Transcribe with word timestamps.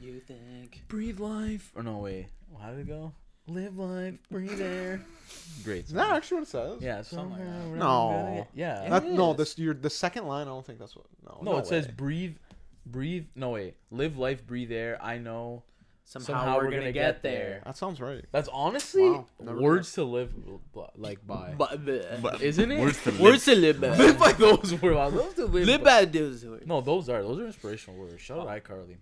You 0.00 0.20
think? 0.20 0.82
Breathe 0.88 1.20
life. 1.20 1.72
Or 1.74 1.82
no, 1.82 1.98
wait. 1.98 2.26
How 2.60 2.70
did 2.70 2.80
it 2.80 2.88
go? 2.88 3.12
Live 3.46 3.76
life, 3.76 4.14
breathe 4.30 4.60
air. 4.60 5.02
Great. 5.64 5.84
Is 5.84 5.90
song. 5.90 5.98
that 5.98 6.14
actually 6.16 6.36
what 6.38 6.42
it 6.44 6.50
says? 6.50 6.78
Yeah, 6.80 7.02
something 7.02 7.32
like 7.32 7.40
that. 7.40 7.78
No. 7.78 7.84
Oh, 7.84 8.46
Yeah. 8.54 8.88
That, 8.88 9.04
no, 9.04 9.32
is. 9.32 9.36
this 9.36 9.58
your 9.58 9.74
the 9.74 9.90
second 9.90 10.26
line. 10.26 10.46
I 10.46 10.50
don't 10.50 10.64
think 10.64 10.78
that's 10.78 10.96
what. 10.96 11.04
No. 11.22 11.40
No, 11.42 11.58
it 11.58 11.66
says 11.66 11.86
breathe, 11.86 12.36
breathe. 12.86 13.26
No 13.34 13.50
wait, 13.50 13.74
live 13.90 14.16
life, 14.16 14.46
breathe 14.46 14.72
air. 14.72 14.98
I 15.02 15.18
know. 15.18 15.62
Somehow, 16.06 16.58
we're, 16.58 16.70
gonna, 16.70 16.92
get, 16.92 17.22
there. 17.22 17.62
That 17.64 17.78
sounds 17.78 17.98
right. 17.98 18.22
That's 18.30 18.48
honestly 18.52 19.08
Wow, 19.08 19.26
never 19.40 19.58
words 19.58 19.94
to 19.94 20.04
live 20.04 20.34
like 20.96 21.26
by, 21.26 21.54
But, 21.56 21.82
but, 22.20 22.42
isn't 22.42 22.70
it? 22.70 22.78
Words 22.78 23.02
to 23.04 23.10
live. 23.10 23.20
Words 23.20 23.44
to 23.46 23.54
live 23.54 23.80
by. 23.80 23.96
live 23.96 24.18
by 24.18 24.32
those 24.32 24.82
words. 24.82 24.98
I 24.98 25.06
love 25.06 25.34
to 25.36 25.46
live. 25.46 25.66
Live 25.66 25.82
by- 25.82 26.04
by 26.04 26.04
those 26.04 26.44
words. 26.44 26.66
No, 26.66 26.82
those 26.82 27.08
are 27.08 27.22
those 27.22 27.40
are 27.40 27.46
inspirational 27.46 27.98
words. 27.98 28.20
Shout 28.20 28.38
out 28.38 28.48
iCarly. 28.48 28.96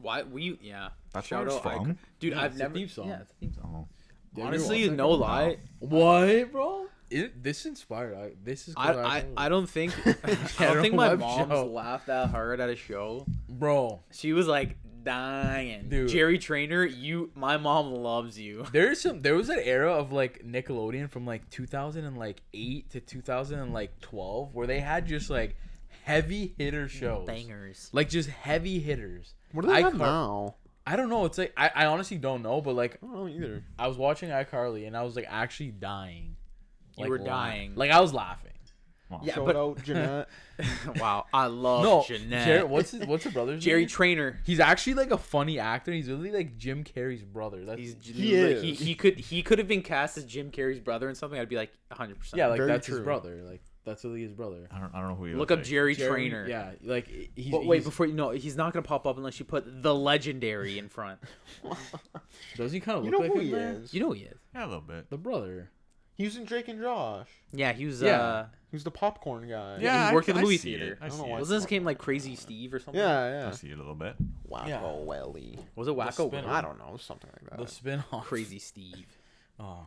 Why 0.00 0.22
we? 0.22 0.58
Yeah. 0.62 0.88
That's 1.12 1.26
Shout 1.26 1.46
where 1.46 1.56
it's 1.56 1.56
out, 1.56 1.62
from? 1.74 1.98
dude. 2.20 2.32
Yeah, 2.32 2.40
I've 2.42 2.50
it's 2.52 2.56
a 2.56 2.62
never. 2.64 2.74
theme 2.74 2.88
song. 2.88 3.08
Yeah, 3.08 3.20
it's 3.20 3.30
a 3.30 3.34
theme 3.34 3.52
song. 3.54 3.88
Oh. 4.36 4.42
Honestly, 4.42 4.88
no 4.90 5.10
lie. 5.10 5.56
What, 5.80 6.52
bro? 6.52 6.86
It, 7.10 7.42
this 7.42 7.64
inspired. 7.66 8.14
I, 8.16 8.30
this 8.44 8.68
is. 8.68 8.74
I, 8.76 8.92
good 8.92 9.04
I, 9.04 9.20
iCarly. 9.22 9.32
I 9.36 9.48
don't 9.48 9.66
think 9.70 9.94
I 10.06 10.10
I 10.10 10.14
don't 10.14 10.58
don't 10.74 10.82
think 10.82 10.94
my 10.94 11.08
love 11.08 11.18
mom's 11.20 11.48
Joe. 11.50 11.66
laughed 11.66 12.06
that 12.08 12.28
hard 12.30 12.60
at 12.60 12.68
a 12.68 12.76
show. 12.76 13.26
bro. 13.48 14.00
She 14.12 14.32
was 14.34 14.46
like 14.46 14.76
dying. 15.02 15.88
Dude. 15.88 16.08
Jerry 16.10 16.38
Trainer, 16.38 16.84
you 16.84 17.30
my 17.34 17.56
mom 17.56 17.92
loves 17.94 18.38
you. 18.38 18.66
There's 18.72 19.00
some. 19.00 19.22
There 19.22 19.34
was 19.34 19.48
an 19.48 19.60
era 19.62 19.92
of 19.92 20.12
like 20.12 20.44
Nickelodeon 20.46 21.08
from 21.10 21.24
like 21.24 21.48
2008 21.50 22.90
to 22.90 23.00
2012 23.00 24.54
where 24.54 24.66
they 24.66 24.80
had 24.80 25.06
just 25.06 25.30
like 25.30 25.56
heavy 26.04 26.54
hitter 26.58 26.88
shows. 26.88 27.26
Bangers. 27.26 27.88
Like 27.92 28.08
just 28.10 28.28
heavy 28.28 28.80
hitters. 28.80 29.34
What 29.52 29.62
do 29.66 29.72
they 29.72 29.82
have 29.82 29.94
iCar- 29.94 29.98
now? 29.98 30.54
I 30.86 30.96
don't 30.96 31.10
know. 31.10 31.24
It's 31.26 31.36
like 31.38 31.52
I, 31.56 31.70
I 31.74 31.86
honestly 31.86 32.16
don't 32.18 32.42
know, 32.42 32.60
but 32.60 32.74
like 32.74 32.98
I 33.02 33.06
don't 33.06 33.14
know 33.14 33.28
either. 33.28 33.64
I 33.78 33.88
was 33.88 33.96
watching 33.98 34.30
iCarly 34.30 34.86
and 34.86 34.96
I 34.96 35.02
was 35.02 35.16
like 35.16 35.26
actually 35.28 35.70
dying. 35.72 36.36
You 36.96 37.02
Like, 37.04 37.10
were 37.10 37.18
dying. 37.18 37.72
Like 37.74 37.90
I 37.90 38.00
was 38.00 38.12
laughing. 38.14 38.52
Yeah, 39.22 39.34
Shout 39.36 39.46
but 39.46 39.56
out 39.56 39.82
Jennette. 39.82 40.28
wow, 41.00 41.24
I 41.32 41.46
love 41.46 41.82
no, 41.82 42.04
Jennette. 42.06 42.44
Jerry, 42.46 42.64
what's 42.64 42.90
his, 42.90 43.06
what's 43.06 43.24
her 43.24 43.30
brother's 43.30 43.54
name? 43.54 43.60
Jerry 43.60 43.80
name? 43.82 43.88
Trainer. 43.88 44.40
He's 44.44 44.60
actually 44.60 44.94
like 44.94 45.10
a 45.10 45.16
funny 45.16 45.58
actor. 45.58 45.92
He's 45.92 46.08
really 46.10 46.30
like 46.30 46.58
Jim 46.58 46.84
Carrey's 46.84 47.22
brother. 47.22 47.64
That's 47.64 47.80
He's 47.80 47.96
He 48.02 48.12
he, 48.12 48.34
is. 48.34 48.78
he 48.80 48.94
could 48.94 49.18
he 49.18 49.42
could 49.42 49.58
have 49.58 49.68
been 49.68 49.80
cast 49.82 50.18
as 50.18 50.24
Jim 50.24 50.50
Carrey's 50.50 50.80
brother 50.80 51.08
and 51.08 51.16
something. 51.16 51.40
I'd 51.40 51.48
be 51.48 51.56
like 51.56 51.72
100. 51.88 52.18
percent 52.18 52.38
yeah, 52.38 52.48
like 52.48 52.58
Very 52.58 52.68
that's 52.70 52.86
his 52.86 53.00
brother. 53.00 53.40
Like 53.44 53.62
that's 53.88 54.04
really 54.04 54.22
his 54.22 54.32
brother. 54.32 54.68
I 54.70 54.78
don't, 54.78 54.94
I 54.94 55.00
don't 55.00 55.08
know 55.10 55.14
who 55.16 55.24
he 55.24 55.30
is. 55.32 55.36
Look 55.38 55.50
looks 55.50 55.58
up 55.60 55.64
like. 55.64 55.66
Jerry, 55.68 55.94
Jerry- 55.96 56.28
Trainer. 56.28 56.46
Yeah, 56.48 56.70
like 56.84 57.08
he's. 57.34 57.50
But 57.50 57.66
wait, 57.66 57.78
he's- 57.78 57.84
before 57.84 58.06
you 58.06 58.12
know, 58.14 58.30
he's 58.30 58.56
not 58.56 58.72
gonna 58.72 58.82
pop 58.82 59.06
up 59.06 59.16
unless 59.16 59.38
you 59.38 59.44
put 59.44 59.82
the 59.82 59.94
legendary 59.94 60.78
in 60.78 60.88
front. 60.88 61.18
does 62.56 62.72
he 62.72 62.80
kind 62.80 62.98
of 62.98 63.04
You 63.04 63.10
look 63.10 63.20
know 63.20 63.26
like 63.26 63.32
who 63.32 63.40
him 63.40 63.46
he 63.46 63.52
there? 63.52 63.72
is? 63.72 63.94
You 63.94 64.00
know 64.00 64.06
who 64.08 64.12
he 64.14 64.24
is. 64.24 64.38
Yeah, 64.54 64.64
a 64.64 64.66
little 64.66 64.80
bit. 64.80 65.10
The 65.10 65.18
brother. 65.18 65.70
He 66.16 66.24
was 66.24 66.36
in 66.36 66.44
Drake 66.44 66.66
and 66.68 66.80
Josh. 66.80 67.28
Yeah, 67.52 67.72
he 67.72 67.86
was. 67.86 68.02
Yeah. 68.02 68.20
uh 68.20 68.46
He's 68.70 68.84
the 68.84 68.90
popcorn 68.90 69.48
guy. 69.48 69.78
Yeah, 69.80 70.08
he 70.10 70.14
worked 70.14 70.28
I, 70.28 70.32
in 70.32 70.36
the 70.36 70.40
I 70.40 70.44
movie 70.44 70.58
see 70.58 70.74
theater. 70.76 70.92
It. 70.92 70.98
I 71.00 71.06
I 71.06 71.08
don't 71.08 71.16
see 71.16 71.22
know 71.22 71.28
it. 71.28 71.32
why. 71.32 71.38
Wasn't 71.38 71.62
his 71.62 71.70
name 71.70 71.84
like 71.84 71.96
Crazy 71.98 72.36
Steve 72.36 72.74
or 72.74 72.78
something? 72.80 73.00
Yeah, 73.00 73.18
I 73.18 73.28
yeah. 73.30 73.50
see 73.52 73.68
it 73.68 73.74
a 73.74 73.76
little 73.78 73.94
bit. 73.94 74.14
Wacko 74.50 74.68
Yeah. 74.68 74.82
Welly. 75.04 75.58
Was 75.74 75.88
it 75.88 75.94
Wacko? 75.96 76.26
spin- 76.28 76.44
I 76.44 76.60
don't 76.60 76.78
know, 76.78 76.98
something 76.98 77.30
like 77.32 77.48
that. 77.50 77.56
The 77.58 77.64
that. 77.64 77.70
spin 77.70 78.04
off. 78.12 78.26
Crazy 78.26 78.58
Steve. 78.58 79.06
Oh, 79.58 79.86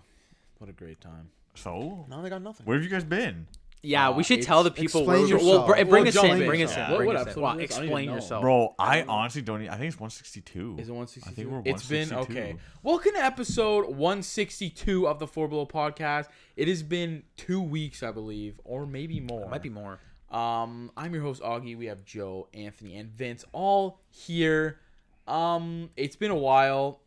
what 0.58 0.70
a 0.70 0.74
great 0.74 1.00
time. 1.00 1.30
So, 1.54 2.06
Now 2.10 2.22
they 2.22 2.30
got 2.30 2.42
nothing. 2.42 2.66
where 2.66 2.76
have 2.78 2.84
you 2.84 2.90
guys 2.90 3.04
been? 3.04 3.46
Yeah, 3.84 4.10
Uh, 4.10 4.14
we 4.14 4.24
should 4.24 4.44
tell 4.44 4.62
the 4.64 4.70
people. 4.70 5.02
explain 5.02 5.28
where 5.28 5.38
we- 5.40 5.44
well, 5.44 5.66
br- 5.66 5.74
bring 5.74 5.88
Well, 5.90 6.08
us 6.08 6.16
in. 6.24 6.42
in. 6.42 6.48
Bring 6.48 6.62
us 6.62 6.72
in. 6.74 6.78
Yeah. 6.78 6.90
What- 6.92 6.98
bring 6.98 7.08
what 7.08 7.16
us 7.16 7.36
in. 7.36 7.42
Well, 7.42 7.52
is 7.54 7.58
this? 7.70 7.78
I 7.78 7.80
don't 7.80 7.86
explain 7.88 8.10
yourself. 8.12 8.42
Bro, 8.44 8.76
I, 8.78 9.02
honestly 9.04 9.42
don't. 9.42 9.62
I 9.68 9.76
think 9.78 9.88
it's 9.88 10.00
162. 10.00 10.76
Is 10.78 10.88
it 10.88 10.92
162? 10.92 11.30
I 11.30 11.34
think 11.34 11.50
we're 11.66 11.72
It's 11.74 11.88
been 11.88 12.14
okay. 12.14 12.56
Welcome 12.84 13.14
to 13.14 13.20
episode 13.24 13.96
162 13.96 15.08
of 15.08 15.18
the 15.18 15.26
Four 15.26 15.48
Below 15.48 15.66
podcast. 15.66 16.28
It 16.56 16.68
has 16.68 16.84
been 16.84 17.24
two 17.38 17.60
weeks, 17.62 18.04
I 18.04 18.12
believe, 18.12 18.60
or 18.64 18.86
maybe 18.86 19.20
more. 19.20 19.50
Might 19.50 19.64
be 19.64 19.70
more. 19.70 20.00
Um, 20.30 20.92
I'm 20.96 21.14
your 21.14 21.24
host 21.24 21.42
Augie. 21.42 21.76
We 21.76 21.88
have 21.88 22.06
Joe, 22.06 22.48
Anthony, 22.54 22.96
and 22.98 23.10
Vince 23.10 23.44
all 23.52 24.00
here. 24.10 24.80
Um, 25.28 25.90
it's 25.98 26.16
been 26.16 26.32
a 26.32 26.36
while. 26.36 27.01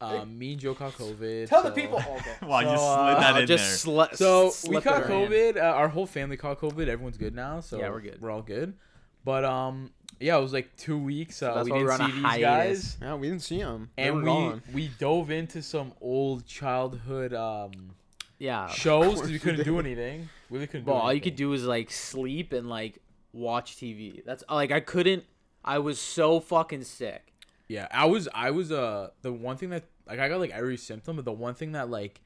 Um, 0.00 0.38
me 0.38 0.52
and 0.52 0.60
Joe 0.60 0.74
caught 0.74 0.92
COVID. 0.92 1.48
Tell 1.48 1.62
the 1.62 1.70
so- 1.70 1.74
people. 1.74 1.98
Okay. 1.98 2.30
Wow, 2.46 2.60
you 2.60 2.66
So, 2.68 2.74
slid 2.76 3.16
uh, 3.16 3.20
that 3.20 3.34
Oh, 3.34 3.38
in 3.40 3.46
just 3.48 3.84
there. 3.84 3.94
sli- 3.94 4.16
So 4.16 4.52
we 4.70 4.80
caught. 4.80 5.02
COVID. 5.04 5.56
Uh, 5.56 5.60
our 5.60 5.88
whole 5.88 6.06
family 6.06 6.36
caught 6.36 6.60
COVID. 6.60 6.86
Everyone's 6.88 7.16
good 7.16 7.34
now. 7.34 7.60
So 7.60 7.78
Yeah, 7.78 7.90
we're 7.90 8.00
good. 8.00 8.20
We're 8.20 8.30
all 8.30 8.42
good. 8.42 8.74
But 9.24 9.44
um, 9.44 9.90
yeah, 10.20 10.38
it 10.38 10.40
was 10.40 10.52
like 10.52 10.74
two 10.76 10.96
weeks. 10.98 11.42
Uh, 11.42 11.54
that's 11.54 11.68
we 11.68 11.78
didn't 11.78 11.96
see 11.98 12.12
these 12.12 12.22
hiatus. 12.22 12.82
guys, 12.92 12.96
Yeah, 13.02 13.14
we 13.16 13.28
didn't 13.28 13.42
see 13.42 13.58
them. 13.58 13.90
They 13.96 14.04
and 14.08 14.18
we 14.18 14.24
gone. 14.24 14.62
we 14.72 14.90
dove 15.00 15.30
into 15.32 15.62
some 15.62 15.92
old 16.00 16.46
childhood 16.46 17.34
um 17.34 17.72
Yeah. 18.38 18.68
shows 18.68 19.14
because 19.14 19.26
we 19.26 19.32
we 19.32 19.38
couldn't 19.40 19.56
did. 19.58 19.64
do 19.66 19.80
anything. 19.80 20.28
Really 20.48 20.66
couldn't. 20.68 20.86
Well, 20.86 20.98
do 20.98 21.02
all 21.02 21.12
you 21.12 21.20
could 21.20 21.36
do 21.36 21.52
is 21.52 21.64
like 21.64 21.90
sleep 21.90 22.52
and 22.52 22.68
like 22.70 23.00
watch 23.32 23.76
TV. 23.76 24.24
That's 24.24 24.44
like 24.48 24.70
I 24.70 24.78
couldn't. 24.80 25.24
I 25.64 25.78
was 25.80 25.98
so 26.00 26.38
fucking 26.40 26.84
sick. 26.84 27.32
Yeah, 27.68 27.86
I 27.90 28.06
was 28.06 28.28
I 28.34 28.50
was 28.50 28.72
uh 28.72 29.10
the 29.22 29.32
one 29.32 29.56
thing 29.56 29.70
that 29.70 29.84
like 30.06 30.18
I 30.18 30.28
got 30.28 30.40
like 30.40 30.50
every 30.50 30.76
symptom, 30.76 31.16
but 31.16 31.24
the 31.24 31.32
one 31.32 31.54
thing 31.54 31.72
that 31.72 31.90
like 31.90 32.20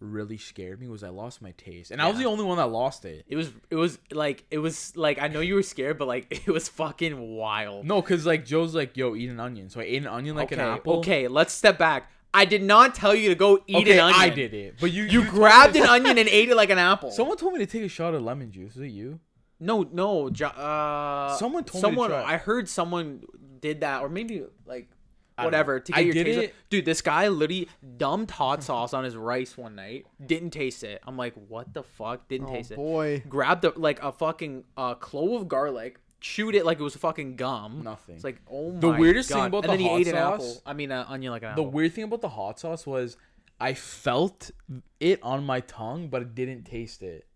really 0.00 0.38
scared 0.38 0.80
me 0.80 0.88
was 0.88 1.02
I 1.02 1.08
lost 1.08 1.42
my 1.42 1.52
taste, 1.52 1.90
and 1.90 2.00
I 2.00 2.06
was 2.06 2.16
Yeah. 2.16 2.24
the 2.24 2.28
only 2.30 2.44
one 2.44 2.58
that 2.58 2.66
lost 2.66 3.04
it. 3.04 3.24
It 3.28 3.36
was. 3.36 3.50
It 3.70 3.76
was 3.76 3.98
like. 4.12 4.44
It 4.50 4.58
was 4.58 4.96
like. 4.96 5.20
I 5.20 5.28
know 5.28 5.40
you 5.40 5.54
were 5.54 5.62
scared, 5.62 5.98
but 5.98 6.08
like 6.08 6.26
it 6.46 6.50
was 6.50 6.68
fucking 6.68 7.18
wild. 7.36 7.86
No, 7.86 8.00
cause 8.02 8.26
like 8.26 8.44
Joe's 8.44 8.74
like, 8.74 8.96
yo, 8.96 9.14
eat 9.14 9.30
an 9.30 9.40
onion. 9.40 9.70
So 9.70 9.80
I 9.80 9.84
ate 9.84 10.02
an 10.02 10.08
onion 10.08 10.36
like 10.36 10.52
okay. 10.52 10.60
an 10.60 10.68
apple. 10.68 10.98
Okay. 10.98 11.28
Let's 11.28 11.52
step 11.52 11.78
back. 11.78 12.10
I 12.34 12.44
did 12.44 12.62
not 12.62 12.94
tell 12.94 13.14
you 13.14 13.30
to 13.30 13.34
go 13.34 13.62
eat 13.66 13.76
okay, 13.78 13.94
an 13.94 14.00
onion. 14.00 14.20
I 14.20 14.28
did 14.28 14.52
it, 14.52 14.74
but 14.80 14.92
you 14.92 15.04
You 15.04 15.22
told 15.22 15.34
grabbed 15.34 15.76
an 15.76 15.86
onion 15.86 16.18
and 16.18 16.28
ate 16.28 16.48
it 16.50 16.56
like 16.56 16.70
an 16.70 16.78
apple. 16.92 17.10
Someone 17.10 17.36
told 17.38 17.54
me 17.54 17.60
to 17.60 17.66
take 17.66 17.82
a 17.82 17.88
shot 17.88 18.14
of 18.14 18.22
lemon 18.22 18.52
juice. 18.52 18.74
Was 18.74 18.82
it 18.84 18.88
you? 18.90 19.18
No, 19.60 19.82
no. 19.90 20.30
Jo- 20.30 20.46
Uh, 20.48 21.36
Someone 21.36 21.64
told 21.64 21.82
me 21.84 21.88
someone. 21.90 22.12
I 22.12 22.36
heard 22.36 22.68
someone 22.68 23.24
did 23.60 23.80
that, 23.80 24.02
or 24.02 24.08
maybe 24.08 24.44
like 24.66 24.88
whatever 25.36 25.78
to 25.80 25.92
get 25.92 25.98
I 25.98 26.02
your 26.02 26.14
did 26.14 26.24
taste. 26.24 26.38
it- 26.40 26.54
Dude, 26.70 26.84
this 26.84 27.00
guy 27.00 27.28
literally 27.28 27.68
dumped 27.96 28.32
hot 28.32 28.62
sauce 28.62 28.92
on 28.94 29.04
his 29.04 29.16
rice 29.16 29.56
one 29.56 29.74
night. 29.76 30.06
Didn't 30.24 30.50
taste 30.50 30.82
it. 30.84 31.00
I'm 31.06 31.16
like, 31.16 31.34
what 31.48 31.72
the 31.74 31.82
fuck? 31.82 32.28
Didn't 32.28 32.48
Oh 32.48 32.54
taste 32.54 32.70
it. 32.72 32.76
boy. 32.76 33.22
Grabbed 33.28 33.64
a, 33.64 33.70
like 33.78 34.02
a 34.02 34.10
fucking 34.12 34.64
uh, 34.76 34.94
clove 34.94 35.40
of 35.42 35.48
garlic. 35.48 35.98
Chewed 36.20 36.56
it 36.56 36.66
like 36.66 36.80
it 36.80 36.82
was 36.82 36.96
fucking 36.96 37.36
gum. 37.36 37.82
Nothing. 37.84 38.16
It's 38.16 38.24
like 38.24 38.40
oh 38.50 38.72
my. 38.72 38.80
The 38.80 38.90
weirdest 38.90 39.28
thing 39.28 39.44
about 39.44 39.58
and 39.64 39.64
the 39.64 39.68
then 39.76 39.78
he 39.78 39.88
hot 39.88 40.00
ate 40.00 40.06
an 40.08 40.14
sauce- 40.14 40.34
apple. 40.56 40.62
I 40.66 40.72
mean, 40.72 40.90
an 40.90 41.04
onion 41.08 41.30
like 41.32 41.42
an 41.42 41.48
The 41.54 41.62
apple. 41.62 41.70
weird 41.70 41.92
thing 41.94 42.04
about 42.04 42.20
the 42.20 42.28
hot 42.30 42.58
sauce 42.58 42.84
was 42.86 43.16
I 43.60 43.74
felt 43.74 44.50
it 44.98 45.20
on 45.22 45.44
my 45.44 45.60
tongue, 45.60 46.08
but 46.08 46.22
I 46.22 46.24
didn't 46.24 46.64
taste 46.64 47.02
it. 47.02 47.26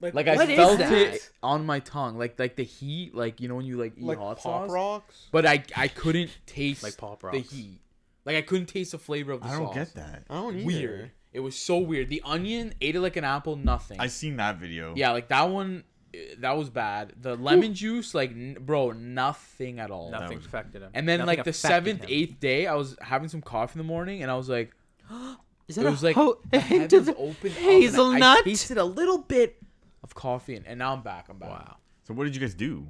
Like 0.00 0.14
what 0.14 0.28
I 0.28 0.44
is 0.44 0.56
felt 0.56 0.78
that? 0.78 0.92
it 0.92 1.30
on 1.42 1.66
my 1.66 1.80
tongue, 1.80 2.18
like 2.18 2.38
like 2.38 2.54
the 2.56 2.62
heat, 2.64 3.14
like 3.14 3.40
you 3.40 3.48
know 3.48 3.56
when 3.56 3.66
you 3.66 3.76
like 3.76 3.94
eat 3.96 4.04
Like 4.04 4.18
hot 4.18 4.36
Pop 4.36 4.42
sauce. 4.42 4.70
Rocks. 4.70 5.26
But 5.32 5.44
I 5.46 5.64
I 5.76 5.88
couldn't 5.88 6.30
taste 6.46 6.82
Like 6.84 6.96
Pop 6.96 7.20
the 7.20 7.26
Rocks. 7.28 7.50
heat. 7.50 7.80
Like 8.24 8.36
I 8.36 8.42
couldn't 8.42 8.66
taste 8.66 8.92
the 8.92 8.98
flavor 8.98 9.32
of 9.32 9.40
the 9.40 9.48
sauce. 9.48 9.56
I 9.56 9.58
don't 9.58 9.66
sauce. 9.68 9.74
get 9.74 9.94
that. 9.94 10.22
I 10.30 10.34
don't 10.34 10.56
either. 10.56 10.66
Weird. 10.66 11.10
It 11.32 11.40
was 11.40 11.56
so 11.56 11.78
weird. 11.78 12.08
The 12.08 12.22
onion 12.24 12.74
ate 12.80 12.94
it 12.96 13.00
like 13.00 13.16
an 13.16 13.24
apple. 13.24 13.56
Nothing. 13.56 14.00
I 14.00 14.06
seen 14.06 14.36
that 14.36 14.56
video. 14.58 14.94
yeah, 14.96 15.10
like 15.12 15.28
that 15.28 15.48
one. 15.50 15.84
eh, 16.14 16.34
That 16.38 16.56
was 16.56 16.70
bad. 16.70 17.12
The 17.20 17.36
lemon 17.36 17.74
juice, 17.74 18.14
like, 18.14 18.30
n- 18.30 18.56
bro, 18.60 18.92
nothing 18.92 19.78
at 19.78 19.90
all. 19.90 20.10
Nothing 20.10 20.38
was- 20.38 20.46
affected 20.46 20.80
him. 20.82 20.90
And 20.94 21.06
then, 21.08 21.18
Nothing 21.18 21.26
like 21.26 21.44
the 21.44 21.50
affected 21.50 21.54
seventh, 21.68 22.00
him. 22.04 22.08
eighth 22.10 22.40
day, 22.40 22.66
I 22.66 22.74
was 22.74 22.96
having 23.00 23.28
some 23.28 23.42
coffee 23.42 23.72
in 23.74 23.78
the 23.78 23.84
morning, 23.92 24.22
and 24.22 24.30
I 24.30 24.36
was 24.36 24.48
like, 24.48 24.72
Is 25.68 25.76
it 25.76 25.82
that 25.84 25.90
was 25.90 26.02
like 26.02 26.14
ho- 26.16 26.38
the 26.50 26.56
a 26.56 26.60
hint 26.60 26.90
heavens 26.92 27.08
of 27.08 27.16
opened 27.18 27.52
up, 27.52 27.58
and 27.58 27.66
I- 27.66 27.68
I 27.68 27.72
hazelnut? 27.80 28.44
tasted 28.44 28.78
a 28.78 28.84
little 28.84 29.18
bit 29.18 29.56
of 30.02 30.14
coffee, 30.14 30.54
and, 30.56 30.66
and 30.66 30.78
now 30.78 30.92
I'm 30.92 31.02
back. 31.02 31.26
I'm 31.28 31.38
back. 31.38 31.50
Wow, 31.50 31.76
So 32.04 32.14
what 32.14 32.24
did 32.24 32.34
you 32.34 32.40
guys 32.40 32.54
do? 32.54 32.88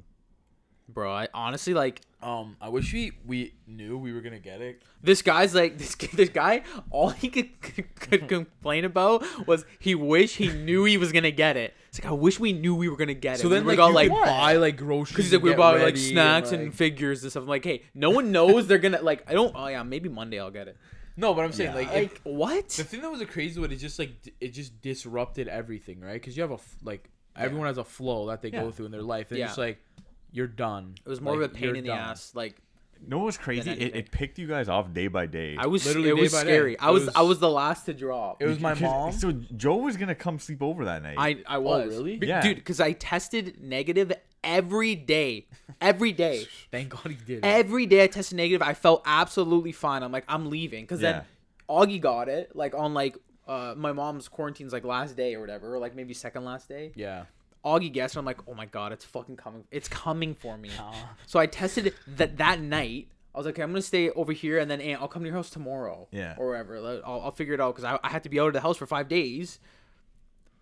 bro. 0.91 1.11
I 1.13 1.27
honestly 1.35 1.75
like 1.75 2.01
Um, 2.19 2.57
I 2.59 2.69
wish 2.69 2.91
we 2.93 3.11
we 3.23 3.53
knew 3.67 3.95
we 3.99 4.11
were 4.11 4.21
gonna 4.21 4.39
get 4.39 4.59
it. 4.59 4.81
this 5.03 5.21
guy's 5.21 5.53
like 5.53 5.77
this. 5.81 5.93
This 5.93 6.29
guy, 6.29 6.63
all 6.89 7.09
he 7.09 7.29
could, 7.29 7.49
could 7.61 8.27
complain 8.35 8.85
about 8.85 9.23
was 9.47 9.65
he 9.77 9.93
wish 9.93 10.37
he 10.37 10.47
knew 10.49 10.85
he 10.85 10.97
was 10.97 11.11
gonna 11.11 11.29
get 11.29 11.57
it. 11.57 11.75
It's 11.89 12.03
like 12.03 12.11
I 12.11 12.15
wish 12.15 12.39
we 12.39 12.53
knew 12.53 12.73
we 12.73 12.89
were 12.89 12.97
gonna 12.97 13.13
get 13.13 13.35
it. 13.37 13.41
So 13.41 13.49
then, 13.49 13.65
we 13.65 13.73
like, 13.73 13.77
got 13.77 13.87
you 13.89 13.93
like 13.93 14.09
could 14.09 14.25
buy 14.25 14.53
like 14.55 14.77
groceries. 14.77 15.09
because 15.11 15.25
he's 15.25 15.33
like 15.33 15.43
we 15.43 15.51
get 15.51 15.57
bought 15.59 15.79
like 15.79 15.95
snacks 15.95 16.51
and, 16.53 16.63
like- 16.65 16.73
figures 16.73 17.21
and 17.21 17.31
stuff. 17.31 17.43
I'm 17.43 17.49
like, 17.49 17.63
hey, 17.63 17.83
no 17.93 18.09
one 18.09 18.31
knows 18.31 18.65
they're 18.65 18.79
gonna 18.79 19.01
like. 19.03 19.23
I 19.29 19.33
don't. 19.33 19.53
Oh 19.55 19.67
yeah, 19.67 19.83
maybe 19.83 20.09
Monday 20.09 20.39
I'll 20.39 20.49
get 20.49 20.67
it. 20.67 20.77
No, 21.19 21.33
but 21.33 21.43
I'm 21.45 21.51
saying 21.51 21.71
Yeah. 21.71 21.75
like, 21.75 21.93
Like 21.93 22.11
it, 22.15 22.19
what? 22.23 22.69
the 22.69 22.83
thing 22.83 23.01
that 23.01 23.11
was 23.11 23.21
a 23.21 23.25
crazy 23.25 23.59
one 23.59 23.71
is 23.71 23.81
just 23.81 23.99
like 23.99 24.11
it 24.39 24.49
just 24.49 24.81
disrupted 24.81 25.47
everything, 25.47 25.99
right? 26.01 26.13
Because 26.13 26.35
you 26.37 26.41
have 26.43 26.51
a 26.51 26.59
like 26.83 27.09
everyone 27.35 27.67
has 27.67 27.77
a 27.77 27.83
flow 27.83 28.27
that 28.27 28.41
they 28.41 28.51
go 28.51 28.71
through 28.71 28.85
in 28.87 28.91
their 28.91 29.01
life. 29.03 29.29
And 29.31 29.39
Yeah. 29.39 29.47
just 29.47 29.57
like 29.57 29.79
you're 30.31 30.47
done. 30.47 30.95
It 31.05 31.09
was 31.09 31.21
more 31.21 31.33
Like, 31.37 31.45
of 31.45 31.51
a 31.51 31.53
pain 31.55 31.63
you're 31.65 31.75
in 31.75 31.83
the 31.83 31.89
done. 31.89 31.99
ass. 31.99 32.33
Like 32.35 32.55
No, 33.07 33.17
what 33.19 33.25
was 33.27 33.37
crazy? 33.37 33.71
It, 33.71 33.95
it 33.95 34.11
picked 34.11 34.37
you 34.39 34.45
guys 34.47 34.67
off 34.67 34.93
day 34.93 35.07
by 35.07 35.25
day. 35.25 35.55
I 35.57 35.67
was. 35.67 35.85
Literally 35.85 36.09
it 36.09 36.15
day 36.15 36.21
was 36.21 36.33
by 36.33 36.43
day. 36.43 36.49
scary. 36.49 36.79
I 36.79 36.89
was, 36.89 37.05
was- 37.05 37.15
I 37.15 37.21
was 37.21 37.39
the 37.39 37.49
last 37.49 37.85
to 37.85 37.93
drop. 37.93 38.41
It 38.41 38.45
was 38.47 38.59
my 38.59 38.73
mom. 38.73 39.13
So 39.13 39.31
Joe 39.31 39.77
was 39.77 39.95
gonna 39.97 40.15
come 40.15 40.37
sleep 40.39 40.61
over 40.61 40.85
that 40.85 41.01
night. 41.03 41.15
I 41.17 41.41
I 41.47 41.55
oh, 41.57 41.61
was 41.61 41.95
really? 41.95 42.17
Be- 42.17 42.27
Yeah. 42.27 42.41
dude 42.41 42.55
because 42.57 42.79
I 42.81 42.91
tested 42.93 43.61
negative 43.61 44.11
every 44.43 44.95
day, 44.95 45.47
every 45.81 46.11
day, 46.11 46.45
Thank 46.71 46.89
God 46.89 47.07
he 47.11 47.15
did. 47.15 47.37
it. 47.39 47.43
every 47.45 47.85
day 47.85 48.03
I 48.03 48.07
tested 48.07 48.37
negative. 48.37 48.61
I 48.67 48.73
felt 48.73 49.01
absolutely 49.05 49.71
fine. 49.71 50.03
I'm 50.03 50.11
like, 50.11 50.25
I'm 50.27 50.49
leaving 50.49 50.83
because 50.83 51.01
Yeah. 51.01 51.11
then 51.11 51.21
Augie 51.69 52.01
got 52.01 52.29
it 52.29 52.55
like 52.55 52.73
on 52.75 52.93
like 52.93 53.17
uh 53.47 53.73
my 53.77 53.91
mom's 53.91 54.27
quarantine's 54.27 54.73
like 54.73 54.83
last 54.83 55.15
day 55.17 55.35
or 55.35 55.41
whatever, 55.41 55.73
or 55.75 55.79
like 55.79 55.95
maybe 55.95 56.13
second 56.13 56.45
last 56.45 56.67
day. 56.69 56.91
yeah. 56.95 57.25
Augie 57.65 57.91
guessed, 57.91 58.15
and 58.15 58.19
I'm 58.21 58.25
like, 58.25 58.39
oh 58.47 58.53
my 58.53 58.65
god, 58.65 58.93
it's 58.93 59.03
fucking 59.03 59.35
coming. 59.35 59.65
It's 59.69 59.89
coming 59.89 60.33
for 60.33 60.57
me. 60.57 60.69
So 61.25 61.39
I 61.39 61.45
tested 61.45 61.93
that 62.15 62.37
that 62.37 62.61
night. 62.61 63.09
I 63.35 63.37
was 63.37 63.45
like, 63.45 63.55
okay, 63.55 63.63
I'm 63.63 63.71
gonna 63.71 63.81
stay 63.81 64.09
over 64.11 64.31
here, 64.31 64.59
and 64.59 64.71
then 64.71 64.79
Aunt, 64.79 65.01
I'll 65.01 65.09
come 65.09 65.23
to 65.23 65.27
your 65.27 65.35
house 65.35 65.49
tomorrow. 65.49 66.07
Yeah. 66.11 66.35
Or 66.37 66.47
wherever. 66.47 66.79
Like, 66.79 67.01
I'll, 67.05 67.19
I'll 67.19 67.31
figure 67.31 67.53
it 67.53 67.59
out 67.59 67.75
because 67.75 67.83
I, 67.83 67.99
I 68.01 68.09
had 68.09 68.23
to 68.23 68.29
be 68.29 68.39
out 68.39 68.47
of 68.47 68.53
the 68.53 68.61
house 68.61 68.77
for 68.77 68.85
five 68.85 69.09
days. 69.09 69.59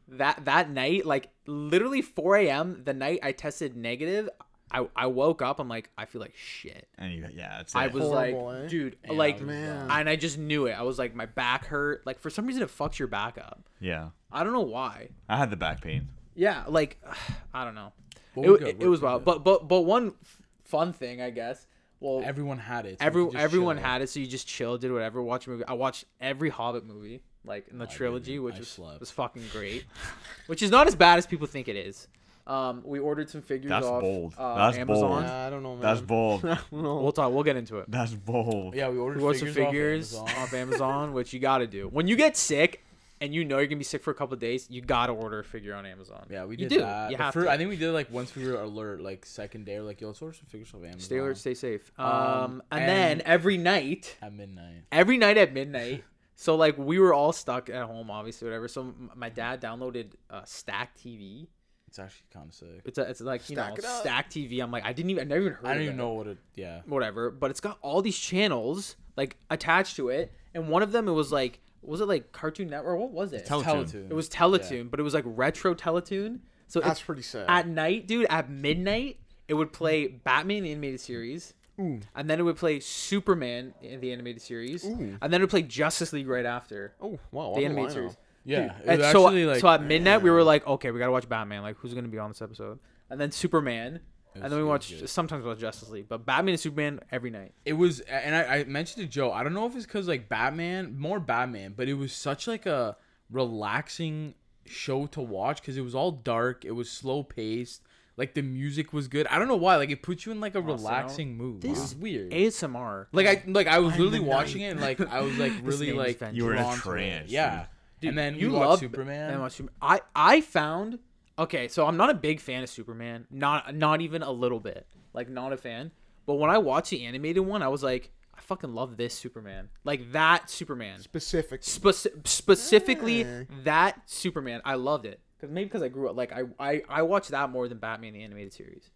That 0.09 0.45
that 0.45 0.69
night, 0.69 1.05
like 1.05 1.29
literally 1.45 2.01
4 2.01 2.35
a.m. 2.37 2.81
the 2.85 2.93
night 2.93 3.19
I 3.23 3.31
tested 3.33 3.75
negative, 3.75 4.29
I, 4.71 4.87
I 4.95 5.07
woke 5.07 5.41
up. 5.41 5.59
I'm 5.59 5.67
like, 5.67 5.89
I 5.97 6.05
feel 6.05 6.21
like 6.21 6.33
shit. 6.35 6.87
And 6.97 7.13
you, 7.13 7.25
yeah, 7.33 7.59
it's 7.61 7.75
I 7.75 7.85
it. 7.85 7.93
was 7.93 8.03
Horrible, 8.03 8.45
like, 8.45 8.63
eh? 8.65 8.67
dude, 8.67 8.97
Yeah, 9.05 9.11
like, 9.13 9.41
Man. 9.41 9.89
and 9.91 10.09
I 10.09 10.15
just 10.15 10.37
knew 10.37 10.65
it. 10.67 10.73
I 10.73 10.83
was 10.83 10.97
like, 10.97 11.13
my 11.15 11.25
back 11.25 11.65
hurt. 11.65 12.05
Like 12.05 12.19
for 12.19 12.29
some 12.29 12.45
reason, 12.47 12.63
it 12.63 12.69
fucks 12.69 12.99
your 12.99 13.07
back 13.09 13.37
up. 13.37 13.67
yeah. 13.79 14.09
I 14.31 14.43
don't 14.43 14.51
know 14.53 14.59
why. 14.61 15.09
I 15.29 15.37
had 15.37 15.49
the 15.51 15.55
back 15.57 15.81
pain. 15.81 16.09
Yeah, 16.35 16.63
like 16.67 17.01
I 17.53 17.63
don't 17.65 17.75
know. 17.75 17.93
But 18.35 18.43
It, 18.45 18.61
it, 18.61 18.67
it 18.67 18.79
we're 18.79 18.89
was 18.89 18.99
good. 18.99 19.05
wild. 19.05 19.25
But 19.25 19.43
but 19.43 19.67
but 19.67 19.81
one 19.81 20.13
f- 20.21 20.41
fun 20.65 20.93
thing, 20.93 21.21
I 21.21 21.29
guess. 21.31 21.65
Well, 21.99 22.21
Everyone 22.23 22.59
had 22.59 22.85
it. 22.85 22.99
so 22.99 23.05
every 23.05 23.27
everyone 23.35 23.77
chill. 23.77 23.85
had 23.85 24.01
it, 24.01 24.09
so 24.09 24.19
you 24.19 24.27
just 24.27 24.47
chill, 24.47 24.77
did 24.77 24.91
whatever, 24.91 25.21
watch 25.21 25.47
a 25.47 25.49
movie. 25.49 25.63
I 25.67 25.73
watched 25.73 26.05
every 26.21 26.49
Hobbit 26.49 26.85
movie, 26.85 27.21
like 27.43 27.67
in 27.69 27.79
the 27.79 27.85
I 27.85 27.87
trilogy, 27.87 28.33
didn't. 28.33 28.43
which 28.45 28.55
I 28.55 28.59
was 28.59 28.67
slept. 28.67 28.99
was 28.99 29.11
fucking 29.11 29.43
great. 29.51 29.85
which 30.47 30.61
is 30.61 30.69
not 30.69 30.85
as 30.87 30.95
bad 30.95 31.17
as 31.17 31.25
people 31.25 31.47
think 31.47 31.67
it 31.67 31.75
is. 31.75 32.07
Um, 32.45 32.81
we 32.85 32.99
ordered 32.99 33.29
some 33.29 33.41
figures 33.41 33.67
That's 33.69 33.85
off 33.85 33.99
bold. 34.01 34.33
Uh, 34.37 34.55
That's 34.55 34.77
Amazon. 34.77 35.09
bold. 35.09 35.23
Yeah, 35.23 35.47
I 35.47 35.49
don't 35.49 35.63
know, 35.63 35.73
man. 35.73 35.81
That's 35.81 35.99
bold. 36.01 36.45
I 36.45 36.59
don't 36.71 36.81
know. 36.83 37.01
We'll 37.01 37.11
talk. 37.11 37.33
We'll 37.33 37.43
get 37.43 37.57
into 37.57 37.79
it. 37.79 37.91
That's 37.91 38.13
bold. 38.13 38.73
Yeah, 38.73 38.87
we 38.89 38.97
ordered 38.99 39.17
We 39.17 39.23
ordered 39.25 39.39
some 39.39 39.47
figures, 39.49 40.11
figures 40.11 40.15
off 40.15 40.29
Amazon. 40.29 40.43
off 40.43 40.53
Amazon, 40.53 41.13
which 41.13 41.33
you 41.33 41.39
got 41.41 41.57
to 41.57 41.67
do. 41.67 41.89
When 41.89 42.07
you 42.07 42.15
get 42.15 42.37
sick 42.37 42.85
and 43.21 43.33
you 43.33 43.43
know 43.45 43.57
you're 43.57 43.67
gonna 43.67 43.77
be 43.77 43.83
sick 43.83 44.03
for 44.03 44.11
a 44.11 44.13
couple 44.15 44.33
of 44.33 44.39
days, 44.39 44.67
you 44.69 44.81
got 44.81 45.07
to 45.07 45.13
order 45.13 45.39
a 45.39 45.43
figure 45.43 45.73
on 45.73 45.85
Amazon. 45.85 46.25
Yeah, 46.29 46.45
we 46.45 46.55
You 46.57 46.67
did 46.67 46.69
do. 46.69 46.79
that. 46.81 47.11
You 47.11 47.17
But 47.17 47.23
have 47.23 47.33
fir- 47.33 47.43
to. 47.45 47.51
I 47.51 47.57
think 47.57 47.69
we 47.69 47.75
did 47.77 47.91
like 47.91 48.11
once 48.11 48.35
we 48.35 48.47
were 48.47 48.55
alert, 48.61 49.01
like 49.01 49.25
second 49.25 49.65
day, 49.65 49.79
we're 49.79 49.85
like, 49.85 50.01
yo, 50.01 50.07
let's 50.07 50.21
order 50.21 50.33
some 50.35 50.45
figures 50.47 50.69
off 50.73 50.81
Amazon. 50.83 50.99
Stay 50.99 51.17
alert, 51.17 51.37
stay 51.37 51.53
safe. 51.53 51.91
Um, 51.97 52.07
Um, 52.07 52.63
and, 52.71 52.87
then 52.89 53.21
every 53.25 53.57
night, 53.57 54.15
at 54.21 54.33
midnight. 54.33 54.83
every 54.91 55.17
night 55.17 55.37
at 55.37 55.53
midnight. 55.53 56.03
So 56.39 56.55
like 56.55 56.77
we 56.77 56.99
were 56.99 57.15
all 57.15 57.33
stuck 57.33 57.67
at 57.67 57.85
home, 57.85 58.11
obviously, 58.11 58.47
whatever. 58.47 58.67
So 58.67 58.81
m- 58.81 59.09
my 59.15 59.29
dad 59.29 59.59
downloaded 59.59 60.11
uh, 60.29 60.41
Stack 60.45 60.95
TV. 60.95 61.47
It's 61.87 61.97
actually 61.97 62.27
kind 62.31 62.47
of 62.49 62.53
sick. 62.53 62.81
It's 62.85 62.99
a, 62.99 63.09
it's 63.09 63.21
like 63.21 63.49
you 63.49 63.55
Stack 63.55 63.81
know. 63.81 63.99
Stack 64.01 64.29
TV. 64.29 64.61
I'm 64.61 64.69
like 64.69 64.85
I 64.85 64.93
didn't 64.93 65.09
even 65.09 65.21
I 65.23 65.25
never 65.33 65.41
even 65.41 65.53
heard. 65.53 65.65
I 65.65 65.73
don't 65.73 65.81
even 65.81 65.97
know 65.97 66.11
what 66.13 66.27
it. 66.27 66.37
Yeah. 66.53 66.81
Whatever, 66.85 67.31
but 67.31 67.49
it's 67.49 67.59
got 67.59 67.79
all 67.81 68.03
these 68.03 68.19
channels 68.19 68.97
like 69.15 69.37
attached 69.49 69.95
to 69.95 70.09
it, 70.09 70.31
and 70.53 70.69
one 70.69 70.83
of 70.83 70.91
them 70.91 71.07
it 71.07 71.13
was 71.13 71.31
like 71.31 71.59
was 71.87 72.01
it 72.01 72.07
like 72.07 72.31
Cartoon 72.31 72.69
Network? 72.69 72.99
What 72.99 73.11
was 73.11 73.33
it? 73.33 73.45
Teletoon. 73.45 73.63
Teletoon. 73.63 74.11
It 74.11 74.13
was 74.13 74.29
Teletoon, 74.29 74.89
but 74.91 74.99
it 74.99 75.03
was 75.03 75.13
like 75.13 75.23
retro 75.25 75.73
Teletoon. 75.73 76.39
So 76.67 76.81
That's 76.81 77.01
pretty 77.01 77.21
sad. 77.21 77.45
at 77.47 77.67
night, 77.67 78.07
dude, 78.07 78.27
at 78.29 78.49
midnight, 78.49 79.19
it 79.47 79.53
would 79.53 79.71
play 79.71 80.07
Batman 80.07 80.63
the 80.63 80.71
animated 80.71 80.99
series. 80.99 81.53
Ooh. 81.79 81.99
And 82.15 82.29
then 82.29 82.39
it 82.39 82.43
would 82.43 82.57
play 82.57 82.79
Superman 82.81 83.73
in 83.81 84.01
the 84.01 84.11
animated 84.11 84.41
series. 84.41 84.83
Ooh. 84.83 85.17
And 85.21 85.31
then 85.31 85.35
it 85.35 85.43
would 85.43 85.49
play 85.49 85.61
Justice 85.61 86.11
League 86.11 86.27
right 86.27 86.45
after 86.45 86.93
Oh, 87.01 87.19
wow. 87.31 87.53
the 87.53 87.59
I 87.61 87.63
don't 87.63 87.65
animated 87.71 87.91
series. 87.93 88.11
now. 88.11 88.17
Yeah. 88.45 88.61
Dude, 88.61 88.71
it 88.71 88.87
and 88.87 88.99
was 88.99 89.11
so, 89.11 89.23
like. 89.23 89.59
so 89.59 89.67
at 89.69 89.83
midnight 89.83 90.21
we 90.21 90.29
were 90.29 90.43
like, 90.43 90.65
okay, 90.67 90.91
we 90.91 90.99
gotta 90.99 91.11
watch 91.11 91.29
Batman. 91.29 91.61
Like, 91.61 91.77
who's 91.77 91.93
gonna 91.93 92.07
be 92.07 92.17
on 92.17 92.29
this 92.31 92.41
episode? 92.41 92.79
And 93.09 93.21
then 93.21 93.31
Superman, 93.31 94.01
It 94.37 94.43
and 94.43 94.51
then 94.51 94.59
we 94.59 94.61
it 94.61 94.63
was 94.63 94.69
watch 94.69 94.99
good. 94.99 95.09
sometimes 95.09 95.43
we 95.43 95.49
watch 95.49 95.59
Justice 95.59 95.89
League, 95.89 96.07
but 96.07 96.25
Batman 96.25 96.53
and 96.53 96.59
Superman 96.59 96.99
every 97.11 97.29
night. 97.29 97.53
it 97.65 97.73
was 97.73 97.99
and 98.01 98.35
I, 98.35 98.57
I 98.59 98.63
mentioned 98.65 99.03
to 99.05 99.09
joe 99.11 99.31
i 99.31 99.43
don't 99.43 99.53
know 99.53 99.65
if 99.65 99.75
it's 99.75 99.85
because 99.85 100.07
like 100.07 100.27
batman 100.29 100.97
more 100.97 101.19
batman 101.19 101.73
but 101.75 101.87
it 101.87 101.93
was 101.95 102.11
such 102.13 102.47
like 102.47 102.65
a 102.65 102.95
relaxing 103.29 104.33
show 104.65 105.05
to 105.07 105.21
watch 105.21 105.61
because 105.61 105.77
it 105.77 105.81
was 105.81 105.95
all 105.95 106.11
dark 106.11 106.65
it 106.65 106.71
was 106.71 106.89
slow 106.91 107.23
paced 107.23 107.81
like 108.17 108.33
the 108.33 108.41
music 108.41 108.91
was 108.91 109.07
good 109.07 109.25
i 109.27 109.39
don't 109.39 109.47
know 109.47 109.55
why 109.55 109.77
like 109.77 109.89
it 109.89 110.01
puts 110.03 110.25
you 110.25 110.31
in 110.31 110.41
like 110.41 110.55
a 110.55 110.59
Awesome. 110.59 110.67
relaxing 110.67 111.37
mood 111.37 111.63
it 111.63 111.69
This 111.69 111.79
is 111.83 111.95
weird 111.95 112.31
ASMR. 112.31 113.05
like 113.13 113.27
i 113.27 113.41
like 113.47 113.67
i 113.67 113.79
was 113.79 113.93
I'm 113.93 113.99
literally 113.99 114.19
the 114.19 114.25
watching 114.25 114.61
night. 114.61 114.67
it 114.67 114.71
and 114.71 114.81
like 114.81 114.99
i 115.09 115.21
was 115.21 115.37
like 115.37 115.53
really 115.63 115.87
name's 115.87 115.97
like 115.99 116.19
Vengeance. 116.19 116.37
You 116.37 116.45
were 116.45 116.53
in 116.53 116.59
a 116.59 116.61
drawn 116.63 116.73
to 116.73 116.79
it. 116.79 116.83
trance, 116.83 117.31
yeah 117.31 117.65
Dude, 118.01 118.09
and 118.09 118.17
then 118.17 118.35
you 118.35 118.41
you 118.49 118.53
watched 118.53 118.67
love 118.69 118.79
superman 118.79 119.31
And 119.31 119.41
watch 119.41 119.53
Super- 119.53 119.71
I 119.81 120.01
I 120.15 120.41
found 120.41 120.99
okay, 121.39 121.67
so 121.67 121.85
I'm 121.85 121.97
not 121.97 122.09
a 122.09 122.13
big 122.13 122.39
fan 122.39 122.63
of 122.63 122.69
Superman, 122.69 123.27
not 123.29 123.75
not 123.75 124.01
even 124.01 124.23
a 124.23 124.31
little 124.31 124.59
bit, 124.59 124.87
like 125.13 125.29
not 125.29 125.53
a 125.53 125.57
fan. 125.57 125.91
But 126.25 126.35
when 126.35 126.49
I 126.49 126.57
watched 126.57 126.89
the 126.89 127.05
animated 127.05 127.45
one, 127.45 127.61
I 127.63 127.67
was 127.69 127.83
like, 127.83 128.11
I 128.37 128.41
fucking 128.41 128.73
love 128.73 128.97
this 128.97 129.13
Superman, 129.13 129.69
like 129.83 130.11
that 130.11 130.49
Superman, 130.49 130.99
Specific. 130.99 131.61
Speci- 131.61 132.27
specifically 132.27 133.21
Yeah. 133.21 133.43
that 133.63 134.01
Superman. 134.09 134.61
I 134.65 134.75
loved 134.75 135.05
it 135.05 135.19
because 135.37 135.53
maybe 135.53 135.65
because 135.65 135.83
I 135.83 135.87
grew 135.87 136.09
up 136.09 136.15
like 136.17 136.31
I, 136.33 136.43
I 136.59 136.83
I 136.89 137.01
watched 137.03 137.29
that 137.31 137.49
more 137.49 137.67
than 137.67 137.77
Batman 137.77 138.13
the 138.13 138.23
animated 138.23 138.53
series. 138.53 138.89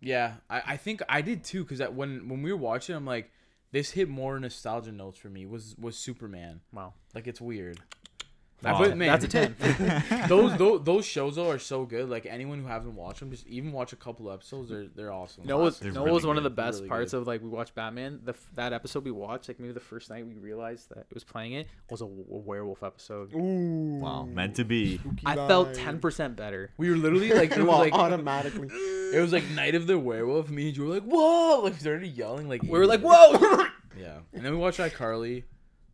Yeah, 0.00 0.34
I, 0.48 0.62
I 0.68 0.76
think 0.76 1.02
I 1.08 1.20
did 1.20 1.44
too. 1.44 1.64
Cause 1.64 1.78
that 1.78 1.94
when 1.94 2.28
when 2.28 2.42
we 2.42 2.50
were 2.52 2.58
watching, 2.58 2.94
I'm 2.96 3.04
like, 3.04 3.30
this 3.72 3.90
hit 3.90 4.08
more 4.08 4.38
nostalgia 4.40 4.92
notes 4.92 5.18
for 5.18 5.28
me. 5.28 5.44
Was 5.46 5.74
was 5.78 5.96
Superman? 5.96 6.60
Wow, 6.72 6.94
Like 7.14 7.26
it's 7.26 7.40
weird. 7.40 7.80
Wow. 8.62 8.78
But 8.78 8.96
man, 8.96 9.08
that's 9.08 9.24
a 9.24 9.28
ten. 9.28 9.56
those, 10.28 10.56
those 10.58 10.84
those 10.84 11.06
shows 11.06 11.36
though 11.36 11.50
are 11.50 11.58
so 11.58 11.84
good. 11.84 12.08
Like 12.10 12.26
anyone 12.26 12.60
who 12.60 12.66
hasn't 12.66 12.94
watched 12.94 13.20
them, 13.20 13.30
just 13.30 13.46
even 13.46 13.72
watch 13.72 13.92
a 13.92 13.96
couple 13.96 14.30
episodes. 14.30 14.68
They're 14.68 14.86
they're 14.94 15.12
awesome. 15.12 15.46
No, 15.46 15.58
was 15.58 15.78
They're 15.78 15.92
no 15.92 16.04
really 16.04 16.14
was 16.14 16.26
one 16.26 16.36
of 16.36 16.42
the 16.42 16.50
best 16.50 16.78
Really 16.78 16.88
parts 16.88 17.12
good. 17.12 17.18
of 17.18 17.26
like 17.26 17.42
we 17.42 17.48
watched 17.48 17.74
Batman. 17.74 18.20
The 18.24 18.34
that 18.56 18.72
episode 18.72 19.04
we 19.04 19.10
watched, 19.10 19.48
like 19.48 19.60
maybe 19.60 19.72
the 19.72 19.80
first 19.80 20.10
night 20.10 20.26
we 20.26 20.34
realized 20.34 20.90
that 20.90 21.06
it 21.10 21.14
was 21.14 21.24
playing 21.24 21.54
it 21.54 21.68
was 21.90 22.00
a 22.02 22.06
werewolf 22.06 22.82
episode. 22.82 23.32
Ooh. 23.34 24.00
Wow, 24.00 24.24
meant 24.24 24.56
to 24.56 24.64
be. 24.64 24.98
Spooky 24.98 25.22
I 25.26 25.36
felt 25.36 25.74
ten 25.74 25.98
percent 25.98 26.36
better. 26.36 26.70
we 26.76 26.90
were 26.90 26.96
literally 26.96 27.32
like 27.34 27.52
it 27.52 27.58
was 27.58 27.78
like 27.78 27.92
automatically. 27.94 28.68
it 28.72 29.20
was 29.20 29.32
like 29.32 29.48
Night 29.50 29.74
of 29.74 29.86
the 29.86 29.98
Werewolf. 29.98 30.50
Me 30.50 30.68
and 30.68 30.76
you 30.76 30.84
were 30.84 30.94
like, 30.94 31.04
whoa! 31.04 31.60
Like 31.62 31.72
we 31.74 31.78
started 31.78 32.06
yelling 32.08 32.48
like 32.48 32.62
We 32.62 32.68
were 32.70 32.86
like, 32.86 33.00
"Whoa!" 33.00 33.66
Yeah, 33.98 34.18
and 34.32 34.44
then 34.44 34.52
we 34.52 34.58
watched 34.58 34.78
iCarly. 34.78 35.44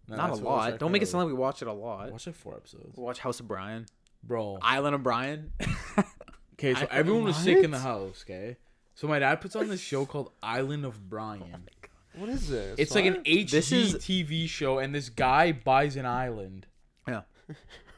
And 0.08 0.16
Not 0.16 0.26
a 0.26 0.32
that's 0.32 0.40
what 0.40 0.52
watched 0.54 0.70
lot. 0.72 0.80
Don't 0.80 0.92
make 0.92 1.02
it 1.02 1.06
sound 1.06 1.24
like 1.24 1.32
we 1.34 1.38
watch 1.38 1.62
it 1.62 1.68
a 1.68 1.72
lot. 1.72 2.12
Watch 2.12 2.26
like 2.26 2.36
four 2.36 2.54
episodes, 2.56 2.96
We 2.96 3.02
watched 3.02 3.20
House 3.20 3.40
of 3.40 3.48
Bryan, 3.48 3.86
bro. 4.22 4.58
Island 4.62 4.94
of 4.94 5.02
Bryan. 5.02 5.52
Okay, 6.58 6.72
so 6.74 6.86
I- 6.90 6.94
everyone 6.96 7.24
was 7.24 7.36
sick 7.36 7.58
in 7.62 7.70
the 7.70 7.76
What? 7.76 7.82
house. 7.82 8.24
Okay, 8.26 8.56
so 8.94 9.06
my 9.06 9.18
dad 9.18 9.42
puts 9.42 9.54
on 9.56 9.68
this 9.68 9.78
show 9.80 10.06
called 10.12 10.30
Island 10.42 10.86
of 10.86 11.10
Bryan. 11.10 11.68
What 12.14 12.30
is 12.30 12.48
this? 12.48 12.76
It's 12.78 12.94
like 12.94 13.04
an 13.04 13.16
What? 13.16 13.24
HGTV 13.26 13.50
This 13.50 13.72
is- 13.72 13.94
TV 13.96 14.48
show, 14.48 14.78
and 14.78 14.94
this 14.94 15.10
guy 15.10 15.52
buys 15.52 15.96
an 15.96 16.06
island, 16.06 16.66
yeah, 17.06 17.22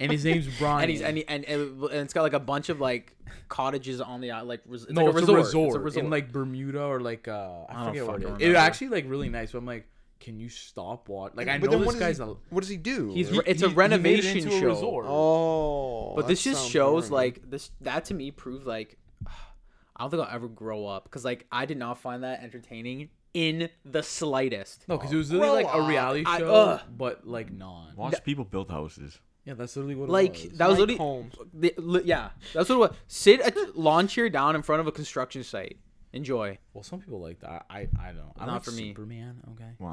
and 0.00 0.11
his 0.11 0.25
name's 0.25 0.49
Bryan. 0.59 0.81
and 0.83 0.91
he's 0.91 1.03
and, 1.03 1.17
he, 1.19 1.29
and 1.29 1.45
and 1.45 1.83
and 1.85 1.93
it's 1.95 2.12
got 2.12 2.23
like 2.23 2.33
a 2.33 2.41
bunch 2.41 2.69
of 2.69 2.81
like 2.81 3.15
cottages 3.49 4.00
on 4.00 4.21
the 4.21 4.33
island, 4.33 4.49
like 4.49 4.62
res- 4.67 4.83
it's 4.83 4.93
no, 4.93 5.05
like 5.05 5.15
it's, 5.15 5.29
a 5.29 5.33
a 5.33 5.37
resort. 5.37 5.47
resort. 5.47 5.69
It's 5.69 5.77
a 5.77 5.81
resort. 5.81 6.05
in 6.07 6.11
like 6.11 6.33
Bermuda 6.33 6.83
or 6.83 6.99
like 6.99 7.29
uh, 7.29 7.31
I 7.69 7.75
I, 7.83 7.85
don't 7.85 7.87
forget 7.95 8.07
what 8.07 8.17
it 8.17 8.23
fucking 8.23 8.37
is. 8.38 8.43
It 8.43 8.47
remember. 8.49 8.59
actually 8.67 8.88
like 8.88 9.05
really 9.09 9.29
nice. 9.29 9.53
So 9.53 9.59
I'm 9.59 9.67
like, 9.67 9.87
can 10.21 10.39
you 10.39 10.49
stop 10.49 11.09
watching? 11.09 11.37
Like 11.37 11.49
I 11.49 11.59
But 11.59 11.71
know 11.71 11.79
this 11.79 11.87
what 11.87 11.99
guy's 11.99 12.19
does 12.19 12.27
he, 12.27 12.33
a. 12.33 12.37
what 12.51 12.61
does 12.61 12.69
he 12.69 12.77
do? 12.77 13.13
He's 13.13 13.29
he- 13.31 13.41
it's 13.47 13.61
he- 13.61 13.67
a 13.67 13.69
he 13.71 13.75
made 13.75 13.75
it 13.75 13.77
renovation 13.77 14.37
into 14.39 14.49
a 14.57 14.61
show. 14.61 14.67
resort. 14.67 15.07
oh. 15.09 16.15
but 16.17 16.27
this 16.29 16.43
just 16.43 16.69
shows 16.71 17.09
boring. 17.11 17.27
like 17.27 17.51
this 17.51 17.71
that 17.83 18.05
to 18.07 18.15
me 18.15 18.31
proved 18.31 18.67
like 18.67 18.97
I 19.27 20.01
don't 20.05 20.11
think 20.11 20.23
I'll 20.23 20.35
ever 20.35 20.49
grow 20.49 20.87
up 20.87 21.05
because 21.05 21.25
like 21.25 21.47
I 21.53 21.67
did 21.67 21.79
not 21.79 21.99
find 21.99 22.23
that 22.25 22.43
entertaining 22.43 23.11
in 23.35 23.69
the 23.85 24.03
slightest. 24.03 24.89
No, 24.89 24.97
because 24.97 25.13
it 25.13 25.17
was 25.17 25.31
literally 25.31 25.63
Grow 25.65 25.71
like 25.71 25.77
a 25.81 25.83
up. 25.85 25.89
reality 25.89 26.25
I- 26.27 26.39
show, 26.39 26.53
ugh. 26.55 26.81
but 26.97 27.27
like 27.27 27.53
non. 27.53 27.95
Watch 27.97 28.23
people 28.25 28.45
build 28.45 28.71
houses. 28.71 29.19
Yeah, 29.45 29.55
that's 29.55 29.77
literally 29.77 29.95
what. 29.95 30.09
Like 30.09 30.45
it 30.45 30.51
was. 30.51 30.59
that 30.59 30.69
was 30.69 30.79
Mike 30.79 30.89
literally 30.89 30.99
Holmes. 30.99 31.35
the, 31.55 31.75
li- 31.79 32.03
yeah 32.05 32.31
that's 32.53 32.69
what 32.69 32.75
it 32.77 32.79
was. 32.79 32.91
Sit 33.07 33.41
a 33.41 33.73
lawn 33.75 34.07
chair 34.09 34.29
down 34.29 34.57
in 34.57 34.63
front 34.63 34.81
of 34.81 34.87
a 34.87 34.93
construction 34.93 35.43
site. 35.45 35.79
Enjoy. 36.12 36.59
Well, 36.73 36.83
some 36.83 37.00
people 37.00 37.21
like 37.21 37.41
that. 37.41 37.67
I 37.69 37.88
I 38.00 38.12
don't. 38.12 38.33
I'm 38.38 38.47
Not 38.47 38.53
like 38.55 38.62
for 38.65 38.71
me. 38.73 38.88
Superman. 38.88 39.43
Okay. 39.53 39.71
Wow. 39.79 39.93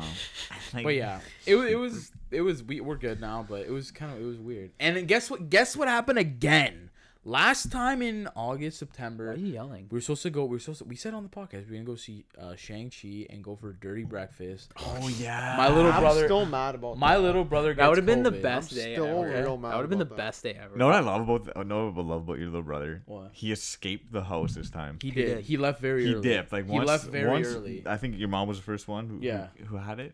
Like, 0.73 0.83
But 0.83 0.95
yeah, 0.95 1.19
it, 1.45 1.55
it 1.55 1.75
was 1.75 2.11
it 2.31 2.41
was 2.41 2.63
we 2.63 2.79
we're 2.79 2.95
good 2.95 3.19
now, 3.19 3.45
but 3.47 3.61
it 3.61 3.71
was 3.71 3.91
kind 3.91 4.13
of 4.13 4.21
it 4.21 4.25
was 4.25 4.37
weird. 4.37 4.71
And 4.79 4.95
then 4.95 5.05
guess 5.05 5.29
what? 5.29 5.49
Guess 5.49 5.75
what 5.75 5.87
happened 5.87 6.19
again? 6.19 6.89
Last 7.27 7.71
time 7.71 8.03
in 8.03 8.27
August, 8.35 8.75
Why 8.83 8.85
September, 8.85 9.31
are 9.31 9.35
you 9.35 9.47
yelling? 9.47 9.87
we 9.89 9.95
were 9.97 10.01
supposed 10.01 10.21
to 10.23 10.29
go. 10.29 10.45
We 10.45 10.51
were 10.57 10.59
supposed 10.59 10.79
to, 10.79 10.85
we 10.85 10.95
said 10.95 11.15
on 11.15 11.23
the 11.23 11.29
podcast 11.29 11.67
we 11.67 11.73
are 11.75 11.79
gonna 11.79 11.83
go 11.83 11.95
see 11.95 12.23
uh, 12.39 12.55
Shang 12.55 12.91
Chi 12.91 13.25
and 13.31 13.43
go 13.43 13.55
for 13.55 13.71
a 13.71 13.73
dirty 13.73 14.03
breakfast. 14.03 14.71
Oh 14.77 15.07
yeah. 15.19 15.55
My 15.57 15.67
little 15.67 15.91
I'm 15.91 16.01
brother, 16.01 16.25
still 16.25 16.45
mad 16.45 16.75
about 16.75 16.99
my 16.99 17.15
that. 17.15 17.21
little 17.23 17.43
brother. 17.43 17.73
That 17.73 17.87
would 17.89 17.97
have 17.97 18.05
been 18.05 18.21
the 18.21 18.29
COVID. 18.31 18.41
best 18.43 18.71
I'm 18.73 18.77
day 18.77 18.93
still 18.93 19.23
ever. 19.23 19.41
real 19.41 19.57
mad 19.57 19.71
that 19.71 19.75
would 19.77 19.81
have 19.81 19.89
been 19.89 19.97
the 19.97 20.05
about 20.05 20.17
that. 20.17 20.23
best 20.23 20.43
day 20.43 20.53
ever. 20.53 20.73
You 20.73 20.77
know 20.77 20.85
what 20.85 20.93
I 20.95 20.99
love 20.99 21.21
about 21.27 21.45
the, 21.55 21.63
know 21.63 21.89
what 21.89 22.03
I 22.03 22.07
love 22.07 22.21
about 22.25 22.37
your 22.37 22.45
little 22.49 22.61
brother? 22.61 23.01
What? 23.07 23.31
He 23.33 23.51
escaped 23.51 24.11
the 24.11 24.23
house 24.23 24.53
this 24.53 24.69
time. 24.69 24.99
He 25.01 25.09
He 25.09 25.15
did. 25.15 25.35
did. 25.37 25.45
He 25.45 25.57
left 25.57 25.81
very 25.81 26.05
He 26.05 26.13
early. 26.13 26.21
dipped 26.21 26.51
like 26.51 26.65
he 26.65 26.71
once. 26.71 26.87
left 26.87 27.05
very 27.07 27.27
once, 27.27 27.47
early. 27.47 27.81
I 27.87 27.97
think 27.97 28.19
your 28.19 28.29
mom 28.29 28.47
was 28.47 28.57
the 28.57 28.63
first 28.63 28.87
one 28.87 29.07
who 29.07 29.17
Yeah. 29.21 29.47
who, 29.57 29.65
who 29.65 29.77
had 29.77 29.99
it. 29.99 30.13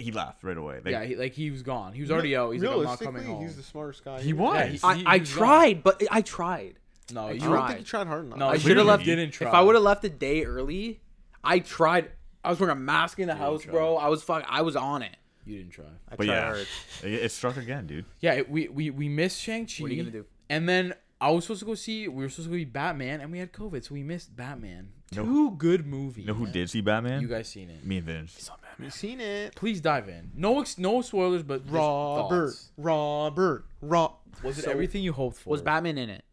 He 0.00 0.12
left 0.12 0.42
right 0.44 0.56
away. 0.56 0.76
Like, 0.84 0.92
yeah, 0.92 1.04
he, 1.04 1.16
like 1.16 1.32
he 1.32 1.50
was 1.50 1.62
gone. 1.62 1.92
He 1.92 2.00
was 2.00 2.10
already 2.10 2.36
out. 2.36 2.50
He's 2.52 2.62
like, 2.62 2.72
I'm 2.76 2.82
not 2.84 3.00
coming 3.00 3.24
home. 3.24 3.42
He's 3.42 3.56
the 3.56 3.62
smartest 3.62 4.04
guy. 4.04 4.18
He 4.20 4.26
here. 4.28 4.36
was. 4.36 4.56
Yeah, 4.82 4.94
he- 4.94 5.04
I, 5.06 5.14
I 5.14 5.18
was 5.18 5.30
gone. 5.34 5.38
tried, 5.38 5.82
but 5.82 6.02
I 6.10 6.22
tried. 6.22 6.74
No, 7.12 7.26
I 7.28 7.32
you 7.32 7.36
I 7.36 7.38
don't 7.38 7.50
tried. 7.50 7.66
think 7.68 7.78
you 7.80 7.84
tried 7.86 8.06
hard 8.08 8.24
enough. 8.26 8.38
No, 8.38 8.48
I 8.48 8.58
should 8.58 8.76
have 8.76 8.86
left. 8.86 9.04
didn't 9.04 9.30
try. 9.30 9.48
If 9.48 9.54
I 9.54 9.62
would 9.62 9.74
have 9.74 9.84
left 9.84 10.04
a 10.04 10.08
day 10.08 10.44
early, 10.44 11.00
I 11.44 11.60
tried. 11.60 12.10
I 12.44 12.50
was 12.50 12.58
wearing 12.60 12.76
a 12.76 12.80
mask 12.80 13.18
in 13.18 13.28
the 13.28 13.34
house, 13.34 13.62
try. 13.62 13.72
bro. 13.72 13.96
I 13.96 14.08
was 14.08 14.22
fuck. 14.22 14.44
I 14.48 14.62
was 14.62 14.76
on 14.76 15.02
it. 15.02 15.16
You 15.44 15.58
didn't 15.58 15.72
try. 15.72 15.84
I 16.08 16.16
But 16.16 16.24
tried 16.26 16.34
yeah, 16.34 16.44
hard. 16.44 16.66
it, 17.04 17.12
it 17.12 17.32
struck 17.32 17.56
again, 17.56 17.86
dude. 17.86 18.04
Yeah, 18.20 18.34
it- 18.34 18.50
we 18.50 18.68
we 18.68 18.90
we 18.90 19.08
missed 19.08 19.40
Shang 19.40 19.66
Chi. 19.66 19.82
What 19.82 19.90
are 19.90 19.94
you 19.94 20.02
gonna 20.02 20.12
do? 20.12 20.24
And 20.50 20.68
then 20.68 20.94
I 21.20 21.30
was 21.30 21.44
supposed 21.44 21.60
to 21.60 21.66
go 21.66 21.74
see. 21.74 22.08
We 22.08 22.24
were 22.24 22.28
supposed 22.28 22.48
to 22.48 22.54
go 22.54 22.58
see 22.58 22.64
Batman, 22.64 23.20
and 23.20 23.30
we 23.30 23.38
had 23.38 23.52
COVID, 23.52 23.84
so 23.84 23.94
we 23.94 24.02
missed 24.02 24.34
Batman. 24.36 24.88
No. 25.14 25.24
Two 25.24 25.50
good 25.52 25.86
movies. 25.86 26.22
You 26.24 26.28
know 26.32 26.34
who 26.34 26.44
man. 26.44 26.52
did 26.52 26.68
see 26.70 26.80
Batman? 26.80 27.22
You 27.22 27.28
guys 27.28 27.48
seen 27.48 27.70
it? 27.70 27.86
Me 27.86 27.98
and 27.98 28.06
Vince. 28.06 28.50
You 28.78 28.90
seen 28.90 29.20
it. 29.20 29.54
Please 29.54 29.80
dive 29.80 30.08
in. 30.08 30.30
No 30.34 30.60
ex- 30.60 30.78
no 30.78 31.00
spoilers, 31.02 31.42
but 31.42 31.62
just 31.64 31.74
Robert. 31.74 32.46
thoughts. 32.50 32.70
Robert. 32.76 33.64
Rob. 33.80 34.14
Was 34.42 34.58
it 34.58 34.62
So- 34.64 34.70
everything 34.70 35.02
you 35.02 35.12
hoped 35.12 35.38
for? 35.38 35.50
Was 35.50 35.62
Batman 35.62 35.98
in 35.98 36.10
it? 36.10 36.24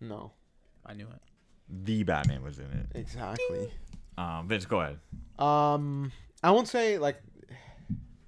No. 0.00 0.32
I 0.84 0.94
knew 0.94 1.06
it. 1.08 1.22
The 1.84 2.02
Batman 2.04 2.42
was 2.42 2.58
in 2.58 2.66
it. 2.66 2.86
Exactly. 2.94 3.70
Um, 4.18 4.46
Vince, 4.48 4.66
go 4.66 4.80
ahead. 4.80 4.98
Um, 5.38 6.12
I 6.42 6.50
won't 6.50 6.68
say 6.68 6.98
like. 6.98 7.20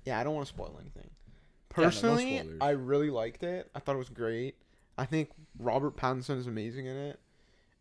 Yeah, 0.05 0.19
I 0.19 0.25
don't 0.25 0.35
want 0.35 0.47
to 0.47 0.53
spoil 0.55 0.77
anything. 0.81 1.05
no 1.11 1.85
Personally, 1.85 2.39
spoilers. 2.39 2.59
I 2.63 2.71
really 2.71 3.11
liked 3.11 3.43
it. 3.43 3.71
I 3.75 3.79
thought 3.81 3.95
it 3.95 3.99
was 3.99 4.09
great. 4.09 4.57
I 4.97 5.05
think 5.05 5.31
Robert 5.59 5.97
Pattinson 5.97 6.39
is 6.39 6.47
amazing 6.47 6.87
in 6.87 6.97
it. 6.97 7.21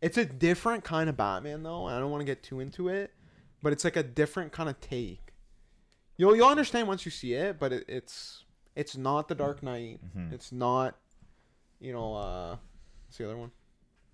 It's 0.00 0.16
a 0.18 0.24
different 0.24 0.84
kind 0.84 1.08
of 1.08 1.16
Batman 1.16 1.62
though. 1.62 1.86
and 1.86 1.96
I 1.96 1.98
don't 1.98 2.10
want 2.10 2.20
to 2.20 2.26
get 2.26 2.42
too 2.42 2.60
into 2.60 2.88
it, 2.88 3.12
but 3.62 3.72
it's 3.72 3.82
like 3.84 3.96
a 3.96 4.02
different 4.02 4.52
kind 4.52 4.68
of 4.68 4.78
take. 4.80 5.27
You'll 6.18 6.36
you'll 6.36 6.48
understand 6.48 6.86
once 6.88 7.04
you 7.06 7.10
see 7.10 7.32
it, 7.32 7.58
but 7.58 7.72
it, 7.72 7.84
it's 7.88 8.44
it's 8.76 8.96
not 8.96 9.28
the 9.28 9.34
Dark 9.34 9.62
Knight. 9.62 10.00
Mhm. 10.16 10.32
It's 10.32 10.52
not, 10.52 10.96
you 11.80 11.92
know, 11.92 12.14
uh, 12.14 12.56
what's 13.06 13.16
the 13.18 13.24
other 13.24 13.36
one? 13.38 13.50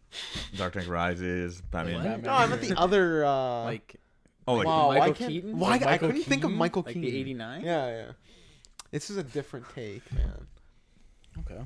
Dark 0.57 0.77
Knight 0.77 0.87
Rises, 0.87 1.61
Batman. 1.61 1.95
What? 1.97 2.05
Batman. 2.05 2.23
No, 2.23 2.33
I 2.33 2.47
meant 2.47 2.61
the 2.63 2.79
other. 2.79 3.25
Uh, 3.25 3.65
Like 3.65 3.97
Oh, 4.47 4.55
like 4.57 4.67
wow, 4.67 4.89
why 4.89 4.99
Michael 4.99 5.15
can't 5.15 5.31
Keaton? 5.31 5.59
why 5.59 5.71
Like 5.71 5.83
I 5.83 5.85
Michael 5.93 6.09
couldn't 6.09 6.23
think 6.25 6.45
of 6.45 6.49
Keaton? 6.51 6.59
Michael 6.59 6.83
like 6.85 6.95
Keaton. 6.95 7.11
the 7.11 7.19
'89. 7.19 7.63
Yeah, 7.65 7.87
yeah. 7.89 8.13
This 8.91 9.09
is 9.11 9.17
a 9.17 9.23
different 9.23 9.65
take, 9.75 10.03
man. 10.13 10.47
Okay. 11.41 11.61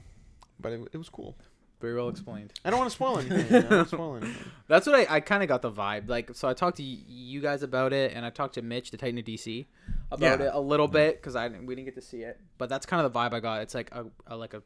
But 0.61 0.73
it, 0.73 0.80
it 0.92 0.97
was 0.97 1.09
cool. 1.09 1.37
Very 1.80 1.95
well 1.97 2.09
explained. 2.09 2.52
I 2.64 2.71
don't 2.71 2.78
want 2.78 2.90
to 2.90 2.95
spoil 2.95 3.18
anything. 3.21 3.47
I 3.57 3.61
don't 3.61 3.71
want 3.71 3.88
to 3.90 3.97
spoil 3.97 4.16
anything. 4.16 4.37
That's 4.68 4.87
what 4.87 4.95
I, 4.95 5.16
I 5.16 5.21
kind 5.21 5.42
of 5.42 5.49
got 5.49 5.62
the 5.62 5.71
vibe. 5.73 6.09
Like, 6.09 6.35
so 6.35 6.49
I 6.49 6.54
talked 6.54 6.76
to 6.78 6.83
y- 6.83 6.99
you 7.07 7.40
guys 7.40 7.62
about 7.64 7.92
it, 7.92 8.12
and 8.14 8.25
I 8.25 8.30
talked 8.30 8.54
to 8.54 8.62
Mitch, 8.62 8.90
the 8.92 8.97
Titan 8.97 9.18
of 9.18 9.25
DC, 9.25 9.66
about 10.11 10.41
Yeah. 10.41 10.47
it 10.47 10.55
a 10.55 10.61
little 10.61 10.88
bit 10.88 11.17
because 11.17 11.37
I 11.37 11.49
we 11.49 11.75
didn't 11.75 11.85
get 11.87 11.95
to 11.97 12.03
see 12.03 12.19
it. 12.23 12.41
But 12.59 12.69
that's 12.69 12.87
kind 12.87 13.05
of 13.05 13.12
the 13.12 13.19
vibe 13.19 13.33
I 13.33 13.41
got. 13.41 13.62
It's 13.62 13.75
like 13.75 13.91
a, 13.93 14.07
a 14.27 14.37
like 14.37 14.55
a 14.55 14.62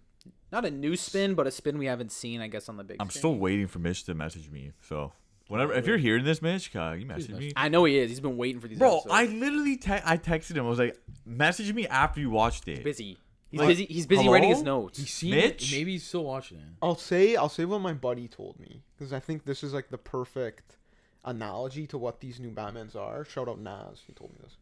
not 0.52 0.64
a 0.64 0.70
new 0.70 0.96
spin, 0.96 1.34
but 1.34 1.46
a 1.46 1.50
spin 1.50 1.78
we 1.78 1.86
haven't 1.86 2.12
seen, 2.12 2.40
I 2.40 2.46
guess, 2.48 2.68
on 2.68 2.76
the 2.76 2.84
big. 2.84 2.98
I'm 3.00 3.08
screen. 3.10 3.20
still 3.20 3.34
waiting 3.36 3.66
for 3.66 3.78
Mitch 3.80 4.04
to 4.04 4.14
message 4.14 4.50
me. 4.50 4.72
So 4.82 5.12
whenever, 5.48 5.72
if 5.72 5.86
you're 5.86 5.96
hearing 5.96 6.24
this, 6.24 6.40
Mitch, 6.42 6.74
uh, 6.76 6.92
you 6.92 7.06
message 7.06 7.30
me. 7.30 7.52
I 7.56 7.68
know 7.68 7.84
he 7.84 7.98
is. 7.98 8.10
He's 8.10 8.20
been 8.20 8.36
waiting 8.36 8.60
for 8.60 8.68
these. 8.68 8.78
Bro, 8.78 8.98
episodes. 8.98 9.14
I 9.14 9.24
literally 9.26 9.76
te- 9.76 9.92
I 10.04 10.16
texted 10.18 10.52
him. 10.56 10.64
I 10.66 10.68
was 10.68 10.78
like, 10.78 10.96
message 11.24 11.72
me 11.72 11.86
after 11.88 12.20
you 12.20 12.30
watched 12.30 12.68
it. 12.68 12.84
busy. 12.84 13.18
He's 13.50 13.58
Like, 13.60 13.68
busy. 13.68 13.84
He's 13.86 14.06
busy 14.06 14.28
writing 14.28 14.48
his 14.50 14.62
notes. 14.62 14.98
He's 14.98 15.12
seen 15.12 15.32
Mitch? 15.32 15.72
it. 15.72 15.76
Maybe 15.76 15.92
he's 15.92 16.04
still 16.06 16.24
watching 16.24 16.58
it. 16.58 16.64
I'll 16.80 16.96
say 16.96 17.34
I'll 17.36 17.48
say 17.50 17.64
what 17.66 17.80
my 17.80 17.92
buddy 17.92 18.28
told 18.28 18.58
me 18.60 18.82
because 18.96 19.12
I 19.12 19.20
think 19.20 19.44
this 19.44 19.62
is 19.64 19.74
like 19.74 19.88
the 19.90 19.98
perfect 19.98 20.76
analogy 21.24 21.86
to 21.88 21.98
what 21.98 22.20
these 22.20 22.40
new 22.40 22.50
Batmans 22.50 22.96
are. 22.96 23.24
Shout 23.24 23.48
out 23.48 23.58
Nas, 23.60 24.02
he 24.06 24.12
told 24.12 24.30
me 24.32 24.38
this. 24.42 24.56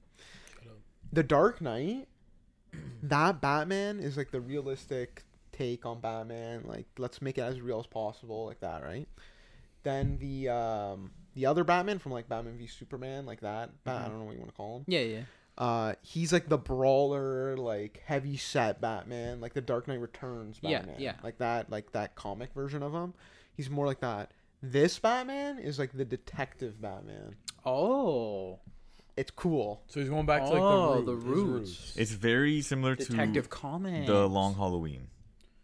The 1.12 1.22
Dark 1.22 1.60
Knight, 1.60 2.06
that 3.02 3.40
Batman 3.40 3.98
is 4.00 4.16
like 4.16 4.30
the 4.30 4.40
realistic 4.40 5.24
take 5.52 5.84
on 5.84 6.00
Batman. 6.00 6.62
Like 6.64 6.86
let's 6.98 7.20
make 7.20 7.38
it 7.38 7.42
as 7.42 7.60
real 7.60 7.80
as 7.80 7.86
possible, 7.86 8.46
like 8.46 8.60
that, 8.60 8.82
right? 8.82 9.08
Then 9.82 10.18
the 10.20 10.48
um 10.48 11.10
the 11.34 11.46
other 11.46 11.64
Batman 11.64 11.98
from 11.98 12.12
like 12.12 12.28
Batman 12.28 12.56
v 12.58 12.66
Superman, 12.66 13.26
like 13.26 13.40
that. 13.40 13.70
Bat- 13.84 14.02
I 14.02 14.08
don't 14.08 14.18
know 14.20 14.24
what 14.24 14.34
you 14.34 14.40
want 14.40 14.50
to 14.50 14.56
call 14.56 14.76
him. 14.78 14.84
Yeah, 14.86 15.00
yeah. 15.00 15.20
Uh, 15.58 15.92
he's 16.00 16.32
like 16.32 16.48
the 16.48 16.56
brawler, 16.56 17.56
like 17.56 18.02
heavy 18.06 18.36
set 18.36 18.80
Batman, 18.80 19.40
like 19.40 19.52
the 19.52 19.60
Dark 19.60 19.88
Knight 19.88 20.00
Returns 20.00 20.58
Yeah, 20.62 20.78
Batman. 20.78 20.96
yeah. 20.98 21.14
Like 21.22 21.38
that, 21.38 21.70
like 21.70 21.92
that 21.92 22.14
comic 22.14 22.54
version 22.54 22.82
of 22.82 22.92
him. 22.94 23.12
He's 23.54 23.68
more 23.68 23.84
like 23.86 24.00
that. 24.00 24.30
This 24.62 24.98
Batman 24.98 25.58
is 25.58 25.78
like 25.78 25.92
the 25.92 26.04
detective 26.04 26.80
Batman. 26.80 27.34
Oh, 27.66 28.60
It's 29.16 29.30
cool. 29.30 29.82
So 29.88 30.00
he's 30.00 30.08
going 30.08 30.26
back 30.26 30.42
to 30.42 30.48
like 30.48 30.60
Oh, 30.62 31.00
the, 31.00 31.06
the 31.12 31.16
root, 31.16 31.46
roots. 31.60 31.94
It's 31.96 32.12
very 32.12 32.60
similar 32.62 32.94
Detective 32.94 33.44
to 33.44 33.48
Comics. 33.50 34.06
the 34.06 34.26
Long 34.28 34.54
Halloween. 34.54 35.08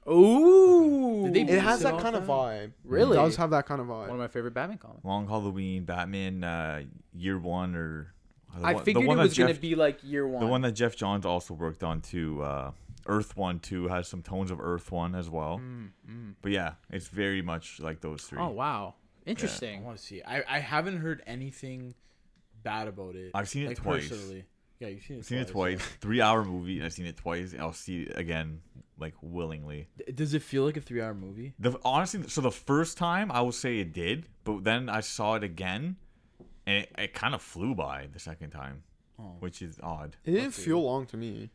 Ooh. 0.09 1.25
Did 1.33 1.49
they 1.49 1.55
It 1.55 1.61
has 1.63 1.81
that 1.81 1.95
off 1.95 2.03
kind 2.03 2.17
of 2.17 2.25
vibe. 2.25 2.73
Really? 2.85 3.17
It 3.17 3.21
does 3.21 3.37
have 3.37 3.51
that 3.51 3.67
kind 3.67 3.81
of 3.81 3.89
vibe. 3.89 4.03
One 4.09 4.11
of 4.11 4.19
my 4.19 4.29
favorite 4.29 4.55
Batman 4.55 4.79
comics. 4.79 5.05
Long 5.05 5.27
Halloween, 5.27 5.85
Batman, 5.85 6.45
uh, 6.45 6.83
Year 7.13 7.39
One, 7.39 7.75
or 7.75 8.15
the 8.57 8.65
I 8.67 8.75
one- 8.75 8.85
figured 8.85 9.05
it 9.05 9.09
one 9.09 9.17
that 9.19 9.25
was 9.25 9.37
gonna 9.37 9.53
Jeff- 9.53 9.61
be 9.61 9.75
like 9.75 9.99
year 10.05 10.27
one. 10.27 10.41
the 10.41 10.47
one 10.47 10.61
that 10.63 10.73
Geoff 10.73 10.97
Johns 10.97 11.27
also 11.27 11.55
worked 11.55 11.83
on 11.83 12.01
too. 12.01 12.43
Uh, 12.43 12.71
Earth 13.09 13.37
One 13.37 13.61
too 13.61 13.87
has 13.89 14.09
some 14.09 14.23
tones 14.23 14.51
of 14.51 14.61
Earth 14.61 14.91
One 14.91 15.15
as 15.15 15.29
well. 15.31 15.61
But 16.43 16.53
yeah, 16.53 16.73
it's 16.91 17.09
very 17.09 17.43
much 17.43 17.81
like 17.81 18.01
those 18.01 18.23
three. 18.23 18.39
Oh 18.41 18.49
wow, 18.51 18.95
Interesting. 19.25 19.69
I 19.69 19.73
interesting. 19.73 19.85
want 19.85 19.99
to 19.99 20.03
see. 20.05 20.23
I 20.23 20.43
I 20.49 20.59
haven't 20.61 20.99
heard 20.99 21.23
anything 21.27 21.95
bad 22.67 22.89
about 22.89 23.15
it. 23.15 23.31
I've 23.35 23.49
seen 23.49 23.65
it 23.65 23.69
like, 23.69 23.77
twice. 23.79 24.09
Personally. 24.09 24.45
Yeah, 24.81 24.89
you've 24.89 25.03
seen 25.05 25.17
it. 25.17 25.21
I've 25.21 25.27
seen 25.27 25.39
it 25.39 25.49
twice, 25.49 25.79
twice. 25.79 25.89
Three 26.01 26.21
hour 26.21 26.45
movie. 26.45 26.77
and 26.77 26.85
I've 26.87 26.93
seen 26.93 27.07
it 27.07 27.17
twice. 27.17 27.53
And 27.53 27.63
I'll 27.63 27.73
see 27.73 28.03
it 28.03 28.19
again, 28.19 28.61
like 28.99 29.15
willingly. 29.23 29.89
D- 29.99 30.13
Does 30.13 30.35
it 30.35 30.43
feel 30.43 30.65
like 30.65 30.77
a 30.77 30.81
three-hour 30.81 31.15
movie? 31.15 31.55
The 31.59 31.79
honestly, 31.85 32.29
so 32.29 32.41
the 32.43 32.51
first 32.51 32.99
time 32.99 33.31
I 33.33 33.41
will 33.41 33.53
say 33.65 33.79
it 33.79 33.93
did, 33.95 34.27
but 34.45 34.65
then 34.65 34.89
I 34.91 35.01
saw 35.01 35.35
it 35.37 35.43
again, 35.45 35.97
and 36.67 36.77
it, 36.85 36.93
it 36.99 37.15
kind 37.15 37.35
of 37.35 37.41
flew 37.41 37.75
by 37.75 38.09
the 38.13 38.19
second 38.19 38.51
time, 38.51 38.83
Oh. 39.19 39.37
which 39.41 39.63
is 39.63 39.79
odd. 39.83 40.17
It 40.25 40.33
didn't 40.33 40.49
Okay. 40.49 40.63
feel 40.69 40.83
long 40.83 41.07
to 41.07 41.17
me. 41.17 41.51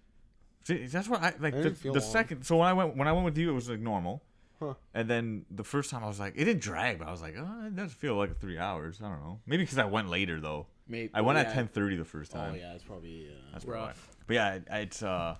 See, 0.63 0.85
that's 0.87 1.07
what 1.09 1.21
I 1.21 1.33
like. 1.39 1.53
I 1.53 1.57
The, 1.57 1.63
didn't 1.65 1.77
feel 1.77 1.93
the 1.93 1.99
long. 1.99 2.09
second, 2.11 2.43
so 2.43 2.57
when 2.57 2.67
I 2.67 2.73
went 2.73 2.95
when 2.97 3.07
I 3.07 3.11
went 3.11 3.25
with 3.25 3.37
you, 3.37 3.49
it 3.51 3.53
was 3.53 3.69
like 3.69 3.79
normal, 3.79 4.23
Huh. 4.59 4.73
and 4.95 5.07
then 5.07 5.45
the 5.51 5.63
first 5.63 5.89
time 5.91 6.03
I 6.03 6.07
was 6.07 6.19
like, 6.19 6.33
it 6.35 6.45
didn't 6.45 6.61
drag, 6.61 6.97
but 6.99 7.07
I 7.07 7.11
was 7.11 7.21
like, 7.21 7.35
oh, 7.37 7.65
it 7.67 7.75
doesn't 7.75 7.97
feel 7.99 8.15
like 8.15 8.39
three 8.39 8.57
hours. 8.57 8.99
I 9.03 9.09
don't 9.09 9.21
know, 9.21 9.39
maybe 9.45 9.63
because 9.63 9.77
I 9.77 9.85
went 9.85 10.09
later 10.09 10.39
though. 10.39 10.65
Maybe 10.91 11.09
I 11.13 11.21
went 11.21 11.37
oh, 11.37 11.41
at 11.41 11.53
ten 11.53 11.67
thirty 11.67 11.95
the 11.95 12.05
first 12.05 12.31
time. 12.31 12.49
Oh 12.49 12.51
time. 12.51 12.59
yeah, 12.59 12.73
it's 12.73 12.83
probably. 12.83 13.27
Uh, 13.29 13.39
That's 13.53 13.65
Rough. 13.65 13.81
why. 14.09 14.15
But 14.27 14.33
yeah, 14.33 14.53
it, 14.55 14.63
it's 14.71 15.01
uh, 15.01 15.35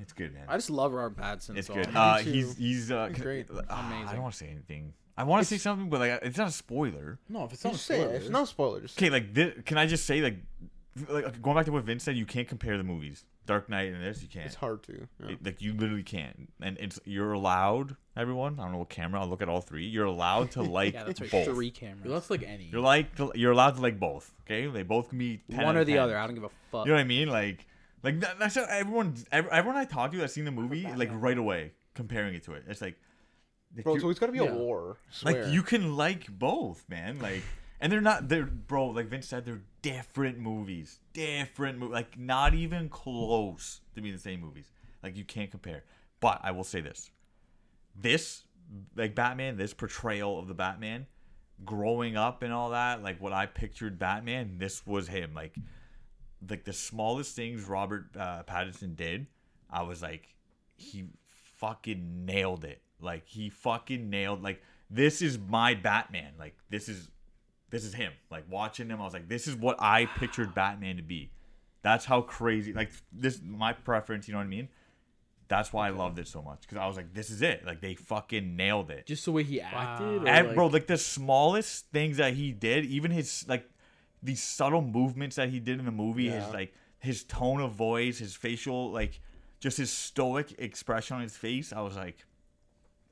it's 0.00 0.12
good, 0.12 0.32
man. 0.32 0.44
I 0.48 0.56
just 0.56 0.70
love 0.70 0.92
Robert 0.92 1.16
Pattinson. 1.20 1.56
It's 1.56 1.66
so 1.66 1.74
good. 1.74 1.88
Uh, 1.94 2.18
he's 2.18 2.56
he's 2.56 2.90
uh, 2.90 3.06
He's 3.08 3.16
can- 3.16 3.24
great. 3.24 3.46
ah, 3.68 4.06
I 4.08 4.12
don't 4.12 4.22
want 4.22 4.34
to 4.34 4.38
say 4.38 4.48
anything. 4.48 4.94
I 5.18 5.24
want 5.24 5.42
to 5.42 5.44
say 5.48 5.58
something, 5.58 5.90
but 5.90 6.00
like 6.00 6.20
it's 6.22 6.38
not 6.38 6.48
a 6.48 6.52
spoiler. 6.52 7.18
no, 7.28 7.44
if 7.44 7.52
it's 7.52 7.64
not 7.64 7.74
Just 7.74 7.86
say 7.86 7.96
it. 7.98 8.02
spoilers. 8.04 8.22
It's 8.22 8.30
not 8.30 8.48
spoilers. 8.48 8.94
Okay, 8.96 9.10
like 9.10 9.34
thi- 9.34 9.62
can 9.66 9.76
I 9.76 9.86
just 9.86 10.06
say 10.06 10.20
like, 10.22 10.36
like 11.08 11.42
going 11.42 11.56
back 11.56 11.66
to 11.66 11.72
what 11.72 11.84
Vince 11.84 12.04
said, 12.04 12.16
you 12.16 12.24
can't 12.26 12.48
compare 12.48 12.78
the 12.78 12.84
movies. 12.84 13.24
Dark 13.46 13.68
Knight 13.68 13.92
and 13.92 14.02
this, 14.02 14.22
you 14.22 14.28
can't. 14.28 14.46
It's 14.46 14.54
hard 14.54 14.82
to. 14.84 15.06
yeah. 15.20 15.30
It- 15.32 15.44
like 15.44 15.60
you 15.60 15.72
literally 15.74 16.02
can't, 16.04 16.48
and 16.60 16.76
it's 16.78 17.00
you're 17.04 17.32
allowed. 17.32 17.96
Everyone, 18.16 18.58
I 18.60 18.62
don't 18.64 18.72
know 18.72 18.78
what 18.78 18.88
camera. 18.90 19.20
I'll 19.20 19.26
look 19.28 19.42
at 19.42 19.48
all 19.48 19.60
three. 19.60 19.86
You're 19.86 20.04
allowed 20.06 20.52
to 20.52 20.62
like 20.80 20.94
yeah, 20.94 21.04
that's 21.04 21.20
right. 21.20 21.30
both. 21.30 21.46
Three 21.46 21.66
You're 21.66 21.72
cameras. 21.74 22.06
less 22.10 22.30
like 22.30 22.42
any. 22.42 22.64
You're 22.70 22.80
like 22.80 23.14
to- 23.16 23.32
you're 23.34 23.52
allowed 23.52 23.76
to 23.76 23.80
like 23.80 23.98
both. 23.98 24.32
Okay, 24.46 24.66
they 24.66 24.82
both 24.82 25.08
can 25.08 25.18
be 25.18 25.40
10 25.50 25.64
One 25.64 25.76
or 25.76 25.80
of 25.80 25.86
the 25.86 25.94
10. 25.94 26.02
other. 26.02 26.16
I 26.18 26.26
don't 26.26 26.34
give 26.34 26.44
a 26.44 26.50
fuck. 26.70 26.86
You 26.86 26.92
know 26.92 26.96
what 26.96 27.00
I 27.00 27.04
mean? 27.04 27.28
Like, 27.28 27.66
like 28.02 28.20
that, 28.20 28.38
that's 28.38 28.54
how 28.54 28.64
everyone. 28.68 29.14
ev- 29.32 29.48
Everyone 29.48 29.76
I 29.76 29.84
talk 29.86 30.12
to 30.12 30.18
that's 30.18 30.34
seen 30.34 30.44
the 30.44 30.50
movie, 30.50 30.86
like 30.96 31.10
right 31.12 31.38
away 31.38 31.72
comparing 31.94 32.34
it 32.34 32.42
to 32.44 32.52
it. 32.54 32.64
It's 32.68 32.80
like, 32.80 32.96
like, 33.74 33.84
Bro, 33.84 33.98
so 33.98 34.10
it's 34.10 34.18
got 34.20 34.26
to 34.26 34.32
be 34.32 34.38
yeah. 34.38 34.50
a 34.50 34.54
war. 34.54 34.98
I 35.24 35.30
like 35.32 35.46
you 35.48 35.62
can 35.62 35.96
like 35.96 36.26
both, 36.30 36.84
man. 36.88 37.18
Like, 37.18 37.42
and 37.82 37.90
they're 37.92 38.00
not. 38.00 38.28
They're 38.28 38.46
bro. 38.46 38.86
Like 38.86 39.08
Vince 39.08 39.26
said, 39.26 39.44
they're 39.44 39.60
different 39.82 40.38
movies. 40.38 41.00
Different 41.12 41.78
movie. 41.78 41.92
Like 41.92 42.16
not 42.16 42.54
even 42.54 42.88
close 42.88 43.80
to 43.96 44.00
being 44.00 44.14
the 44.14 44.20
same 44.20 44.40
movies. 44.40 44.70
Like 45.02 45.16
you 45.16 45.24
can't 45.24 45.50
compare. 45.50 45.82
But 46.20 46.40
I 46.44 46.52
will 46.52 46.62
say 46.62 46.80
this: 46.80 47.10
this, 48.00 48.44
like 48.94 49.16
Batman, 49.16 49.56
this 49.56 49.74
portrayal 49.74 50.38
of 50.38 50.46
the 50.46 50.54
Batman, 50.54 51.06
growing 51.64 52.16
up 52.16 52.44
and 52.44 52.52
all 52.52 52.70
that, 52.70 53.02
like 53.02 53.20
what 53.20 53.32
I 53.32 53.46
pictured 53.46 53.98
Batman, 53.98 54.58
this 54.58 54.86
was 54.86 55.08
him. 55.08 55.34
Like, 55.34 55.56
like 56.48 56.62
the 56.62 56.72
smallest 56.72 57.34
things 57.34 57.64
Robert 57.64 58.16
uh, 58.16 58.44
Pattinson 58.44 58.94
did, 58.94 59.26
I 59.68 59.82
was 59.82 60.02
like, 60.02 60.36
he 60.76 61.06
fucking 61.56 62.26
nailed 62.26 62.64
it. 62.64 62.80
Like 63.00 63.26
he 63.26 63.50
fucking 63.50 64.08
nailed. 64.08 64.40
Like 64.40 64.62
this 64.88 65.20
is 65.20 65.36
my 65.36 65.74
Batman. 65.74 66.34
Like 66.38 66.56
this 66.70 66.88
is, 66.88 67.08
this 67.72 67.84
is 67.84 67.92
him. 67.94 68.12
Like 68.30 68.44
watching 68.48 68.88
him, 68.88 69.00
I 69.00 69.04
was 69.04 69.12
like, 69.14 69.28
this 69.28 69.48
is 69.48 69.56
what 69.56 69.76
I 69.80 70.06
pictured 70.06 70.54
Batman 70.54 70.98
to 70.98 71.02
be. 71.02 71.32
That's 71.82 72.04
how 72.04 72.20
crazy. 72.20 72.72
Like 72.72 72.90
this, 73.12 73.40
my 73.44 73.72
preference. 73.72 74.28
You 74.28 74.34
know 74.34 74.38
what 74.38 74.44
I 74.44 74.48
mean? 74.48 74.68
That's 75.48 75.72
why 75.72 75.88
I 75.88 75.90
loved 75.90 76.18
it 76.18 76.28
so 76.28 76.40
much 76.40 76.60
because 76.62 76.78
I 76.78 76.86
was 76.86 76.96
like, 76.96 77.12
this 77.12 77.28
is 77.28 77.42
it. 77.42 77.66
Like 77.66 77.80
they 77.80 77.94
fucking 77.94 78.54
nailed 78.56 78.90
it. 78.90 79.06
just 79.06 79.24
the 79.24 79.32
way 79.32 79.42
he 79.42 79.60
acted. 79.60 80.22
or, 80.22 80.28
And 80.28 80.46
like, 80.48 80.54
bro, 80.54 80.68
like 80.68 80.86
the 80.86 80.96
smallest 80.96 81.90
things 81.90 82.18
that 82.18 82.34
he 82.34 82.52
did, 82.52 82.84
even 82.86 83.10
his 83.10 83.44
like 83.48 83.68
these 84.22 84.42
subtle 84.42 84.80
movements 84.82 85.36
that 85.36 85.48
he 85.50 85.58
did 85.58 85.78
in 85.80 85.84
the 85.84 85.90
movie, 85.90 86.28
his 86.30 86.44
Yeah. 86.44 86.50
like 86.50 86.74
his 87.00 87.24
tone 87.24 87.60
of 87.60 87.72
voice, 87.72 88.18
his 88.18 88.36
facial 88.36 88.92
like 88.92 89.20
just 89.60 89.76
his 89.78 89.90
stoic 89.90 90.54
expression 90.58 91.16
on 91.16 91.22
his 91.22 91.36
face, 91.36 91.72
I 91.72 91.80
was 91.80 91.96
like, 91.96 92.24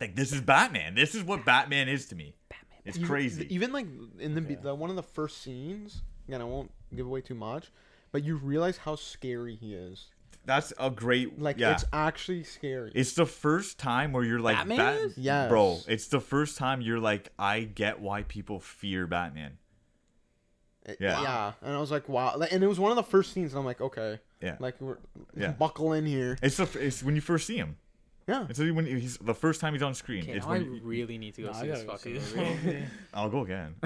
Like 0.00 0.14
this 0.16 0.32
is 0.32 0.40
Batman. 0.40 0.94
This 0.94 1.14
is 1.14 1.24
what 1.24 1.44
Batman 1.44 1.88
is 1.88 2.06
to 2.06 2.14
me. 2.14 2.36
It's 2.84 2.96
Even- 2.96 3.08
crazy. 3.08 3.54
Even 3.54 3.72
like 3.72 3.86
in 4.18 4.34
the, 4.34 4.40
the 4.40 4.74
one 4.74 4.90
of 4.90 4.96
the 4.96 5.02
first 5.02 5.42
scenes. 5.42 6.02
Again, 6.28 6.40
I 6.40 6.44
won't 6.44 6.70
give 6.94 7.06
away 7.06 7.20
too 7.20 7.34
much, 7.34 7.70
but 8.12 8.22
you 8.24 8.36
realize 8.36 8.78
how 8.78 8.94
scary 8.96 9.56
he 9.56 9.74
is. 9.74 10.06
That's 10.46 10.72
a 10.78 10.88
great 10.90 11.38
Like 11.40 11.58
yeah. 11.58 11.72
it's 11.72 11.84
actually 11.92 12.44
scary. 12.44 12.92
It's 12.94 13.12
the 13.14 13.26
first 13.26 13.78
time 13.78 14.12
where 14.12 14.24
you're 14.24 14.40
like, 14.40 14.56
Batman 14.56 14.76
Bat- 14.78 14.94
is? 15.00 15.18
Yes. 15.18 15.48
bro. 15.50 15.78
It's 15.88 16.06
the 16.08 16.20
first 16.20 16.56
time 16.56 16.80
you're 16.80 17.00
like, 17.00 17.30
I 17.38 17.60
get 17.62 18.00
why 18.00 18.22
people 18.22 18.58
fear 18.60 19.06
Batman. 19.06 19.58
It- 20.86 20.96
Yeah. 21.00 21.20
yeah. 21.22 21.52
And 21.62 21.74
I 21.74 21.78
was 21.80 21.90
like, 21.90 22.08
wow. 22.08 22.38
And 22.50 22.62
it 22.64 22.66
was 22.66 22.80
one 22.80 22.90
of 22.90 22.96
the 22.96 23.02
first 23.02 23.32
scenes. 23.32 23.52
And 23.52 23.58
I'm 23.58 23.66
like, 23.66 23.80
okay, 23.80 24.20
Yeah, 24.40 24.56
like 24.60 24.80
we're 24.80 24.98
Yeah. 25.36 25.52
buckle 25.52 25.92
in 25.92 26.06
here. 26.06 26.38
it's 26.42 26.56
the 26.56 26.68
it's 26.80 27.02
when 27.02 27.14
you 27.16 27.20
first 27.20 27.46
see 27.46 27.56
him. 27.56 27.76
Yeah. 28.28 28.46
It's 28.48 28.58
when 28.58 28.86
he's 28.86 29.16
the 29.18 29.34
first 29.34 29.60
time 29.60 29.72
he's 29.72 29.82
on 29.82 29.94
screen. 29.94 30.22
Okay, 30.22 30.32
it's 30.32 30.46
now 30.46 30.52
I 30.52 30.58
when 30.58 30.80
really 30.84 31.18
need 31.18 31.34
to 31.34 31.42
go 31.42 31.50
Nah, 31.50 31.58
I 31.58 31.60
see 31.62 31.66
this 31.68 31.82
gotta 31.82 31.86
go 31.86 31.92
fucking 31.96 32.12
see 32.12 32.18
this 32.18 32.34
movie. 32.36 32.66
movie. 32.66 32.84
I'll 33.14 33.28
go 33.30 33.40
again. 33.44 33.74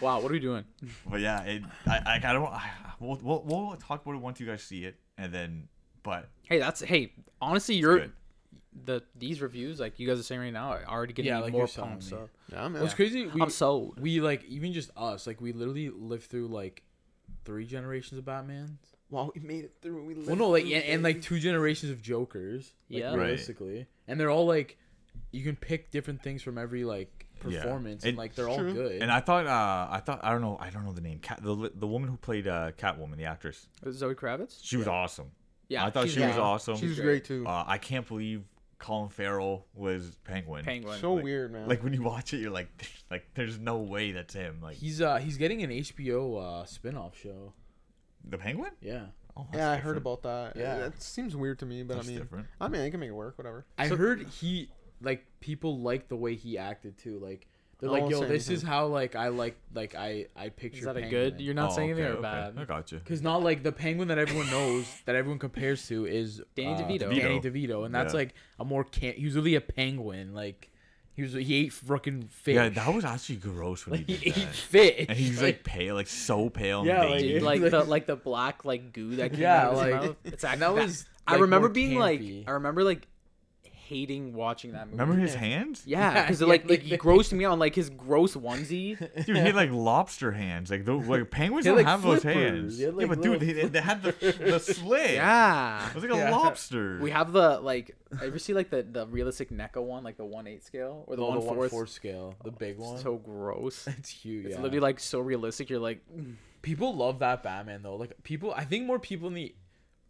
wow, 0.00 0.20
what 0.20 0.30
are 0.30 0.32
we 0.34 0.38
doing? 0.40 0.64
but 1.08 1.20
yeah, 1.20 1.42
it, 1.42 1.62
I, 1.86 1.96
I 2.06 2.14
I 2.16 2.32
don't. 2.32 2.46
I, 2.46 2.70
we'll, 3.00 3.18
we'll 3.22 3.42
we'll 3.44 3.76
talk 3.76 4.02
about 4.04 4.14
it 4.14 4.20
once 4.20 4.40
you 4.40 4.46
guys 4.46 4.62
see 4.62 4.84
it, 4.84 4.96
and 5.18 5.32
then. 5.32 5.68
But 6.02 6.28
Hey, 6.48 6.58
that's 6.60 6.80
hey. 6.82 7.12
Honestly, 7.40 7.74
you're 7.74 7.98
good. 7.98 8.12
the 8.84 9.02
these 9.18 9.40
reviews 9.42 9.80
like 9.80 9.98
you 9.98 10.06
guys 10.06 10.20
are 10.20 10.22
saying 10.22 10.40
right 10.40 10.52
now 10.52 10.68
are 10.70 10.84
already 10.86 11.12
getting 11.12 11.30
Yeah, 11.30 11.38
me 11.38 11.42
like 11.44 11.52
more 11.52 11.62
you're 11.62 11.68
selling 11.68 11.90
pumped. 11.90 12.04
me. 12.04 12.10
So 12.10 12.28
Yeah, 12.52 12.68
man. 12.68 12.80
What's 12.82 12.94
crazy? 12.94 13.26
We, 13.26 13.42
I'm 13.42 13.50
sold. 13.50 13.98
we 14.00 14.20
like 14.20 14.44
even 14.44 14.72
just 14.72 14.90
us, 14.96 15.26
like 15.26 15.40
we 15.40 15.52
literally 15.52 15.90
lived 15.90 16.24
through 16.30 16.46
like 16.48 16.82
three 17.44 17.66
generations 17.66 18.18
of 18.18 18.24
Batman. 18.24 18.78
Wow, 19.10 19.30
we 19.34 19.40
made 19.40 19.64
it 19.64 19.74
through. 19.82 20.04
We 20.04 20.14
lived 20.14 20.26
Well, 20.26 20.36
no, 20.36 20.48
like 20.48 20.64
and, 20.64 20.72
and 20.84 21.02
like 21.02 21.22
two 21.22 21.38
generations 21.38 21.92
of 21.92 22.02
Jokers. 22.02 22.72
Like, 22.90 23.00
Yeah. 23.00 23.08
Right. 23.10 23.16
realistically, 23.26 23.86
and 24.08 24.18
they're 24.18 24.30
all 24.30 24.46
like, 24.46 24.76
you 25.30 25.44
can 25.44 25.56
pick 25.56 25.90
different 25.90 26.22
things 26.22 26.42
from 26.42 26.58
every 26.58 26.84
like 26.84 27.26
performance, 27.40 28.04
It- 28.04 28.10
and 28.10 28.18
like 28.18 28.34
they're 28.34 28.48
all 28.48 28.56
True. 28.58 28.72
good. 28.72 29.02
and 29.02 29.12
I 29.12 29.20
thought 29.20 29.46
uh 29.46 29.88
I 29.90 30.00
thought 30.00 30.20
I 30.24 30.32
don't 30.32 30.40
know 30.40 30.56
I 30.58 30.70
don't 30.70 30.84
know 30.84 30.92
the 30.92 31.00
name 31.02 31.18
Cat 31.20 31.40
the 31.42 31.70
the 31.74 31.86
woman 31.86 32.08
who 32.08 32.16
played 32.16 32.48
uh 32.48 32.72
Catwoman 32.72 33.16
the 33.16 33.26
actress 33.26 33.68
Zoe 33.90 34.14
Kravitz. 34.14 34.58
she 34.62 34.76
was 34.76 34.88
awesome. 34.88 35.30
Yeah, 35.68 35.84
I 35.84 35.90
thought 35.90 36.04
she's 36.04 36.14
she 36.14 36.20
was 36.20 36.36
awesome. 36.38 36.76
She 36.76 36.86
was 36.88 36.98
great 36.98 37.24
too. 37.24 37.44
Uh, 37.46 37.64
I 37.66 37.78
can't 37.78 38.06
believe 38.08 38.44
Colin 38.78 39.08
Farrell 39.10 39.66
was 39.74 40.16
Penguin. 40.24 40.64
Penguin. 40.64 40.98
so 41.00 41.14
like- 41.14 41.24
weird, 41.24 41.52
man. 41.52 41.68
Like 41.68 41.82
when 41.84 41.92
you 41.92 42.02
watch 42.02 42.32
it, 42.34 42.38
you're 42.38 42.50
like, 42.50 42.68
like 43.10 43.26
there's 43.34 43.58
no 43.58 43.78
way 43.78 44.12
that's 44.12 44.32
him. 44.34 44.60
Like 44.62 44.76
he's 44.76 45.00
uh 45.00 45.16
he's 45.18 45.36
getting 45.36 45.62
an 45.62 45.70
HBO 45.70 46.62
uh 46.62 46.64
spin-off 46.64 47.16
show. 47.18 47.52
The 48.24 48.38
Penguin. 48.38 48.72
Yeah, 48.80 49.06
Oh, 49.36 49.46
that's 49.52 49.58
yeah, 49.58 49.70
I 49.70 49.76
heard 49.76 49.94
different. 49.94 49.98
about 49.98 50.22
that. 50.22 50.56
Yeah. 50.56 50.78
Yeah, 50.78 50.86
it 50.86 51.02
seems 51.02 51.36
weird 51.36 51.58
to 51.60 51.66
me, 51.66 51.82
but 51.82 51.94
That's 51.96 52.06
I 52.06 52.10
mean, 52.10 52.18
different. 52.18 52.46
I 52.60 52.68
mean, 52.68 52.80
I 52.82 52.90
can 52.90 53.00
make 53.00 53.10
it 53.10 53.12
work. 53.12 53.36
Whatever. 53.38 53.66
I 53.76 53.88
So- 53.88 53.96
heard 53.96 54.22
he 54.40 54.70
like 55.02 55.26
people 55.40 55.78
like 55.80 56.08
the 56.08 56.16
way 56.16 56.34
he 56.36 56.56
acted 56.56 56.96
too. 56.96 57.18
Like 57.18 57.46
they're 57.78 57.90
like, 57.90 58.08
yo, 58.10 58.22
say 58.22 58.28
this 58.28 58.48
is 58.48 58.62
how 58.62 58.86
like 58.86 59.14
I 59.14 59.28
like 59.28 59.58
like 59.74 59.94
I 59.94 60.26
I 60.34 60.48
picture. 60.48 60.78
Is 60.78 60.84
that 60.86 60.96
a 60.96 61.02
good? 61.02 61.38
You're 61.42 61.52
not 61.52 61.72
Oh, 61.72 61.76
saying 61.76 61.90
anything 61.90 62.06
okay, 62.06 62.14
or 62.14 62.18
okay. 62.26 62.52
bad? 62.54 62.58
I 62.58 62.64
got 62.64 62.90
you. 62.92 62.98
Because 62.98 63.20
not 63.20 63.42
like 63.42 63.62
the 63.62 63.72
penguin 63.72 64.08
that 64.08 64.16
everyone 64.16 64.48
knows, 64.50 64.86
that 65.04 65.14
everyone 65.14 65.38
compares 65.38 65.86
to 65.88 66.06
is 66.06 66.40
Danny 66.54 66.72
uh, 66.72 66.78
DeVito. 66.86 67.00
Danny 67.14 67.38
DeVito. 67.40 67.42
DeVito, 67.68 67.84
and 67.84 67.94
that's 67.94 68.14
Yeah. 68.14 68.20
like 68.20 68.34
a 68.58 68.64
more 68.64 68.84
can. 68.84 69.12
He 69.14 69.26
was 69.26 69.36
really 69.36 69.54
a 69.56 69.60
penguin. 69.60 70.32
Like 70.32 70.70
he 71.16 71.22
was, 71.22 71.32
he 71.32 71.54
ate 71.64 71.72
fucking 71.72 72.28
fish. 72.30 72.54
Yeah, 72.54 72.68
that 72.68 72.94
was 72.94 73.04
actually 73.04 73.36
gross 73.36 73.86
when 73.86 74.00
like 74.00 74.06
he 74.08 74.14
he 74.16 74.30
did 74.30 74.38
ate 74.38 74.44
that. 74.46 74.54
fish. 74.54 75.06
And 75.08 75.18
he's 75.18 75.42
like 75.42 75.64
pale, 75.64 75.94
like 75.94 76.06
so 76.08 76.48
pale. 76.50 76.84
Yeah, 76.86 77.04
yeah, 77.16 77.40
like, 77.40 77.42
like 77.42 77.60
like- 77.62 77.70
the 77.70 77.84
like 77.84 78.06
the 78.06 78.16
black 78.16 78.64
like 78.64 78.92
goo 78.92 79.16
that 79.16 79.32
came 79.32 79.40
Yeah, 79.40 79.62
out 79.68 79.72
of 79.72 79.82
his 79.82 79.92
like- 79.92 80.02
mouth. 80.02 80.16
It's 80.24 80.44
and 80.44 80.52
actually 80.52 80.60
that 80.60 80.74
that 80.74 80.82
was, 80.86 81.06
I 81.26 81.34
remember 81.36 81.68
more 81.68 81.74
being 81.74 81.98
like. 81.98 82.20
I 82.46 82.50
remember 82.52 82.84
like 82.84 83.08
hating 83.88 84.32
watching 84.34 84.72
that 84.72 84.86
movie. 84.86 84.98
Remember 84.98 85.20
his 85.20 85.34
hands? 85.34 85.82
Yeah, 85.86 86.12
Yeah, 86.12 86.22
because 86.22 86.40
yeah, 86.40 86.46
like, 86.46 86.68
like 86.68 86.84
it 86.84 86.90
the- 86.90 86.98
grossed 86.98 87.32
me 87.38 87.44
out. 87.44 87.58
Like 87.58 87.74
his 87.74 87.90
gross 87.90 88.34
onesie. 88.34 88.98
Dude, 89.26 89.36
he 89.36 89.42
had 89.42 89.54
like 89.54 89.70
lobster 89.70 90.32
hands. 90.32 90.70
Like 90.70 90.84
those, 90.84 91.06
like 91.06 91.30
penguins 91.30 91.64
He 91.64 91.70
had, 91.70 91.76
don't 91.76 91.84
like, 91.84 91.90
have 91.90 92.02
those 92.02 92.22
hands. 92.22 92.78
He 92.78 92.84
had, 92.84 92.92
yeah, 92.94 92.98
like, 92.98 93.08
but 93.08 93.22
dude, 93.22 93.40
they, 93.40 93.52
they 93.66 93.80
had 93.80 94.02
the 94.02 94.12
the 94.12 94.58
slit. 94.60 95.14
yeah. 95.14 95.88
it 95.88 95.94
was 95.94 96.04
like 96.04 96.12
a 96.12 96.16
Yeah. 96.16 96.30
lobster. 96.30 96.98
We 97.00 97.10
have 97.10 97.32
the 97.32 97.60
like. 97.60 97.96
I 98.20 98.26
ever 98.26 98.38
see 98.38 98.54
like 98.54 98.70
the 98.70 98.82
the 98.82 99.06
realistic 99.06 99.50
NECA 99.50 99.82
one, 99.82 100.04
like 100.04 100.16
the 100.16 100.24
one 100.24 100.46
eight 100.46 100.64
scale 100.64 101.04
or 101.06 101.16
the 101.16 101.22
Oh, 101.22 101.26
one 101.28 101.40
the 101.40 101.44
one 101.46 101.56
fourth? 101.56 101.70
fourth 101.70 101.90
scale, 101.90 102.34
the 102.44 102.50
oh, 102.50 102.52
big 102.52 102.78
one. 102.78 102.98
So 102.98 103.16
gross. 103.16 103.86
it's 103.98 104.10
huge. 104.10 104.46
It's 104.46 104.54
yeah. 104.54 104.60
literally 104.62 104.80
like 104.80 105.00
so 105.00 105.20
realistic. 105.20 105.68
You're 105.70 105.80
like, 105.80 106.00
mm. 106.16 106.34
people 106.62 106.94
love 106.94 107.18
that 107.20 107.42
Batman 107.42 107.82
though. 107.82 107.96
Like 107.96 108.22
people, 108.22 108.52
I 108.54 108.64
think 108.64 108.86
more 108.86 108.98
people 108.98 109.28
in 109.28 109.34
the 109.34 109.54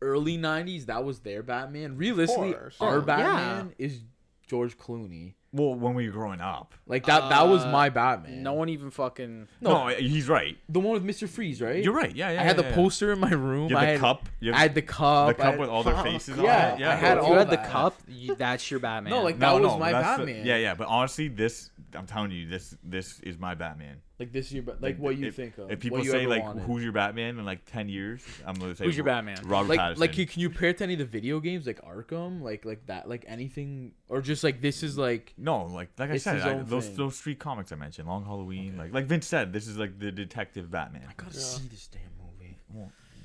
early 0.02 0.36
'90s 0.38 0.86
that 0.86 1.04
was 1.04 1.20
their 1.20 1.42
Batman. 1.42 1.96
Realistically, 1.96 2.52
course, 2.52 2.76
our 2.80 2.98
yeah. 2.98 3.04
Batman 3.04 3.72
is 3.78 4.00
George 4.46 4.76
Clooney. 4.78 5.34
well, 5.52 5.74
when 5.74 5.94
we 5.94 6.06
were 6.06 6.12
growing 6.12 6.40
up. 6.40 6.74
Like 6.86 7.06
that. 7.06 7.30
that 7.30 7.48
was 7.48 7.64
Uh, 7.64 7.70
my 7.72 7.88
Batman. 7.88 8.42
no 8.42 8.52
one 8.52 8.68
even 8.68 8.90
fucking. 8.90 9.48
No, 9.60 9.88
he's 9.88 10.28
right. 10.28 10.56
the 10.68 10.78
one 10.78 10.92
with 10.92 11.04
Mr. 11.04 11.28
Freeze, 11.28 11.60
right? 11.62 11.82
You're 11.82 11.94
right. 11.94 12.14
Yeah, 12.14 12.30
yeah. 12.30 12.40
I 12.40 12.44
had 12.44 12.56
yeah, 12.56 12.62
the 12.62 12.68
yeah. 12.68 12.74
poster 12.74 13.12
in 13.12 13.18
my 13.20 13.30
room. 13.30 13.70
You 13.70 13.76
I 13.76 13.80
had 13.80 13.88
the 13.88 13.92
had 13.92 14.00
cup. 14.00 14.28
You 14.38 14.52
I 14.52 14.58
had 14.58 14.74
the 14.74 14.82
cup. 14.82 15.28
the 15.28 15.34
cup 15.42 15.54
I- 15.54 15.56
with 15.56 15.68
all 15.68 15.82
their 15.82 16.00
faces 16.02 16.36
yeah, 16.36 16.42
on 16.72 16.74
it. 16.74 16.80
Yeah, 16.80 16.92
I 16.92 16.94
had 16.94 17.18
all 17.18 17.30
you 17.32 17.38
had 17.38 17.50
the 17.50 17.56
cup, 17.56 17.94
you, 18.06 18.34
that's 18.34 18.70
your 18.70 18.80
Batman. 18.80 19.10
No, 19.12 19.22
like- 19.22 19.38
No, 19.38 19.54
that 19.56 19.62
was 19.62 19.72
no, 19.72 19.78
my 19.78 19.92
that's 19.92 20.20
the- 20.20 20.26
Batman. 20.26 20.46
yeah, 20.46 20.56
yeah, 20.58 20.74
but 20.74 20.86
honestly, 20.88 21.28
this 21.28 21.70
I'm 21.94 22.06
telling 22.06 22.30
you, 22.30 22.46
this 22.48 22.76
this 22.84 23.18
is 23.20 23.38
my 23.38 23.54
Batman. 23.54 24.02
Like 24.18 24.32
this 24.32 24.50
year, 24.50 24.62
but 24.62 24.80
like 24.80 24.98
what 24.98 25.16
you 25.16 25.26
if, 25.26 25.36
think 25.36 25.58
of? 25.58 25.70
If 25.70 25.80
people 25.80 26.02
say 26.02 26.26
like, 26.26 26.42
wanted. 26.42 26.62
"Who's 26.62 26.82
your 26.82 26.92
Batman?" 26.92 27.38
in 27.38 27.44
like 27.44 27.64
ten 27.66 27.88
years, 27.88 28.22
I'm 28.46 28.54
gonna 28.54 28.74
say, 28.74 28.84
Who's 28.84 28.96
your 28.96 29.04
Batman? 29.04 29.38
Robert 29.44 29.68
like 29.68 29.80
Pattinson. 29.80 29.98
like 29.98 30.12
can 30.12 30.40
you 30.40 30.48
compare 30.48 30.70
it 30.70 30.78
to 30.78 30.84
any 30.84 30.94
of 30.94 30.98
the 31.00 31.04
video 31.04 31.38
games 31.40 31.66
like 31.66 31.82
Arkham, 31.82 32.40
like 32.40 32.64
like 32.64 32.86
that, 32.86 33.08
like 33.08 33.24
anything, 33.28 33.92
or 34.08 34.22
just 34.22 34.42
like 34.42 34.60
this 34.60 34.82
is 34.82 34.96
like 34.96 35.34
no, 35.36 35.64
like 35.64 35.90
like 35.98 36.10
I 36.10 36.16
said, 36.16 36.40
I, 36.40 36.54
those 36.62 36.86
thing. 36.86 36.96
those 36.96 37.20
three 37.20 37.34
comics 37.34 37.72
I 37.72 37.76
mentioned, 37.76 38.08
Long 38.08 38.24
Halloween, 38.24 38.78
like 38.78 38.92
like 38.94 39.06
Vince 39.06 39.26
said, 39.26 39.52
this 39.52 39.66
is 39.66 39.76
like 39.76 39.98
the 39.98 40.10
detective 40.10 40.70
Batman. 40.70 41.02
I 41.08 41.12
gotta 41.16 41.34
Yeah. 41.34 41.40
see 41.40 41.68
this 41.68 41.88
damn 41.88 42.02
movie. 42.18 42.56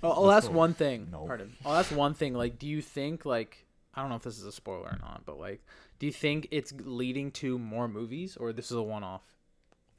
Oh, 0.04 0.14
oh, 0.18 0.28
that's 0.30 0.48
go. 0.48 0.54
one 0.54 0.74
thing. 0.74 1.10
No. 1.12 1.26
Pardon. 1.26 1.54
Oh, 1.64 1.74
that's 1.74 1.92
one 1.92 2.16
thing. 2.16 2.34
Like, 2.34 2.58
do 2.58 2.68
you 2.68 2.82
think 2.82 3.26
like 3.26 3.66
I 3.94 4.02
don't 4.02 4.10
know 4.10 4.16
if 4.16 4.24
this 4.24 4.38
is 4.38 4.46
a 4.46 4.52
spoiler 4.52 4.88
or 4.88 4.98
not, 5.02 5.24
but 5.26 5.40
like, 5.40 5.66
do 6.00 6.06
you 6.06 6.12
think 6.12 6.48
it's 6.52 6.74
leading 6.84 7.32
to 7.32 7.60
more 7.60 7.88
movies 7.88 8.38
or 8.38 8.54
this 8.54 8.66
is 8.72 8.78
a 8.78 8.82
one-off? 8.82 9.22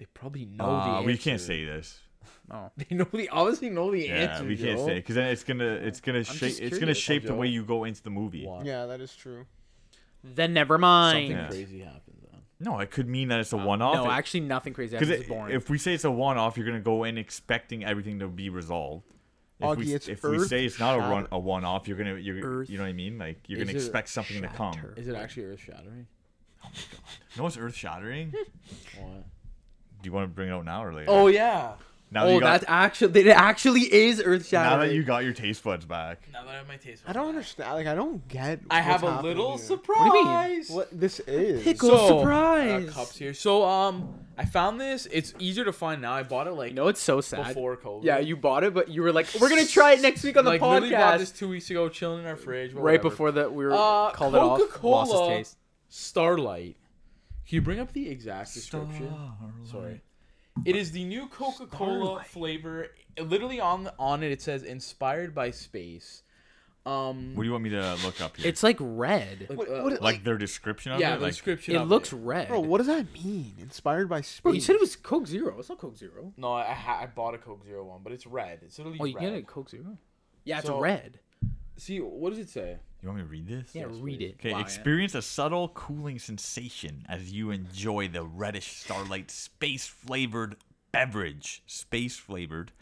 They 0.03 0.07
probably 0.15 0.47
know 0.47 0.65
Uh, 0.65 0.99
the 0.99 1.07
we 1.07 1.17
can't 1.17 1.41
say 1.41 1.65
this. 1.65 2.01
Oh, 2.51 2.73
They 2.77 2.97
know 2.97 3.05
the 3.13 3.29
obviously 3.29 3.71
know 3.71 3.93
the 3.93 4.01
Yeah, 4.09 4.15
answer. 4.33 4.45
we 4.49 4.57
can't 4.57 4.77
Joe. 4.77 4.87
say 4.87 4.95
because 4.97 5.15
then 5.15 5.29
it's 5.29 5.45
gonna 5.45 5.65
it's 5.65 6.01
gonna 6.01 6.25
shape 6.25 6.57
it's 6.61 6.77
gonna 6.81 6.93
shape 6.93 7.25
the 7.25 7.37
way 7.37 7.47
you 7.47 7.65
go 7.65 7.85
into 7.85 8.03
the 8.03 8.11
movie. 8.11 8.45
What? 8.45 8.67
Yeah, 8.67 8.87
that 8.87 9.01
is 9.01 9.15
true. 9.15 9.47
then 10.25 10.53
never 10.55 10.77
mind. 10.77 11.29
Something 11.29 11.37
Yeah. 11.37 11.49
crazy 11.51 11.81
happens 11.83 12.21
then. 12.33 12.41
No, 12.59 12.81
it 12.81 12.91
could 12.91 13.09
mean 13.09 13.29
that 13.29 13.39
it's 13.39 13.53
a 13.53 13.57
Uh, 13.57 13.65
one 13.65 13.81
off. 13.81 13.95
No, 13.95 14.11
actually, 14.11 14.41
nothing 14.41 14.73
crazy. 14.73 14.99
Because 14.99 15.21
Because 15.21 15.51
if 15.55 15.71
we 15.71 15.79
say 15.79 15.95
it's 15.95 16.03
a 16.05 16.11
one-off, 16.11 16.57
you're 16.57 16.67
gonna 16.67 16.81
go 16.81 17.05
in 17.05 17.17
expecting 17.19 17.85
everything 17.85 18.19
to 18.19 18.27
be 18.27 18.49
resolved. 18.49 19.05
If, 19.61 19.67
Augie, 19.69 19.77
we, 19.77 19.95
it's 19.95 20.09
if 20.09 20.25
we 20.25 20.41
say 20.41 20.65
it's 20.65 20.81
not 20.81 20.97
a 20.97 20.99
run, 20.99 21.29
a 21.31 21.39
one-off, 21.39 21.87
you're 21.87 21.97
gonna 21.97 22.17
you're 22.17 22.45
Earth 22.45 22.69
you 22.71 22.77
know 22.79 22.83
what 22.83 22.91
I 22.91 22.93
mean? 22.93 23.19
Like 23.19 23.49
you're 23.49 23.61
gonna 23.61 23.71
expect 23.71 24.09
something 24.09 24.43
to 24.43 24.49
come. 24.49 24.75
Is 24.97 25.07
it 25.07 25.15
actually 25.15 25.45
earth 25.45 25.61
shattering? 25.61 26.09
Oh 26.65 26.69
my 26.75 26.81
god! 26.93 27.39
No, 27.39 27.47
it's 27.47 27.57
earth-shattering. 27.57 28.33
Do 30.03 30.09
you 30.09 30.13
want 30.13 30.25
to 30.29 30.35
bring 30.35 30.49
it 30.49 30.53
out 30.53 30.65
now 30.65 30.85
or 30.85 30.93
later? 30.93 31.11
Oh 31.11 31.29
yeah. 31.29 31.75
now 32.11 32.25
that 32.25 32.31
oh, 32.31 32.35
you 32.35 32.41
got, 32.41 32.61
that's 32.61 32.65
actually 32.69 33.21
it. 33.23 33.29
Actually, 33.29 33.83
is 33.83 34.21
Earth 34.25 34.53
now 34.53 34.77
that 34.79 34.93
you 34.93 35.03
got 35.05 35.25
your 35.25 35.33
taste 35.33 35.63
buds 35.65 35.85
back. 35.87 36.29
Now 36.33 36.43
that 36.45 36.51
I 36.51 36.57
have 36.59 36.69
my 36.69 36.77
taste. 36.77 37.05
Buds. 37.05 37.17
I 37.17 37.19
don't 37.19 37.29
understand. 37.29 37.73
Like, 37.73 37.87
I 37.87 37.95
don't 37.95 38.27
get. 38.29 38.61
I 38.71 38.81
have 38.81 39.03
a 39.03 39.23
little 39.23 39.57
here. 39.57 39.65
surprise. 39.65 39.99
What 39.99 40.13
do 40.13 40.19
you 40.19 40.25
mean? 40.25 40.65
What 40.77 41.01
this 41.01 41.21
is? 41.21 41.63
Pickle 41.63 41.89
So, 41.91 42.19
surprise. 42.19 42.89
Uh, 42.89 42.93
cups 42.93 43.17
here. 43.17 43.33
So 43.33 43.65
um, 43.65 44.15
I 44.37 44.45
found 44.45 44.81
this. 44.81 45.07
It's 45.07 45.33
easier 45.39 45.65
to 45.65 45.73
find 45.73 46.03
now. 46.03 46.13
I 46.13 46.23
bought 46.25 46.47
it 46.49 46.53
like 46.53 46.71
You 46.71 46.75
know, 46.75 46.89
it's 46.89 47.01
so 47.01 47.21
sad. 47.21 47.47
before 47.47 47.77
COVID. 47.77 48.05
Yeah, 48.05 48.19
you 48.19 48.37
bought 48.37 48.65
it, 48.65 48.75
but 48.75 48.89
you 48.89 49.03
were 49.03 49.13
like, 49.13 49.29
"We're 49.41 49.49
gonna 49.49 49.65
try 49.67 49.93
it 49.93 50.01
next 50.03 50.23
week 50.25 50.37
on 50.37 50.45
the 50.45 50.51
podcast. 50.53 50.61
like 50.61 50.71
literally 50.83 50.95
bought 50.97 51.19
this 51.21 51.31
two 51.31 51.49
weeks 51.49 51.71
ago, 51.71 51.89
chilling 51.89 52.21
in 52.21 52.27
our 52.27 52.37
fridge. 52.37 52.75
but 52.75 52.81
Right 52.83 52.93
whatever. 52.95 53.09
before 53.11 53.33
that, 53.33 53.53
we 53.55 53.65
were 53.65 53.73
Uh, 53.73 54.11
called 54.11 54.35
it 54.35 54.39
off. 54.39 54.59
Lost 54.83 55.13
Coca-Cola. 55.13 55.37
taste. 55.37 55.57
Starlight. 55.89 56.77
Can 57.47 57.57
you 57.57 57.63
bring 57.63 57.79
up 57.81 57.93
the 57.93 58.09
exact 58.09 58.55
description? 58.55 59.13
Sorry. 59.65 60.01
It 60.65 60.77
is 60.77 60.93
the 60.93 61.05
new 61.05 61.29
Coca-Cola 61.29 62.05
Starlight. 62.05 62.27
flavor. 62.27 62.87
Literally 63.19 63.59
on 63.61 63.91
on 63.99 64.23
it, 64.23 64.33
it 64.33 64.43
says 64.43 64.63
inspired 64.63 65.35
by 65.35 65.51
space. 65.51 66.23
Um, 66.85 67.35
What 67.37 67.45
do 67.45 67.47
you 67.47 67.53
want 67.53 67.63
me 67.65 67.71
to 67.71 67.95
look 68.05 68.21
up 68.21 68.37
here? 68.37 68.49
It's 68.49 68.63
like 68.63 68.77
red. 68.81 69.47
like, 69.49 69.57
What- 69.59 69.69
uh, 69.69 69.83
what- 69.83 70.03
like 70.03 70.25
their 70.25 70.37
description 70.37 70.91
of 70.93 71.01
yeah, 71.01 71.15
it. 71.15 71.19
the 71.19 71.23
Like, 71.27 71.33
description. 71.33 71.75
It 71.77 71.83
of 71.83 71.89
looks 71.89 72.13
it. 72.13 72.17
red. 72.17 72.49
Bro, 72.49 72.61
what 72.61 72.79
does 72.79 72.89
that 72.89 73.13
mean? 73.15 73.55
Inspired 73.61 74.09
by 74.09 74.21
space. 74.21 74.41
Bro, 74.41 74.53
you 74.53 74.61
said 74.61 74.75
it 74.75 74.81
was 74.81 74.97
Coke 74.97 75.27
Zero. 75.29 75.59
It's 75.61 75.69
not 75.69 75.79
Coke 75.79 75.97
Zero. 75.97 76.33
No, 76.37 76.53
I 76.53 76.65
ha- 76.73 76.99
I 77.03 77.07
bought 77.07 77.35
a 77.35 77.39
Coke 77.39 77.65
Zero 77.65 77.85
one, 77.85 78.01
but 78.03 78.13
it's 78.13 78.27
red. 78.27 78.61
It's 78.63 78.79
literally 78.79 78.99
Oh, 79.01 79.05
you 79.05 79.15
red. 79.17 79.21
get 79.23 79.33
it 79.35 79.47
Coke 79.47 79.71
Zero. 79.71 79.97
Yeah, 80.45 80.59
it's 80.59 80.67
So- 80.67 80.81
red. 80.81 81.21
See, 81.77 81.99
what 82.01 82.31
does 82.31 82.41
it 82.41 82.49
say? 82.51 82.79
You 83.03 83.09
want 83.09 83.19
me 83.19 83.25
to 83.25 83.29
read 83.31 83.47
this? 83.49 83.75
Yeah, 83.75 83.87
Yes, 83.89 83.97
read 84.01 84.19
please. 84.19 84.25
it. 84.31 84.35
Okay, 84.41 84.53
Wow, 84.53 84.59
yeah. 84.59 84.65
experience 84.65 85.15
a 85.15 85.23
subtle 85.23 85.69
cooling 85.69 86.19
sensation 86.19 87.05
as 87.09 87.33
you 87.33 87.51
enjoy 87.51 88.09
the 88.09 88.25
reddish 88.25 88.69
starlight 88.77 89.31
space 89.31 89.87
flavored 89.87 90.57
beverage. 90.93 91.63
Space 91.67 92.17
flavored. 92.17 92.73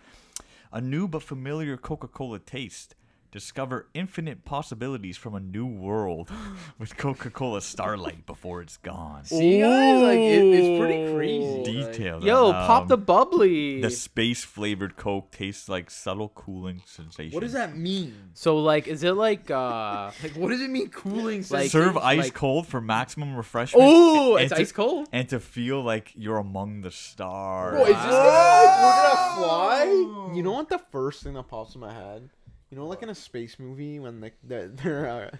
A 0.73 0.81
new 0.81 1.09
but 1.09 1.23
familiar 1.23 1.77
Coca 1.77 2.07
Cola 2.09 2.39
taste. 2.39 2.95
Discover 3.33 3.87
infinite 3.95 4.45
possibilities 4.45 5.17
from 5.17 5.37
a 5.37 5.41
new 5.41 5.65
world 5.65 6.31
with 6.81 6.97
Coca-Cola 6.97 7.61
Starlight 7.61 8.27
before 8.27 8.61
it's 8.61 8.77
gone. 8.79 9.25
See, 9.25 9.61
guys, 9.61 10.03
like 10.03 10.19
it, 10.19 10.43
it's 10.45 10.81
pretty 10.81 11.15
crazy. 11.15 11.81
like- 11.81 11.93
Detailed. 11.93 12.25
Yo, 12.25 12.47
um, 12.47 12.53
pop 12.53 12.89
the 12.89 12.97
bubbly. 12.99 13.81
The 13.83 13.91
space 13.91 14.43
flavored 14.43 14.97
Coke 14.97 15.31
tastes 15.31 15.69
like 15.69 15.91
subtle 15.93 16.31
cooling 16.31 16.83
sensation. 16.87 17.33
what 17.33 17.43
does 17.43 17.53
that 17.53 17.77
mean? 17.77 18.31
So 18.35 18.59
like, 18.59 18.89
is 18.89 19.05
it 19.05 19.13
like 19.13 19.49
uh? 19.49 20.11
Like, 20.25 20.35
what 20.35 20.49
does 20.49 20.61
it 20.61 20.71
mean? 20.71 20.89
Cooling. 20.91 21.45
Like- 21.51 21.71
Serve 21.71 21.97
ice 21.99 22.19
like- 22.19 22.35
cold 22.35 22.67
for 22.67 22.81
maximum 22.81 23.37
refreshment. 23.37 23.87
Oh, 23.89 24.35
it's 24.37 24.53
to- 24.53 24.59
ice 24.61 24.73
cold. 24.73 25.09
And 25.13 25.29
to 25.29 25.39
feel 25.39 25.81
like 25.83 26.11
you're 26.17 26.39
among 26.39 26.81
the 26.81 26.91
stars. 26.91 27.75
Bro, 27.75 27.83
is 27.83 27.89
this 27.91 27.97
gonna, 27.97 28.17
like, 28.17 28.83
we're 28.83 29.03
gonna 29.15 29.37
fly? 29.37 30.33
You 30.35 30.43
know 30.43 30.53
what 30.53 30.69
the 30.69 30.79
first 30.91 31.23
thing 31.23 31.35
that 31.35 31.47
pops 31.47 31.77
in 31.77 31.81
my 31.81 31.93
head? 31.93 32.29
You 32.71 32.77
know, 32.79 32.87
like 32.87 33.03
in 33.03 33.09
a 33.11 33.15
space 33.15 33.59
movie 33.59 33.99
when 33.99 34.21
like 34.21 34.35
they're 34.45 34.69
they're, 34.69 35.09
uh, 35.09 35.31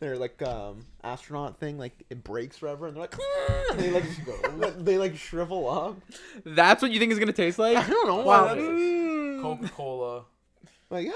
they're 0.00 0.16
like 0.16 0.40
um 0.42 0.84
astronaut 1.02 1.58
thing, 1.58 1.78
like 1.78 2.04
it 2.10 2.22
breaks 2.22 2.56
forever, 2.56 2.86
and 2.86 2.96
they're 2.96 3.02
like, 3.02 3.14
and 3.72 3.80
they 3.80 3.90
like 3.90 4.04
they 4.84 4.98
like 4.98 5.16
shrivel 5.16 5.68
up. 5.68 5.96
That's 6.44 6.80
what 6.82 6.90
you 6.92 7.00
think 7.00 7.12
is 7.12 7.18
gonna 7.18 7.32
taste 7.32 7.58
like? 7.58 7.76
I 7.76 7.86
don't 7.88 8.06
know. 8.08 8.22
Wow. 8.22 8.46
that's- 8.48 8.64
Mm. 8.68 9.42
Coca 9.42 9.68
Cola. 9.68 10.24
Like 10.90 11.06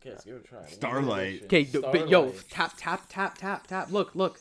Okay, 0.00 0.10
let's 0.10 0.24
give 0.24 0.34
it 0.36 0.44
a 0.44 0.48
try. 0.48 0.66
Starlight. 0.66 1.44
Okay, 1.44 1.64
d- 1.64 1.80
but 1.80 2.08
yo, 2.08 2.30
tap, 2.50 2.74
tap, 2.76 3.06
tap, 3.08 3.38
tap, 3.38 3.66
tap. 3.66 3.90
Look, 3.90 4.14
look. 4.14 4.40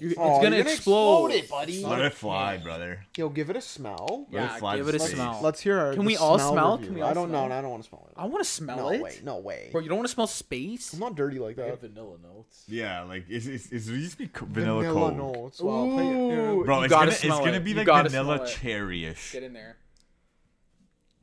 You- 0.00 0.10
it's 0.10 0.18
Oh, 0.18 0.40
gonna 0.40 0.56
you're 0.56 0.62
gonna 0.64 0.74
explode. 0.74 1.32
explode 1.32 1.44
it, 1.44 1.50
buddy. 1.50 1.84
Let 1.84 2.00
it 2.02 2.14
fly, 2.14 2.56
brother. 2.58 3.04
yo, 3.16 3.28
give 3.30 3.50
it 3.50 3.56
a 3.56 3.60
smell. 3.60 4.26
Let 4.30 4.44
it 4.54 4.58
fly 4.60 4.76
give 4.76 4.88
it 4.88 4.94
a 4.94 4.98
space. 5.00 5.14
smell. 5.14 5.40
Let's 5.42 5.60
hear. 5.60 5.76
Our, 5.76 5.94
Can 5.94 6.04
we 6.04 6.16
all 6.16 6.38
smell? 6.38 6.74
review. 6.76 6.86
Can 6.86 6.94
we 6.94 7.00
all 7.02 7.10
I 7.10 7.14
don't 7.14 7.28
smell? 7.30 7.48
know. 7.48 7.54
I 7.56 7.60
don't 7.60 7.70
want 7.70 7.82
to 7.82 7.88
smell 7.88 8.06
it. 8.08 8.14
I 8.16 8.26
want 8.26 8.44
to 8.44 8.48
smell 8.48 8.76
no 8.76 8.88
it. 8.90 9.00
way. 9.02 9.16
No 9.24 9.38
way. 9.38 9.70
Bro, 9.72 9.80
you 9.80 9.88
don't 9.88 9.98
want 9.98 10.06
to 10.08 10.14
smell 10.14 10.28
space? 10.28 10.92
I'm 10.92 11.00
not 11.00 11.16
dirty 11.16 11.40
like 11.40 11.58
I 11.58 11.62
that. 11.62 11.70
have 11.70 11.80
vanilla 11.80 12.16
notes. 12.22 12.62
Yeah, 12.68 13.02
like 13.02 13.24
it's 13.28 13.46
it's, 13.46 13.72
it's 13.72 13.88
it 13.88 13.92
used 13.94 14.12
to 14.12 14.18
be 14.18 14.28
co- 14.28 14.46
vanilla, 14.48 14.82
Vanilla 14.84 15.08
Coke. 15.10 15.16
notes. 15.34 15.60
Well, 15.60 15.74
I'll 15.76 15.96
tell 15.96 16.04
you- 16.04 16.30
yeah. 16.30 16.50
Ooh. 16.52 16.64
Bro, 16.64 16.78
You 16.78 16.84
it's 16.84 16.90
gotta 16.90 17.00
gonna 17.06 17.10
it's 17.10 17.20
smell 17.20 17.38
gonna 17.44 17.58
be 17.60 17.70
You 17.70 17.76
like 17.78 17.86
vanilla 17.86 18.36
smell 18.36 18.42
it. 18.44 18.48
cherry-ish. 18.50 19.32
Get 19.32 19.42
in 19.42 19.52
there. 19.52 19.78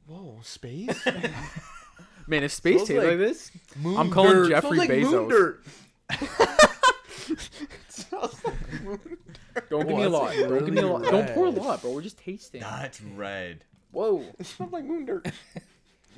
Whoa, 0.07 0.39
space. 0.43 1.05
Man, 2.27 2.43
if 2.43 2.51
space 2.51 2.85
Smells 2.85 2.87
tastes 2.89 2.99
like 3.03 3.07
like 3.07 3.17
this, 3.19 3.51
I'm 3.85 4.09
calling 4.11 4.31
dirt. 4.33 4.49
Jeffrey 4.49 4.77
Smells 4.85 5.13
like 5.13 5.29
moon 5.29 5.55
Bezos. 6.09 7.69
dirt. 8.21 8.31
Smells 8.33 8.43
like 8.45 8.83
moon. 8.83 9.17
don't 9.69 9.87
give 9.87 9.97
me 9.97 10.03
a 10.03 10.09
that's, 10.09 10.13
lot. 10.13 10.23
like, 10.23 10.37
don't 10.39 10.65
give 10.65 10.73
me 10.73 10.81
a 10.81 10.85
really 10.85 10.89
lot. 11.03 11.11
Don't 11.11 11.29
pour 11.29 11.47
a 11.47 11.51
red. 11.51 11.61
lot, 11.63 11.81
bro. 11.81 11.91
We're 11.91 12.01
just 12.01 12.17
tasting. 12.17 12.61
That's 12.61 13.01
red. 13.01 13.63
Whoa. 13.91 14.23
It 14.39 14.45
smells 14.45 14.71
like 14.71 14.85
moon 14.85 15.05
dirt. 15.05 15.27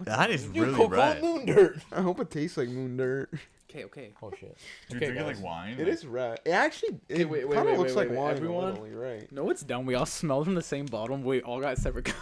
That 0.01 0.29
is 0.29 0.47
You 0.53 0.61
really 0.65 0.75
Coca 0.75 0.95
Cola 0.95 1.13
red. 1.15 1.23
moon 1.23 1.45
dirt. 1.47 1.77
I 1.91 2.01
hope 2.03 2.19
it 2.19 2.29
tastes 2.29 2.55
like 2.55 2.69
moon 2.69 2.97
dirt. 2.97 3.31
Okay, 3.67 3.83
okay. 3.85 4.11
Oh 4.21 4.29
shit. 4.29 4.55
Do 4.89 4.95
you 4.95 4.97
Okay, 4.97 5.05
drink 5.07 5.21
it 5.21 5.25
guys. 5.25 5.35
like 5.37 5.43
wine? 5.43 5.75
It 5.79 5.87
is 5.87 6.05
red. 6.05 6.39
It 6.45 6.51
actually 6.51 6.99
it 7.09 7.27
wait, 7.27 7.47
wait, 7.49 7.55
kind 7.55 7.65
wait, 7.65 7.73
of 7.73 7.79
looks 7.79 7.95
wait, 7.95 7.97
like 7.97 8.09
wait, 8.11 8.17
wine. 8.19 8.35
everyone? 8.35 8.69
Everyone, 8.77 8.95
right. 8.95 9.31
No, 9.31 9.49
it's 9.49 9.63
dumb. 9.63 9.87
We 9.87 9.95
all 9.95 10.05
smelled 10.05 10.45
from 10.45 10.53
the 10.53 10.61
same 10.61 10.85
bottle. 10.85 11.17
We 11.17 11.41
all 11.41 11.59
got 11.59 11.79
separate 11.79 12.05
cups. 12.05 12.21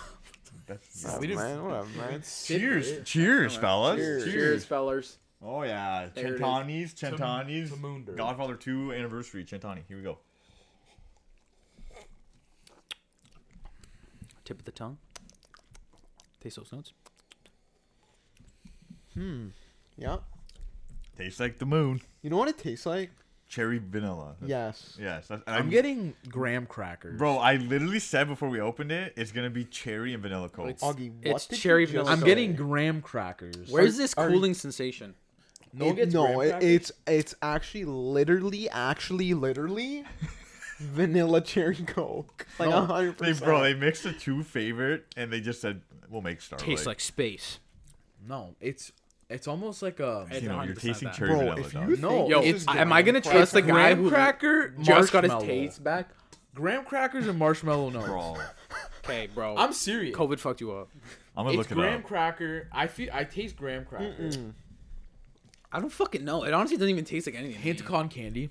That's, 0.68 1.06
Oh, 1.06 1.20
we 1.20 1.28
just- 1.28 1.38
man, 1.40 1.64
whatever, 1.66 1.88
man. 1.98 2.24
cheers, 2.46 3.04
cheers, 3.04 3.56
fellas. 3.58 3.98
Cheers. 4.00 4.24
Cheers, 4.24 4.66
fellers. 4.66 5.18
Oh 5.47 5.62
yeah, 5.62 6.10
There 6.15 6.25
it 6.25 6.34
is. 6.36 6.39
Centani's, 6.41 6.93
Centani's, 6.95 7.69
to 7.71 7.77
moon 7.77 8.03
dirt. 8.03 8.17
Godfather 8.17 8.55
2 8.55 8.93
anniversary, 8.93 9.45
Centani. 9.45 9.84
Here 9.88 9.95
we 9.97 10.01
go. 10.03 10.17
Tip 14.43 14.60
of 14.60 14.65
the 14.65 14.71
tongue. 14.71 14.97
Taste 16.41 16.58
those 16.58 16.71
notes. 16.71 16.93
Hmm. 19.13 19.47
Yeah. 19.97 20.17
Tastes 21.17 21.39
like 21.39 21.60
the 21.60 21.65
moon. 21.65 22.01
You 22.21 22.29
know 22.29 22.38
what 22.38 22.47
it 22.49 22.58
tastes 22.58 22.86
like? 22.86 23.12
Cherry 23.47 23.79
vanilla. 23.79 24.36
Yes. 24.45 24.97
Yes. 24.99 25.27
that's- 25.27 25.43
I'm 25.47 25.69
getting 25.69 26.15
graham 26.27 26.65
crackers. 26.65 27.17
Bro, 27.17 27.38
I 27.38 27.55
literally 27.58 27.99
said 27.99 28.27
before 28.27 28.49
we 28.49 28.60
opened 28.60 28.91
it, 28.91 29.13
it's 29.15 29.31
gonna 29.31 29.49
be 29.51 29.63
cherry 29.65 30.13
and 30.13 30.21
vanilla 30.21 30.49
coke. 30.49 30.69
It's- 30.71 30.81
Augie, 30.81 31.12
what 31.25 31.36
It's 31.36 31.47
did 31.47 31.60
cherry 31.60 31.81
you 31.81 31.88
vanilla 31.88 32.12
I'm 32.12 32.21
getting 32.21 32.55
graham 32.55 33.01
crackers. 33.01 33.69
Where's 33.71 33.97
this 33.97 34.13
are- 34.15 34.27
cooling 34.29 34.55
sensation? 34.55 35.13
No, 35.78 35.88
It- 35.90 36.14
no, 36.14 36.42
it, 36.42 36.64
it's 36.64 36.92
it's 37.08 37.36
actually 37.42 37.86
literally, 37.86 38.70
actually, 38.70 39.34
literally, 39.34 40.04
vanilla 40.80 41.42
cherry 41.42 41.76
coke. 41.76 42.46
Like 42.60 42.70
No, 42.70 42.78
a 42.84 42.86
hundred 42.86 43.18
They, 43.18 43.28
percent. 43.28 43.46
bro, 43.46 43.62
they 43.64 43.74
mixed 43.74 44.04
the 44.04 44.14
two 44.14 44.42
favorite 44.44 45.06
and 45.18 45.32
they 45.32 45.42
just 45.42 45.60
said 45.62 45.82
we'll 46.10 46.22
make 46.22 46.40
Starlight. 46.42 46.66
Tastes 46.66 46.86
like 46.86 47.00
space. 47.02 47.60
no. 48.28 48.56
It's 48.62 48.92
it's 49.30 49.48
almost 49.48 49.82
like 49.82 50.00
a 50.00 50.28
you 50.40 50.48
know, 50.48 50.62
you're 50.64 50.76
tasting 50.76 51.08
that. 51.08 51.16
cherry 51.16 51.30
Bro, 51.32 51.40
vanilla. 51.40 51.60
if 51.62 51.74
dog. 51.74 51.90
you 51.90 51.98
No, 51.98 52.30
Yo, 52.30 52.42
this 52.42 52.64
it's- 52.64 52.78
am 52.78 52.94
I 52.94 53.02
gonna 53.02 53.22
trust 53.22 53.54
the 53.54 53.62
guy 53.62 53.72
graham 53.72 53.98
who 54.04 54.10
cracker 54.10 54.70
just 54.82 55.12
got 55.12 55.24
his 55.24 55.34
taste 55.44 55.84
back? 55.84 56.10
graham 56.54 56.86
crackers 56.86 57.28
and 57.28 57.38
marshmallow 57.38 57.90
nuts. 57.90 58.08
Bro, 58.08 58.38
Okay, 59.04 59.28
bro. 59.34 59.56
I'm 59.58 59.74
serious. 59.74 60.16
COVID 60.16 60.40
fucked 60.40 60.62
you 60.62 60.72
up. 60.72 60.90
I'm 61.36 61.46
gonna 61.46 61.50
It's 61.50 61.58
look 61.58 61.72
it 61.72 61.74
graham 61.76 62.00
up. 62.00 62.06
cracker. 62.06 62.70
I 62.72 62.88
feel 62.88 63.10
I 63.14 63.24
taste 63.26 63.58
graham 63.58 63.84
cracker. 63.86 64.14
Mm-mm. 64.22 64.54
I 65.76 65.80
don't 65.80 65.90
fucking 65.92 66.24
know. 66.24 66.44
It 66.44 66.54
honestly 66.54 66.78
doesn't 66.78 66.90
even 66.90 67.06
taste 67.06 67.28
like 67.28 67.36
anything. 67.36 67.56
to 67.56 67.62
Hint 67.62 67.82
me. 67.82 67.86
con 67.88 68.10
candy. 68.10 68.50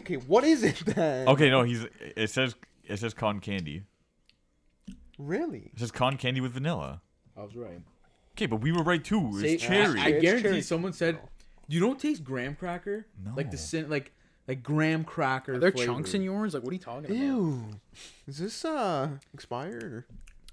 Okay, 0.00 0.16
what 0.16 0.44
is 0.44 0.62
it 0.62 0.76
then? 0.86 1.28
Okay, 1.28 1.50
no, 1.50 1.62
he's. 1.62 1.86
It 2.16 2.30
says 2.30 2.54
it 2.84 2.98
says 2.98 3.12
con 3.14 3.38
candy. 3.40 3.82
Really? 5.18 5.70
It 5.74 5.78
says 5.78 5.90
con 5.90 6.16
candy 6.16 6.40
with 6.40 6.52
vanilla. 6.52 7.02
I 7.36 7.42
was 7.42 7.54
right. 7.54 7.80
Okay, 8.34 8.46
but 8.46 8.56
we 8.62 8.72
were 8.72 8.82
right 8.82 9.02
too. 9.04 9.30
It's 9.34 9.40
Say- 9.40 9.56
cherry. 9.68 10.00
I, 10.00 10.04
I 10.04 10.08
It's 10.08 10.22
guarantee 10.22 10.48
cherry. 10.48 10.62
someone 10.62 10.92
said, 10.94 11.18
"You 11.68 11.80
don't 11.80 11.98
taste 12.00 12.24
graham 12.24 12.54
cracker? 12.56 13.06
Like 13.36 13.50
the 13.50 13.58
sin, 13.58 13.90
like 13.90 14.12
like 14.48 14.62
graham 14.62 15.04
cracker. 15.04 15.54
Are 15.54 15.58
there 15.58 15.72
flavor. 15.72 15.92
chunks 15.92 16.14
in 16.14 16.22
yours? 16.22 16.54
Like, 16.54 16.62
what 16.62 16.70
are 16.70 16.74
you 16.74 16.80
talking 16.80 17.04
about? 17.04 17.16
Ew. 17.18 17.64
Is 18.26 18.38
this 18.38 18.64
uh 18.64 19.10
expired? 19.34 19.84
Or? 19.92 20.06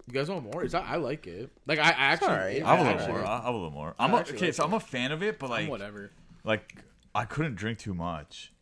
You 0.07 0.13
guys 0.13 0.29
want 0.29 0.43
more? 0.53 0.63
Is 0.63 0.71
that 0.71 0.85
I 0.87 0.95
like 0.95 1.27
it? 1.27 1.49
Like 1.65 1.79
I, 1.79 1.89
I 1.89 1.91
actually. 1.91 2.27
alright. 2.29 2.63
I 2.63 2.75
have 2.75 2.79
a 2.79 2.81
I 2.81 2.83
little 2.93 2.99
actually- 3.01 3.13
more. 3.13 3.25
I 3.27 3.35
have 3.37 3.45
a 3.45 3.51
little 3.51 3.71
more. 3.71 3.95
I'm 3.99 4.13
I 4.13 4.17
a, 4.17 4.19
actually 4.21 4.37
okay, 4.37 4.45
like 4.47 4.53
so 4.55 4.63
I'm 4.63 4.73
a 4.73 4.79
fan 4.79 5.11
of 5.11 5.21
it, 5.21 5.37
but 5.39 5.47
I'm 5.47 5.51
like, 5.51 5.69
whatever. 5.69 6.11
like 6.43 6.75
I 7.13 7.25
couldn't 7.25 7.55
drink 7.55 7.79
too 7.79 7.93
much. 7.93 8.53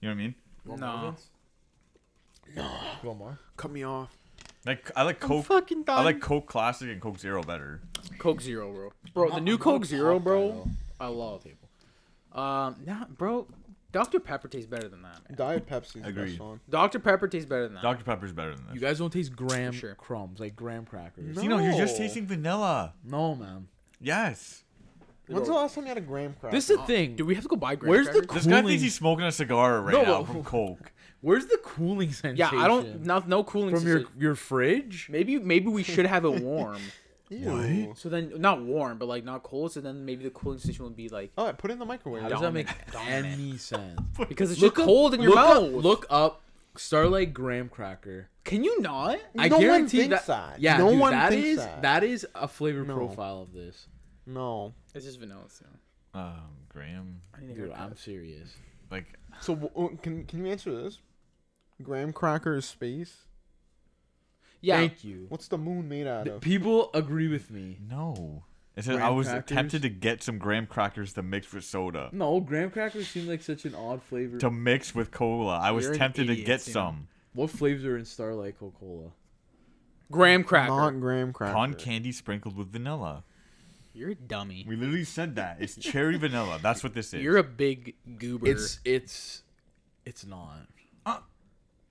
You 0.00 0.08
know 0.08 0.14
what 0.14 0.20
I 0.20 0.22
mean? 0.22 0.34
Want 0.66 0.80
more, 0.82 0.90
No. 0.90 1.00
Vince? 1.10 1.26
You 2.56 3.08
want 3.08 3.18
more? 3.18 3.38
Cut 3.56 3.70
me 3.70 3.84
off. 3.84 4.14
Like 4.66 4.90
I 4.94 5.04
like 5.04 5.22
I'm 5.24 5.28
Coke. 5.30 5.46
fucking 5.46 5.84
done. 5.84 5.98
I 5.98 6.02
like 6.02 6.20
Coke 6.20 6.46
Classic 6.46 6.88
and 6.90 7.00
Coke 7.00 7.18
Zero 7.18 7.42
better. 7.42 7.80
Coke 8.18 8.42
Zero, 8.42 8.70
bro. 8.72 8.90
Bro, 9.14 9.30
the 9.36 9.40
new 9.40 9.56
Coke 9.56 9.86
Zero, 9.86 10.18
bro. 10.18 10.68
I 10.98 11.06
love. 11.06 11.46
Um, 12.32 12.76
nah, 12.84 13.06
bro. 13.06 13.46
Dr 13.92 14.20
Pepper 14.20 14.48
tastes 14.48 14.68
better 14.68 14.88
than 14.88 15.02
that, 15.02 15.20
man. 15.28 15.36
Diet 15.36 15.66
Pepsi's 15.66 16.02
the 16.02 16.08
Agreed. 16.08 16.26
best 16.30 16.40
one. 16.40 16.60
Dr 16.68 16.98
Pepper 17.00 17.26
tastes 17.28 17.48
better 17.48 17.64
than 17.64 17.74
that. 17.74 17.82
Dr 17.82 18.04
Pepper's 18.04 18.32
better 18.32 18.54
than 18.54 18.64
this. 18.66 18.74
You 18.74 18.80
guys 18.80 18.98
don't 18.98 19.12
taste 19.12 19.34
graham 19.34 19.72
sure. 19.72 19.94
crumbs, 19.96 20.38
like 20.40 20.54
graham 20.54 20.84
crackers. 20.84 21.34
No. 21.36 21.42
See, 21.42 21.48
no, 21.48 21.58
you're 21.58 21.72
just 21.72 21.98
No. 21.98 22.04
tasting 22.06 22.26
vanilla. 22.26 22.94
No, 23.04 23.34
man. 23.34 23.68
Yes. 24.00 24.62
When's 25.26 25.46
the 25.46 25.54
last 25.54 25.74
time 25.76 25.84
you 25.84 25.88
had 25.88 25.98
a 25.98 26.00
graham 26.00 26.34
cracker? 26.40 26.56
This 26.56 26.70
is 26.70 26.76
the 26.76 26.82
uh, 26.82 26.86
thing. 26.86 27.14
Do 27.16 27.24
we 27.24 27.34
have 27.36 27.44
to 27.44 27.48
go 27.48 27.54
buy 27.56 27.76
graham 27.76 27.90
Where's 27.90 28.06
the 28.06 28.14
crackers? 28.22 28.34
This 28.34 28.46
guy 28.46 28.50
Cooling- 28.60 28.66
thinks 28.66 28.82
he's 28.82 28.94
smoking 28.94 29.24
a 29.26 29.32
cigar 29.32 29.80
right 29.80 29.92
No, 29.92 30.02
now 30.02 30.22
but- 30.22 30.32
from 30.32 30.44
Coke. 30.44 30.92
Where's 31.22 31.44
the 31.46 31.58
cooling 31.62 32.12
sensation? 32.12 32.36
Yeah, 32.54 32.62
I 32.62 32.66
don't. 32.66 33.04
No, 33.04 33.22
no 33.26 33.44
cooling 33.44 33.76
from 33.76 33.86
your 33.86 33.98
sensation. 33.98 34.20
your 34.20 34.34
fridge. 34.34 35.08
Maybe 35.10 35.38
maybe 35.38 35.68
we 35.68 35.82
should 35.82 36.06
have 36.06 36.24
it 36.24 36.42
warm. 36.42 36.80
Ew. 37.30 37.94
So 37.96 38.08
then, 38.08 38.32
not 38.38 38.60
warm, 38.62 38.98
but 38.98 39.06
like 39.06 39.24
not 39.24 39.42
cold. 39.44 39.72
So 39.72 39.80
then 39.80 40.04
maybe 40.04 40.24
the 40.24 40.30
cooling 40.30 40.58
station 40.58 40.84
would 40.84 40.96
be 40.96 41.08
like 41.08 41.30
Oh, 41.38 41.52
put 41.52 41.70
it 41.70 41.74
in 41.74 41.78
the 41.78 41.84
microwave. 41.86 42.22
How 42.22 42.28
does 42.28 42.40
that 42.40 42.52
make 42.52 42.68
any 43.08 43.56
sense? 43.56 44.00
because 44.28 44.50
it's 44.50 44.60
Look 44.60 44.74
just 44.74 44.80
up- 44.82 44.86
cold 44.86 45.14
in 45.14 45.22
your 45.22 45.30
look 45.30 45.38
up- 45.38 45.62
mouth. 45.62 45.72
look 45.84 46.06
up 46.10 46.42
Starlight 46.76 47.32
graham 47.34 47.68
cracker. 47.68 48.28
Can 48.44 48.62
you 48.64 48.80
not? 48.80 49.18
I 49.36 49.48
No 49.48 49.56
one 49.56 49.64
guarantee 49.64 49.98
thinks 50.02 50.26
that, 50.26 50.52
that. 50.52 50.60
Yeah, 50.60 50.78
No 50.78 50.90
dude, 50.90 51.00
one 51.00 51.10
that 51.12 51.30
thinks 51.30 51.46
is 51.48 51.56
that. 51.58 51.82
that 51.82 52.04
is 52.04 52.26
a 52.34 52.46
flavor 52.48 52.84
No. 52.84 52.94
profile 52.96 53.42
of 53.42 53.52
this. 53.52 53.86
No. 54.26 54.74
It's 54.94 55.04
just 55.04 55.18
vanilla. 55.18 55.44
So. 55.48 55.66
Um, 56.14 56.32
Graham, 56.68 57.20
Dude, 57.54 57.72
I'm 57.72 57.96
serious. 57.96 58.54
like 58.90 59.06
So 59.40 59.54
w- 59.56 59.98
can 60.02 60.24
can 60.26 60.44
you 60.44 60.50
answer 60.50 60.72
this? 60.82 60.98
Graham 61.82 62.12
cracker 62.12 62.54
is 62.56 62.66
space. 62.66 63.26
Yeah. 64.60 64.76
Thank 64.76 65.04
you. 65.04 65.26
What's 65.28 65.48
the 65.48 65.58
moon 65.58 65.88
made 65.88 66.06
out 66.06 66.28
of? 66.28 66.40
People 66.40 66.90
agree 66.94 67.28
with 67.28 67.50
me. 67.50 67.78
no. 67.88 68.44
It 68.76 68.84
says 68.84 68.98
I 68.98 69.10
was 69.10 69.26
crackers? 69.26 69.54
tempted 69.54 69.82
to 69.82 69.88
get 69.90 70.22
some 70.22 70.38
graham 70.38 70.66
crackers 70.66 71.12
to 71.14 71.22
mix 71.22 71.52
with 71.52 71.64
soda. 71.64 72.08
No, 72.12 72.40
graham 72.40 72.70
crackers 72.70 73.08
seem 73.08 73.26
like 73.26 73.42
such 73.42 73.64
an 73.64 73.74
odd 73.74 74.00
flavor. 74.02 74.38
To 74.38 74.50
mix 74.50 74.94
with 74.94 75.10
cola, 75.10 75.58
I 75.58 75.72
was 75.72 75.84
You're 75.84 75.92
an 75.94 75.98
tempted 75.98 76.26
to 76.28 76.32
idiot, 76.32 76.46
get 76.46 76.60
Sam. 76.62 76.72
some. 76.72 77.08
What 77.34 77.50
flavors 77.50 77.84
are 77.84 77.98
in 77.98 78.04
Starlight 78.04 78.58
Coca 78.58 78.76
Cola? 78.78 79.10
graham 80.10 80.44
cracker. 80.44 80.70
Not 80.72 81.00
graham 81.00 81.32
cracker. 81.32 81.52
Con 81.52 81.74
candy 81.74 82.12
sprinkled 82.12 82.56
with 82.56 82.68
vanilla. 82.72 83.24
You're 83.92 84.10
a 84.10 84.14
dummy. 84.14 84.64
We 84.66 84.76
literally 84.76 85.04
said 85.04 85.34
that. 85.36 85.58
It's 85.60 85.76
cherry 85.76 86.16
vanilla. 86.16 86.58
That's 86.62 86.82
what 86.82 86.94
this 86.94 87.12
is. 87.12 87.22
You're 87.22 87.36
a 87.38 87.42
big 87.42 87.96
goober. 88.18 88.46
It's 88.46 88.78
it's 88.84 89.42
it's 90.06 90.24
not. 90.24 90.60
Uh, 91.04 91.18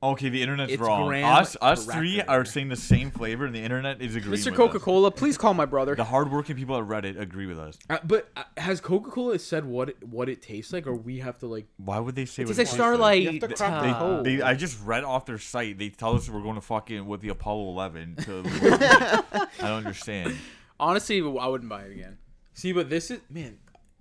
Okay, 0.02 0.30
the 0.30 0.42
internet's 0.42 0.72
It's 0.72 0.82
wrong. 0.82 1.08
graham 1.08 1.26
Us, 1.26 1.58
us 1.62 1.84
three 1.86 2.16
cracker. 2.16 2.32
are 2.32 2.46
saying 2.46 2.70
the 2.70 2.78
same 2.78 3.12
flavor, 3.12 3.46
and 3.46 3.54
the 3.54 3.60
internet 3.60 4.02
is 4.02 4.16
agreeing. 4.16 4.40
Mr. 4.40 4.46
with 4.46 4.56
Coca 4.56 4.80
Cola, 4.80 5.12
please 5.12 5.38
call 5.38 5.54
my 5.54 5.66
brother. 5.66 5.94
The 5.94 6.06
hardworking 6.06 6.56
people 6.56 6.78
at 6.78 6.86
Reddit 6.86 7.20
agree 7.20 7.46
with 7.48 7.60
us. 7.60 7.78
Uh, 7.90 7.98
but 8.06 8.30
uh, 8.38 8.44
has 8.56 8.80
Coca 8.80 9.10
Cola 9.10 9.38
said 9.40 9.66
what 9.66 9.90
it, 9.90 10.08
what 10.08 10.30
it 10.30 10.42
tastes 10.42 10.72
like, 10.72 10.88
or 10.88 10.96
we 10.96 11.20
have 11.20 11.38
to 11.40 11.48
like? 11.48 11.68
Why 11.76 12.00
would 12.00 12.16
they 12.16 12.24
say? 12.24 12.44
It 12.44 12.48
what 12.48 12.56
tastes 12.56 12.58
like 12.58 12.62
it 12.62 12.66
tastes 12.66 12.76
Starlight. 12.76 13.22
You 13.24 13.32
have 13.42 13.50
to 13.50 13.56
crack 13.56 13.84
the 13.84 13.90
uh, 13.90 14.00
code. 14.00 14.26
They, 14.26 14.42
I 14.42 14.54
just 14.54 14.82
read 14.86 15.04
off 15.04 15.26
their 15.26 15.38
site. 15.38 15.78
They 15.78 15.90
tell 15.90 16.16
us 16.16 16.30
we're 16.30 16.44
going 16.44 16.56
to 16.56 16.62
fucking 16.62 17.06
with 17.06 17.20
the 17.20 17.30
Apollo 17.30 17.70
11. 17.72 18.16
To, 18.16 18.44
I 18.46 19.48
don't 19.60 19.72
understand. 19.72 20.38
Honestly, 20.80 21.20
I 21.20 21.48
wouldn't 21.48 21.70
buy 21.70 21.84
it 21.84 21.92
again. 21.92 22.18
See, 22.54 22.72
but 22.72 22.90
this 22.90 23.12
is 23.12 23.20
man. 23.30 23.58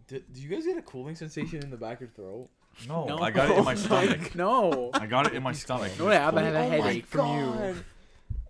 Do, 0.07 0.21
do 0.33 0.41
you 0.41 0.49
guys 0.49 0.65
get 0.65 0.79
a 0.79 0.83
cooling 0.83 1.17
sensation 1.17 1.61
in 1.63 1.71
the 1.71 1.77
back 1.77 1.97
of 1.97 2.03
your 2.03 2.11
throat? 2.11 2.49
No, 2.87 3.07
No. 3.07 3.19
I 3.19 3.31
got 3.31 3.51
it 3.51 3.59
in 3.59 3.65
my 3.65 3.75
stomach. 3.87 4.35
No. 4.35 4.91
I 4.95 5.07
got 5.07 5.27
it 5.27 5.33
in 5.35 5.43
my 5.43 5.53
stomach. 5.53 5.93
No, 5.99 6.09
I 6.09 6.15
have 6.15 6.37
I 6.37 6.43
have 6.43 6.55
a 6.55 6.59
Oh 6.59 6.69
headache 6.71 7.07
from 7.07 7.37
you. 7.39 7.75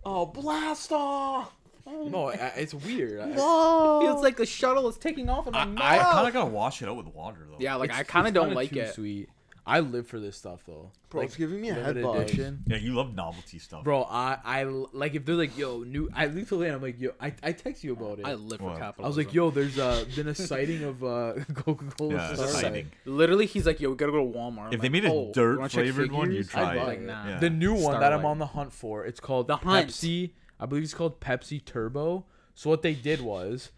Oh, 0.05 0.25
blast 0.25 0.91
off! 0.91 1.51
No, 1.85 2.29
I, 2.29 2.53
it's 2.55 2.73
weird. 2.73 3.19
I- 3.19 3.27
Whoa! 3.31 4.01
Feels 4.01 4.21
like 4.21 4.37
the 4.37 4.45
shuttle 4.45 4.87
is 4.87 4.97
taking 4.97 5.27
off, 5.29 5.47
and 5.47 5.55
I, 5.55 5.61
I'm 5.61 5.77
I 5.81 5.97
not. 5.97 6.11
kind 6.13 6.27
of 6.27 6.33
gotta 6.33 6.49
wash 6.49 6.81
it 6.81 6.87
out 6.89 6.97
with 6.97 7.07
water 7.07 7.39
though. 7.49 7.57
Yeah, 7.59 7.75
like 7.75 7.89
it's- 7.89 7.99
I 7.99 8.03
kind 8.03 8.27
of 8.27 8.31
it's 8.31 8.35
don't 8.35 8.45
kinda 8.45 8.55
like 8.55 8.69
too 8.69 8.79
it. 8.79 8.93
Sweet. 8.93 9.29
I 9.69 9.79
live 9.81 10.07
for 10.07 10.19
this 10.19 10.35
stuff 10.35 10.63
though. 10.65 10.91
Bro, 11.09 11.21
it's 11.21 11.35
giving 11.35 11.61
me 11.61 11.69
a 11.69 11.73
head 11.75 12.01
buzz. 12.01 12.21
edition. 12.23 12.63
Yeah, 12.67 12.77
you 12.77 12.93
love 12.93 13.13
novelty 13.15 13.59
stuff. 13.59 13.83
Bro, 13.83 14.03
I 14.09 14.37
I 14.43 14.63
like 14.63 15.15
if 15.15 15.25
they're 15.25 15.35
like 15.35 15.57
yo 15.57 15.83
new. 15.83 16.09
I 16.13 16.25
leave 16.27 16.49
till. 16.49 16.61
I'm 16.63 16.81
like 16.81 16.99
yo. 16.99 17.11
I, 17.21 17.33
I 17.43 17.51
text 17.51 17.83
you 17.83 17.93
about 17.93 18.19
it. 18.19 18.25
I 18.25 18.33
live 18.33 18.57
for 18.59 18.65
What? 18.65 18.79
capitalism. 18.79 19.05
I 19.05 19.07
was 19.07 19.17
like, 19.17 19.33
yo, 19.33 19.49
there's 19.51 19.77
uh, 19.79 20.05
been 20.15 20.27
a 20.27 20.35
sighting 20.35 20.83
of 20.83 21.03
uh, 21.03 21.33
Coca 21.53 21.85
Cola. 21.97 22.13
yeah, 22.13 22.31
it's 22.31 22.41
exciting. 22.41 22.91
Literally, 23.05 23.45
he's 23.45 23.65
like, 23.65 23.79
"Yo, 23.79 23.89
we 23.91 23.95
gotta 23.95 24.11
go 24.11 24.31
to 24.31 24.37
Walmart." 24.37 24.67
I'm 24.67 24.73
If 24.73 24.81
they 24.81 24.87
like, 24.89 24.91
made 24.91 25.05
a 25.05 25.11
"Oh, 25.13 25.31
dirt 25.33 25.71
flavored 25.71 26.11
one, 26.11 26.31
you'd 26.31 26.49
try 26.49 26.71
I'd 26.71 26.77
it. 26.77 26.85
buy. 26.85 26.95
Nah. 27.13 27.27
Yeah. 27.27 27.39
The 27.39 27.49
new 27.49 27.73
one 27.75 27.99
that 27.99 28.11
I'm 28.11 28.25
on 28.25 28.39
the 28.39 28.47
hunt 28.47 28.73
for, 28.73 29.05
it's 29.05 29.19
called 29.19 29.47
The 29.47 29.57
hunt. 29.57 29.89
Pepsi. 29.89 30.31
I 30.59 30.65
believe 30.65 30.83
it's 30.83 30.93
called 30.93 31.19
Pepsi 31.21 31.63
Turbo. 31.63 32.25
So 32.55 32.69
what 32.69 32.81
they 32.81 32.93
did 32.93 33.21
was, 33.21 33.71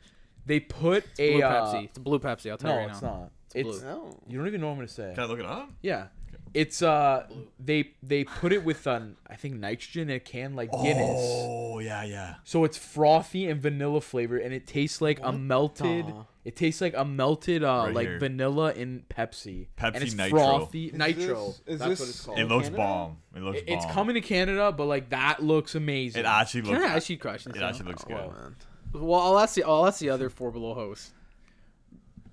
they 0.45 0.59
put 0.59 1.05
a 1.19 1.33
Blue 1.33 1.43
uh, 1.43 1.73
Pepsi. 1.73 1.83
It's 1.85 1.97
a 1.97 2.01
blue 2.01 2.17
Pepsi. 2.19 2.49
I'll 2.49 2.57
tell 2.57 2.71
No, 2.73 2.81
you 2.81 2.87
right 2.87 3.01
now. 3.01 3.07
not. 3.09 3.23
It's 3.25 3.40
It's, 3.55 3.79
blue. 3.79 3.81
No. 3.81 4.17
you 4.27 4.37
don't 4.37 4.47
even 4.47 4.61
know 4.61 4.67
what 4.67 4.73
I'm 4.73 4.77
gonna 4.79 4.87
say. 4.87 5.11
Can 5.15 5.23
I 5.23 5.27
look 5.27 5.39
it 5.39 5.45
up? 5.45 5.69
Yeah, 5.81 6.07
it's 6.53 6.81
uh 6.81 7.27
they 7.59 7.91
they 8.03 8.23
put 8.23 8.51
it 8.53 8.63
with 8.63 8.85
um 8.87 9.15
I 9.29 9.35
think 9.35 9.55
nitrogen 9.55 10.09
in 10.09 10.15
a 10.17 10.19
can 10.19 10.55
like 10.55 10.71
Guinness. 10.71 11.19
Oh 11.19 11.79
yeah, 11.79 12.03
yeah. 12.03 12.35
So 12.43 12.63
it's 12.63 12.77
frothy 12.77 13.47
and 13.49 13.61
vanilla 13.61 14.01
flavor, 14.01 14.37
and 14.37 14.53
it 14.53 14.67
tastes 14.67 15.01
like 15.01 15.19
a 15.23 15.31
melted. 15.31 16.07
the- 16.07 16.25
It 16.43 16.55
tastes 16.55 16.81
like 16.81 16.95
a 16.97 17.05
melted 17.05 17.63
uh 17.63 17.83
Right 17.85 17.93
like 17.95 18.07
here. 18.07 18.19
vanilla 18.19 18.73
in 18.73 19.03
Pepsi. 19.09 19.67
Pepsi 19.77 19.93
and 19.95 20.03
it's 20.03 20.13
Nitro. 20.15 20.39
frothy 20.39 20.87
Is 20.87 20.93
nitro. 20.93 21.45
this- 21.47 21.61
is 21.67 21.79
That's 21.79 21.89
this- 21.89 21.99
what 21.99 22.09
it's 22.09 22.21
called. 22.25 22.39
It 22.39 22.45
looks 22.45 22.63
Canada? 22.69 22.77
bomb. 22.77 23.17
It 23.35 23.41
looks 23.43 23.59
It- 23.59 23.65
it's 23.69 23.85
coming 23.87 24.15
to 24.15 24.21
Canada, 24.21 24.71
but 24.71 24.85
like 24.85 25.09
that 25.11 25.43
looks 25.43 25.75
amazing. 25.75 26.21
It 26.21 26.25
actually 26.25 26.63
Can 26.63 26.71
looks. 26.73 26.85
I 26.85 26.95
actually 26.95 27.17
crush 27.17 27.43
this? 27.43 27.55
It 27.55 27.59
now? 27.59 27.67
actually 27.69 27.85
looks 27.89 28.03
good. 28.03 28.17
Oh, 28.17 28.31
man. 28.31 28.55
Well, 28.93 29.19
I'll 29.21 29.39
ask 29.39 29.55
the 29.55 29.63
I'll 29.63 29.85
ask 29.87 29.99
the 29.99 30.09
other 30.09 30.29
four 30.29 30.51
below 30.51 30.73
hosts. 30.73 31.13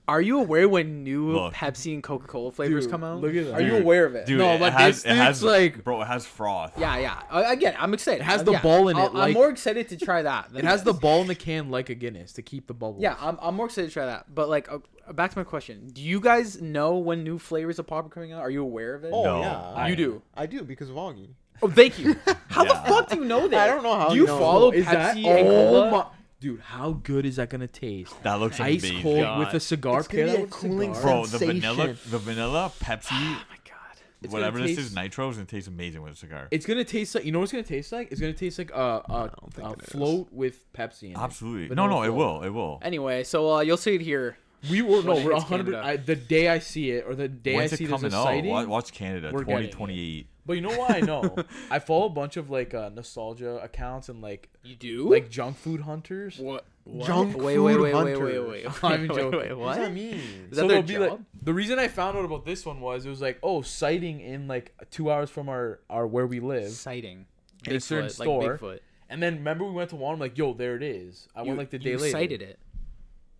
Are 0.09 0.21
you 0.23 0.40
aware 0.40 0.66
when 0.68 1.05
new 1.05 1.33
Look. 1.33 1.53
Pepsi 1.53 1.92
and 1.92 2.03
Coca 2.03 2.27
Cola 2.27 2.51
flavors 2.51 2.87
Dude, 2.87 2.90
come 2.90 3.05
out? 3.05 3.21
look 3.21 3.35
at 3.35 3.44
that. 3.44 3.55
Are 3.55 3.61
you 3.61 3.73
Dude, 3.73 3.83
aware 3.83 4.07
of 4.07 4.14
it? 4.14 4.25
Dude, 4.25 4.38
No, 4.38 4.55
it 4.55 4.59
but 4.59 4.73
has, 4.73 5.03
this 5.03 5.12
it 5.12 5.16
has 5.16 5.42
like- 5.42 5.85
bro. 5.85 6.01
It 6.01 6.07
has 6.07 6.25
froth. 6.27 6.73
Yeah, 6.79 6.97
yeah. 6.99 7.21
I, 7.31 7.53
again, 7.53 7.75
I'm 7.79 7.92
excited. 7.92 8.23
It 8.23 8.25
has 8.25 8.40
Uh, 8.40 8.44
the 8.44 8.53
yeah. 8.53 8.62
ball 8.62 8.88
in 8.88 8.97
it, 8.97 9.01
I'll- 9.01 9.09
I'm 9.09 9.14
like- 9.14 9.35
more 9.35 9.51
excited 9.51 9.88
to 9.90 9.97
try 9.99 10.23
that. 10.23 10.49
than 10.51 10.64
It 10.64 10.68
has 10.68 10.83
the 10.83 10.94
ball 10.94 11.21
in 11.21 11.27
the 11.29 11.35
can 11.35 11.71
like 11.71 11.90
a 11.90 11.94
Guinness 11.94 12.33
to 12.33 12.42
keep 12.42 12.66
the 12.66 12.75
bubbles. 12.75 13.03
Yeah, 13.03 13.16
I'm, 13.21 13.38
I'm 13.42 13.55
more 13.55 13.66
excited 13.66 13.88
to 13.88 13.92
try 13.92 14.07
that. 14.07 14.35
But 14.35 14.49
like, 14.49 14.73
uh, 14.73 14.79
back 15.12 15.31
to 15.33 15.38
my 15.38 15.44
question: 15.44 15.88
Do 15.92 16.01
you 16.03 16.21
guys 16.21 16.61
know 16.62 16.97
when 16.97 17.23
new 17.23 17.38
flavors 17.38 17.79
of 17.79 17.87
pop 17.87 18.07
are 18.07 18.09
coming 18.09 18.33
out? 18.33 18.40
Are 18.40 18.51
you 18.51 18.62
aware 18.62 18.94
of 18.94 19.05
it? 19.05 19.11
Oh 19.12 19.25
No. 19.25 19.40
yeah, 19.42 19.87
you 19.88 19.94
do. 19.97 20.23
I 20.35 20.47
do 20.47 20.62
because 20.64 20.88
of 20.88 20.97
Augie. 20.97 21.29
Oh, 21.61 21.68
thank 21.68 21.99
you. 21.99 22.14
How 22.49 22.62
Yeah. 22.64 22.68
the 22.73 22.88
fuck 22.88 23.11
do 23.11 23.16
you 23.16 23.25
know 23.25 23.47
that? 23.49 23.68
I 23.68 23.75
don't 23.75 23.83
know 23.83 23.94
how 23.99 24.11
Do 24.11 24.14
you 24.14 24.23
you 24.23 24.27
know. 24.29 24.38
follow 24.38 24.71
Is 24.71 24.87
Pepsi 24.87 24.92
that 24.92 25.16
and 25.16 25.49
oh 25.49 25.51
Cola? 25.51 25.90
my 25.90 26.07
dude? 26.40 26.61
How 26.61 26.92
good 26.92 27.27
is 27.27 27.37
that 27.37 27.51
gonna 27.51 27.66
taste? 27.66 28.14
That 28.22 28.35
looks 28.40 28.61
Ice 28.61 28.83
amazing. 28.83 29.03
cold 29.03 29.20
God. 29.22 29.38
with 29.40 29.55
a 29.55 29.61
cigar. 29.61 29.98
It's 30.01 30.09
gonna 30.09 30.24
Pair 30.27 30.37
be 30.37 30.42
that 30.42 30.48
a 30.48 30.51
cooling 30.51 30.94
cigar. 30.94 31.11
Bro, 31.12 31.27
the 31.27 31.38
vanilla, 31.38 31.87
the 32.11 32.18
vanilla 32.18 32.72
Pepsi, 32.81 33.07
Oh 33.12 33.16
my 33.51 33.57
god. 33.64 33.74
It's 34.20 34.33
gonna 34.33 34.42
whatever 34.42 34.59
this 34.61 34.77
taste- 34.77 34.90
is, 34.90 34.94
nitros, 34.94 35.33
and 35.35 35.42
it 35.42 35.48
tastes 35.48 35.68
amazing 35.68 36.03
with 36.03 36.12
a 36.14 36.16
cigar. 36.16 36.48
It's 36.51 36.66
gonna 36.66 36.85
taste 36.85 37.14
like 37.14 37.24
you 37.24 37.33
know 37.33 37.38
what 37.38 37.44
it's 37.44 37.53
gonna 37.53 37.62
taste 37.64 37.92
like. 37.92 38.11
It's 38.11 38.20
gonna 38.20 38.33
taste 38.33 38.59
like 38.59 38.70
a 38.72 38.74
a, 38.74 39.31
a 39.61 39.70
it 39.72 39.83
is. 39.83 39.88
float 39.90 40.29
with 40.33 40.72
Pepsi 40.72 41.05
in 41.05 41.11
it. 41.12 41.18
Absolutely. 41.18 41.68
Vanilla 41.68 41.88
No, 41.88 41.96
no, 41.98 42.03
it 42.03 42.14
will. 42.14 42.42
It 42.42 42.51
will. 42.51 42.79
Anyway, 42.83 43.22
so 43.24 43.53
uh, 43.55 43.61
you'll 43.61 43.77
see 43.77 43.94
it 43.94 44.01
here. 44.01 44.37
We 44.71 44.83
were 44.83 45.03
no, 45.03 45.14
we're 45.14 45.33
a 45.33 45.40
hundred. 45.40 45.75
I, 45.77 45.97
the 45.97 46.16
day 46.16 46.49
I 46.49 46.59
see 46.59 46.90
it 46.90 47.05
or 47.07 47.14
the 47.14 47.29
day 47.29 47.55
When's 47.55 47.73
I 47.73 47.77
see 47.77 47.85
there's 47.87 48.03
a 48.03 48.09
coming 48.11 48.14
out? 48.18 48.25
sighting. 48.25 48.51
Wa- 48.51 48.64
Watch 48.64 48.92
Canada, 48.92 49.31
we're 49.33 49.44
getting 49.44 49.64
it. 49.68 49.73
2028. 49.73 50.27
But 50.47 50.53
you 50.55 50.61
know 50.62 50.77
why 50.77 50.88
I 50.97 51.01
know? 51.01 51.37
I 51.71 51.79
follow 51.79 52.07
a 52.07 52.11
bunch 52.11 52.37
of 52.37 52.51
like 52.51 52.75
uh, 52.75 52.88
nostalgia 52.88 53.57
accounts 53.62 54.09
and 54.09 54.21
like 54.23 54.49
You 54.64 54.75
do? 54.77 55.11
like 55.11 55.29
junk 55.31 55.59
food 55.59 55.83
hunters. 55.83 56.38
what? 56.38 56.64
what? 56.85 57.07
Junk 57.07 57.37
wait, 57.37 57.55
food 57.57 57.62
wait, 57.64 57.77
wait, 57.81 57.94
hunter. 57.94 58.25
wait, 58.25 58.38
wait, 58.40 58.49
wait, 58.66 58.85
I'm 58.85 59.03
wait, 59.03 59.09
joking. 59.14 59.38
wait, 59.38 59.49
What 59.57 59.59
what? 59.59 59.75
does 59.77 59.85
that 59.88 59.92
mean? 59.92 60.14
Is 60.51 60.57
so 60.57 60.62
that 60.62 60.68
their 60.68 60.68
they'll 60.68 60.83
be 60.83 60.99
like 60.99 61.11
job? 61.11 61.25
the 61.42 61.53
reason 61.55 61.79
I 61.79 61.87
found 61.88 62.16
out 62.16 62.25
about 62.25 62.44
this 62.47 62.64
one 62.66 62.81
was 62.81 63.05
it 63.07 63.11
was 63.11 63.21
like 63.21 63.38
oh 63.42 63.61
sighting 63.62 64.21
in 64.21 64.49
like 64.49 64.73
two 64.90 65.11
hours 65.11 65.29
from 65.31 65.49
our 65.51 65.81
our 65.90 66.07
where 66.07 66.27
we 66.27 66.40
live, 66.40 66.71
Sighting. 66.71 67.27
In 67.66 67.77
a 67.77 67.81
certain 67.81 68.07
Bigfoot, 68.09 68.12
store. 68.12 68.42
Like 68.42 68.61
Bigfoot. 68.61 68.79
and 69.11 69.23
then 69.23 69.35
remember 69.37 69.64
we 69.66 69.73
went 69.73 69.90
to 69.90 69.97
one 69.97 70.14
I'm 70.14 70.18
like 70.21 70.37
yo 70.38 70.55
there 70.55 70.75
it 70.77 70.83
is. 70.83 71.29
I 71.37 71.42
You, 71.42 71.49
went 71.49 71.59
like 71.59 71.71
the 71.71 71.79
day 71.79 71.90
you 71.90 71.99
later. 71.99 72.11
cited 72.11 72.40
it. 72.42 72.59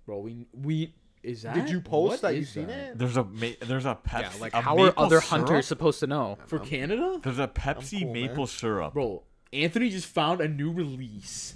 bro. 0.05 0.19
We 0.19 0.47
we 0.53 0.93
is 1.23 1.43
that 1.43 1.55
Did 1.55 1.69
you 1.71 1.81
post 1.81 2.23
that 2.23 2.35
you 2.35 2.43
is 2.43 2.51
seen 2.51 2.67
that? 2.69 2.79
it? 2.91 2.99
There's 2.99 3.17
a 3.17 3.25
ma- 3.25 3.47
there's 3.61 3.87
a 3.87 3.97
Pepsi. 4.07 4.21
Yeah, 4.35 4.41
like 4.41 4.55
a 4.55 4.61
how 4.61 4.79
are 4.79 4.87
maple 4.87 5.05
other 5.05 5.21
syrup? 5.21 5.25
hunters 5.49 5.67
supposed 5.67 6.01
to 6.01 6.07
know? 6.07 6.39
for 6.47 6.61
um, 6.61 6.67
Canada? 6.67 7.21
There's 7.23 7.39
a 7.39 7.49
Pepsi 7.49 8.03
cool, 8.03 8.13
maple 8.13 8.37
man. 8.37 8.47
syrup. 8.47 8.93
Bro, 8.95 9.23
Anthony 9.53 9.91
just 9.91 10.07
found 10.07 10.41
a 10.41 10.49
new 10.49 10.71
release. 10.73 11.55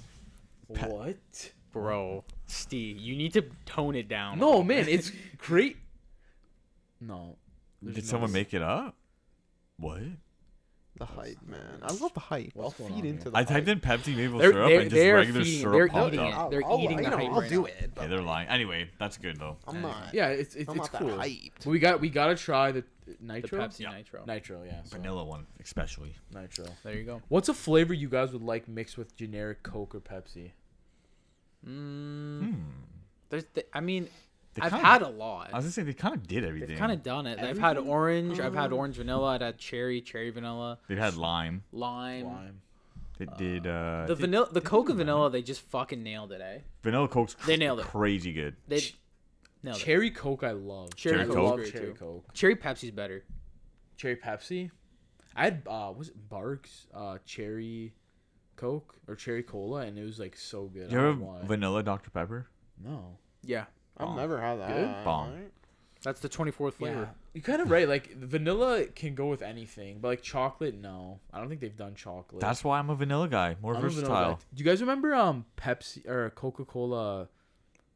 Pe- 0.72 0.88
what? 0.88 1.52
Bro, 1.72 2.24
Steve, 2.46 2.98
you 2.98 3.16
need 3.16 3.32
to 3.34 3.42
tone 3.66 3.94
it 3.94 4.08
down. 4.08 4.34
a 4.34 4.40
No, 4.40 4.46
little 4.48 4.64
man, 4.64 4.84
bit. 4.86 4.94
it's 4.94 5.12
great. 5.38 5.76
No. 7.00 7.36
Did 7.84 7.94
there's 7.96 8.08
someone 8.08 8.30
no- 8.30 8.34
make 8.38 8.52
it 8.54 8.62
up? 8.62 8.94
What? 9.78 10.00
The 11.02 11.06
hype, 11.06 11.38
man. 11.48 11.80
I 11.82 11.92
love 11.94 12.14
the 12.14 12.20
hype. 12.20 12.52
I'll 12.56 12.62
What's 12.64 12.76
going 12.78 12.92
feed 12.94 13.00
on 13.00 13.06
into 13.06 13.22
here? 13.24 13.32
the 13.32 13.38
I 13.38 13.42
typed 13.42 13.66
hype. 13.66 13.68
in 13.68 13.80
Pepsi 13.80 14.16
maple 14.16 14.38
They're- 14.38 14.52
syrup 14.52 14.68
they're- 14.68 14.80
and 14.82 14.90
just 14.90 15.00
they're 15.00 15.14
regular 15.16 15.44
feeding- 15.44 15.60
syrup 15.60 15.72
they're 15.74 15.88
popped 15.88 16.06
eating 16.14 16.20
up. 16.20 16.26
it. 16.28 16.34
I'll- 16.36 16.50
They're 16.50 16.64
I'll- 16.64 16.78
eating 16.78 16.98
you 16.98 17.04
the 17.04 17.10
know, 17.10 17.16
hype 17.16 17.26
I'll 17.32 17.40
right 17.40 17.50
do 17.50 17.60
now. 17.62 17.64
it. 17.66 17.90
Okay, 17.98 18.06
they're 18.06 18.22
lying. 18.22 18.48
Anyway, 18.48 18.88
that's 18.98 19.16
good 19.18 19.36
though. 19.40 19.56
I'm 19.66 19.82
not. 19.82 20.14
Yeah, 20.14 20.28
it's 20.28 20.54
it's, 20.54 20.70
I'm 20.70 20.78
it's 20.78 20.92
not 20.92 21.00
cool. 21.00 21.08
that 21.16 21.18
hyped. 21.26 21.50
But 21.58 21.66
we 21.66 21.78
got 21.80 22.00
we 22.00 22.08
gotta 22.08 22.36
try 22.36 22.70
the 22.70 22.84
the 23.04 23.16
nitro. 23.20 23.58
Pepsi 23.58 23.80
Yeah. 23.80 23.96
Nitro. 23.96 24.24
Nitro, 24.26 24.62
yeah. 24.64 24.82
so 24.84 24.96
Vanilla 24.96 25.24
one, 25.24 25.44
especially. 25.60 26.14
Nitro. 26.32 26.66
There 26.84 26.94
you 26.94 27.02
go. 27.04 27.20
What's 27.28 27.48
a 27.48 27.54
flavor 27.54 27.92
you 27.94 28.08
guys 28.08 28.32
would 28.32 28.42
like 28.42 28.68
mixed 28.68 28.96
with 28.96 29.16
generic 29.16 29.64
Coke 29.64 29.96
or 29.96 30.00
Pepsi? 30.00 30.52
Mm, 31.66 32.40
Hmm. 32.40 32.54
there's, 33.28 33.44
th- 33.54 33.66
I 33.72 33.80
mean, 33.80 34.08
They 34.54 34.62
I've 34.62 34.70
kinda- 34.72 34.86
had 34.86 35.02
a 35.02 35.08
lot. 35.08 35.50
I 35.52 35.56
was 35.56 35.64
gonna 35.64 35.72
say 35.72 35.82
they 35.82 35.94
kind 35.94 36.14
of 36.14 36.26
did 36.26 36.44
everything. 36.44 36.68
They've 36.68 36.78
kind 36.78 36.92
of 36.92 37.02
done 37.02 37.26
it. 37.26 37.38
I've 37.38 37.58
had 37.58 37.76
Everything? 37.78 37.90
orange. 37.92 38.40
I've 38.40 38.54
had 38.54 38.72
Uh, 38.72 38.76
orange 38.76 38.96
vanilla. 38.96 39.28
I've 39.28 39.40
had 39.40 39.56
cherry, 39.58 40.00
cherry 40.02 40.28
vanilla, 40.30 40.78
They've 40.88 40.98
had 40.98 41.16
lime. 41.16 41.62
lime. 41.72 42.26
Lime. 42.26 42.60
They 43.18 43.26
did. 43.38 43.66
Uh, 43.66 44.04
The 44.08 44.14
did- 44.14 44.20
vanilla, 44.20 44.46
the 44.48 44.54
did 44.54 44.62
they 44.64 44.68
Coke 44.68 44.88
and 44.90 44.98
vanilla, 44.98 45.30
they 45.30 45.42
just 45.42 45.60
fucking 45.62 46.02
nailed 46.02 46.32
it, 46.32 46.40
eh? 46.40 46.58
Vanilla 46.82 47.08
Coke's 47.08 47.34
They 47.46 47.56
nailed 47.56 47.80
it. 47.80 47.86
crazy 47.86 48.32
good. 48.32 48.56
They 48.68 48.80
nailed 49.62 49.76
it. 49.78 49.80
Cherry 49.80 50.10
Coke, 50.10 50.42
I 50.44 50.50
love. 50.50 50.96
Cherry 50.96 51.22
I 51.22 51.24
Coke? 51.26 51.36
love 51.36 51.70
cherry 51.70 51.86
too. 51.86 51.94
Coke. 51.98 52.32
Cherry 52.34 52.56
Pepsi's 52.56 52.90
better. 52.90 53.24
Cherry 53.96 54.16
Pepsi. 54.16 54.70
I 55.34 55.44
had 55.44 55.62
uh 55.66 55.94
was 55.96 56.08
it 56.08 56.28
Barq's 56.28 56.88
uh 56.92 57.16
cherry 57.24 57.94
Coke 58.56 58.96
or 59.08 59.14
cherry 59.14 59.42
cola 59.42 59.80
and 59.86 59.98
it 59.98 60.04
was 60.04 60.18
like 60.18 60.36
so 60.36 60.66
good. 60.66 60.90
You 60.92 60.98
I 60.98 61.00
ever 61.00 61.10
don't 61.12 61.20
know 61.20 61.26
why. 61.26 61.42
vanilla 61.44 61.82
Dr 61.82 62.10
Pepper? 62.10 62.48
no. 62.78 63.16
Yeah, 63.44 63.64
I've 63.98 64.16
never 64.16 64.40
had 64.40 64.56
that. 64.60 64.68
Good? 64.68 65.04
Bomb. 65.04 65.34
that's 66.02 66.20
the 66.20 66.28
24th 66.28 66.74
flavor. 66.74 67.00
Yeah. 67.00 67.06
You're 67.34 67.42
kind 67.42 67.62
of 67.62 67.70
right. 67.70 67.88
Like 67.88 68.14
vanilla 68.16 68.84
can 68.86 69.14
go 69.14 69.26
with 69.28 69.42
anything, 69.42 69.98
but 70.00 70.08
like 70.08 70.22
chocolate, 70.22 70.74
no. 70.74 71.20
I 71.32 71.38
don't 71.38 71.48
think 71.48 71.60
they've 71.60 71.76
done 71.76 71.94
chocolate. 71.94 72.40
That's 72.40 72.62
why 72.64 72.78
I'm 72.78 72.90
a 72.90 72.94
vanilla 72.94 73.28
guy. 73.28 73.56
More 73.62 73.72
I'm 73.74 73.84
a 73.84 73.88
vanilla 73.88 74.00
versatile. 74.08 74.32
guy. 74.34 74.38
Do 74.54 74.64
you 74.64 74.68
guys 74.70 74.80
remember 74.80 75.14
um 75.14 75.44
Pepsi 75.56 76.06
or 76.08 76.30
Coca 76.30 76.64
Cola? 76.64 77.22
I 77.22 77.26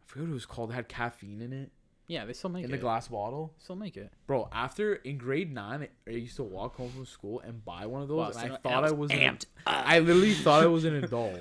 forget 0.06 0.24
what 0.24 0.30
it 0.30 0.34
was 0.34 0.46
called. 0.46 0.70
It 0.70 0.74
had 0.74 0.88
caffeine 0.88 1.42
in 1.42 1.52
it 1.52 1.70
Yeah, 2.06 2.24
they 2.24 2.32
still 2.32 2.48
make 2.50 2.62
it 2.62 2.66
in 2.66 2.70
it. 2.70 2.76
the 2.76 2.80
glass 2.80 3.08
bottle. 3.08 3.52
Still 3.58 3.76
make 3.76 3.96
it. 3.96 4.10
Bro, 4.26 4.48
after 4.52 4.94
in 4.94 5.18
grade 5.18 5.52
nine, 5.52 5.88
I 6.06 6.10
used 6.10 6.36
to 6.36 6.44
walk 6.44 6.76
home 6.76 6.90
from 6.92 7.04
school 7.06 7.40
and 7.40 7.62
buy 7.64 7.84
one 7.86 8.00
of 8.02 8.08
those, 8.08 8.16
Wow, 8.16 8.40
and 8.40 8.50
so 8.52 8.54
I 8.54 8.56
thought 8.58 8.84
I 8.84 8.92
was 8.92 9.10
an- 9.10 9.18
amped. 9.36 9.46
I 9.66 9.98
literally 9.98 10.32
thought 10.34 10.62
I 10.62 10.66
was 10.66 10.84
an 10.84 10.94
adult. 11.02 11.38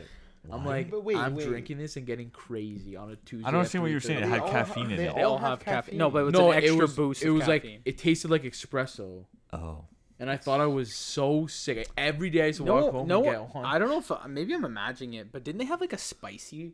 I'm 0.52 0.64
Why? 0.64 0.72
like, 0.78 0.92
But 0.92 1.04
wait, 1.04 1.18
I'm 1.18 1.36
wait. 1.36 1.48
drinking 1.48 1.78
this 1.78 1.98
and 1.98 2.06
getting 2.06 2.30
crazy 2.30 2.96
on 2.96 3.12
a 3.12 3.16
Tuesday. 3.18 3.46
I 3.48 3.52
don't 3.52 3.56
at 3.56 3.60
understand 3.60 3.82
what 3.84 3.92
you're 3.92 4.00
saying. 4.00 4.24
It 4.24 4.28
had 4.30 4.40
all 4.42 4.50
caffeine 4.50 4.84
have- 4.84 4.92
in 4.92 4.98
they 4.98 5.08
it. 5.08 5.16
They 5.16 5.22
all 5.24 5.32
all 5.34 5.38
have 5.40 5.50
have 5.50 5.60
caffeine. 5.60 5.76
caffeine. 5.76 5.98
No, 6.00 6.10
but 6.10 6.26
it's 6.28 6.38
no, 6.38 6.52
an 6.52 6.58
extra 6.58 6.76
it 6.78 6.82
was, 6.82 6.94
boost. 6.96 7.24
It 7.24 7.28
of 7.30 7.36
was 7.36 7.48
like 7.48 7.82
it 7.86 7.98
tasted 7.98 8.32
like 8.32 8.44
espresso, 8.44 9.26
Oh. 9.54 9.86
and 10.20 10.30
I 10.30 10.38
thought 10.38 10.60
I 10.62 10.66
was 10.68 10.94
so 10.94 11.48
sick. 11.48 11.88
Every 11.98 12.30
day 12.30 12.44
I 12.44 12.46
used 12.48 12.60
to 12.60 12.66
no, 12.66 12.76
walk 12.76 12.92
home 12.92 13.08
no. 13.08 13.24
and 13.24 13.32
get 13.48 13.56
one. 13.56 13.66
I 13.66 13.78
don't 13.80 13.90
know 13.90 14.00
if 14.00 14.12
uh, 14.12 14.20
maybe 14.28 14.54
I'm 14.54 14.66
imagining 14.66 15.14
it, 15.16 15.32
but 15.32 15.44
didn't 15.44 15.60
they 15.60 15.66
have 15.66 15.82
like 15.82 15.94
a 15.94 15.98
spicy? 15.98 16.74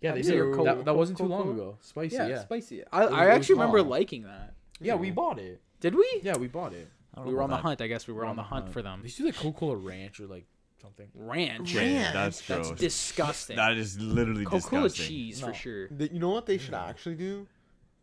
yeah, 0.00 0.12
they 0.12 0.18
Yeah, 0.18 0.22
did. 0.24 0.34
your 0.34 0.54
Coke- 0.54 0.64
that, 0.64 0.84
that 0.86 0.96
wasn't 0.96 1.18
too 1.18 1.24
Coke- 1.24 1.30
long 1.30 1.42
Coke- 1.44 1.54
ago. 1.54 1.76
Spicy, 1.80 2.16
Yeah, 2.16 2.26
yeah. 2.26 2.40
spicy. 2.40 2.82
I, 2.92 3.04
was- 3.04 3.12
I 3.12 3.24
it 3.24 3.28
was 3.28 3.36
actually 3.36 3.54
remember 3.54 3.78
bomb. 3.78 3.88
liking 3.90 4.22
that. 4.24 4.54
Yeah, 4.80 4.96
we 4.96 5.10
bought 5.12 5.38
it. 5.38 5.60
Did 5.80 5.94
we? 5.94 6.20
Yeah, 6.22 6.36
we 6.36 6.48
bought 6.48 6.72
it. 6.72 6.88
I 7.14 7.18
don't 7.18 7.26
We 7.26 7.32
know 7.32 7.36
were 7.36 7.42
on 7.44 7.50
the 7.50 7.54
about 7.56 7.62
hunt. 7.64 7.80
I 7.82 7.86
guess 7.88 8.06
we 8.08 8.14
were 8.14 8.24
on 8.24 8.36
the 8.36 8.42
hunt 8.42 8.72
for 8.72 8.80
them. 8.82 9.00
They 9.00 9.04
used 9.04 9.18
to 9.18 9.22
do 9.22 9.26
like 9.28 9.36
Coca 9.36 9.58
Cola 9.58 9.76
Ranch 9.76 10.18
or 10.18 10.26
like 10.26 10.46
something. 10.82 11.08
Ranch. 11.14 11.74
Ranch. 11.74 12.12
that's 12.12 12.40
That's 12.42 12.68
gross. 12.68 12.80
disgusting. 12.80 13.56
That 13.56 13.76
is 13.78 13.98
literally 13.98 14.44
disgusting. 14.44 14.60
Coca 14.70 14.76
Cola 14.76 14.88
disgusting. 14.88 15.16
cheese 15.16 15.40
No. 15.40 15.46
for 15.48 15.54
sure. 15.54 15.88
The- 15.88 16.12
you 16.12 16.18
know 16.18 16.30
what 16.30 16.46
they 16.46 16.58
should 16.58 16.74
mm. 16.74 16.88
actually 16.88 17.14
do? 17.14 17.46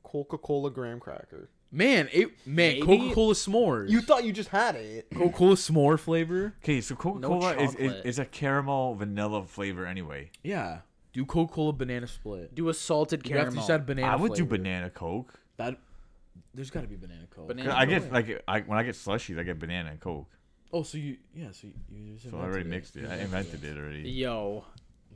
Coca 0.03 0.37
Cola 0.37 0.71
graham 0.71 0.99
cracker. 0.99 1.49
Man, 1.71 2.09
it 2.11 2.29
man, 2.47 2.55
Maybe- 2.55 2.81
Coca 2.81 3.13
Cola 3.13 3.33
s'mores. 3.35 3.89
You 3.89 4.01
thought 4.01 4.23
you 4.23 4.31
just 4.33 4.49
had 4.49 4.75
it. 4.75 5.07
Coca 5.13 5.37
Cola 5.37 5.55
s'more 5.55 5.99
flavor? 5.99 6.55
Okay, 6.63 6.81
so 6.81 6.95
Coca 6.95 7.19
Cola 7.19 7.55
is, 7.57 7.75
is 7.75 7.91
chocolate. 7.91 8.05
is 8.05 8.19
a 8.19 8.25
caramel 8.25 8.95
vanilla 8.95 9.45
flavor 9.45 9.85
anyway. 9.85 10.31
Yeah. 10.43 10.79
Do 11.13 11.25
Coca 11.25 11.53
Cola 11.53 11.73
banana 11.73 12.07
split. 12.07 12.55
Do 12.55 12.69
a 12.69 12.73
salted 12.73 13.27
You 13.27 13.35
have 13.35 13.45
to 13.47 13.51
caramel. 13.51 13.61
just 13.61 13.69
add 13.69 13.85
banana. 13.85 14.07
I 14.07 14.15
would 14.15 14.33
do 14.33 14.45
flavor. 14.45 14.57
banana 14.57 14.89
Coke. 14.89 15.33
That 15.57 15.77
there's 16.55 16.71
got 16.71 16.81
to 16.81 16.87
be 16.87 16.95
banana 16.95 17.25
Coke. 17.29 17.47
Banana 17.49 17.73
I 17.75 17.85
Coke. 17.85 18.03
get 18.03 18.11
like 18.13 18.43
I 18.47 18.61
when 18.61 18.79
I 18.79 18.83
get 18.83 18.95
slushies, 18.95 19.37
I 19.39 19.43
get 19.43 19.59
banana 19.59 19.91
and 19.91 19.99
Coke. 19.99 20.27
Oh, 20.71 20.83
so 20.83 20.97
you 20.97 21.17
yeah, 21.35 21.51
so 21.51 21.67
you, 21.67 21.73
you 21.91 22.13
just 22.15 22.29
So 22.29 22.37
I 22.37 22.41
already 22.41 22.61
invented 22.61 22.69
mixed 22.71 22.95
it. 22.95 23.01
You 23.03 23.09
I 23.09 23.15
invented 23.17 23.63
it 23.63 23.77
already. 23.77 24.09
Yo, 24.09 24.65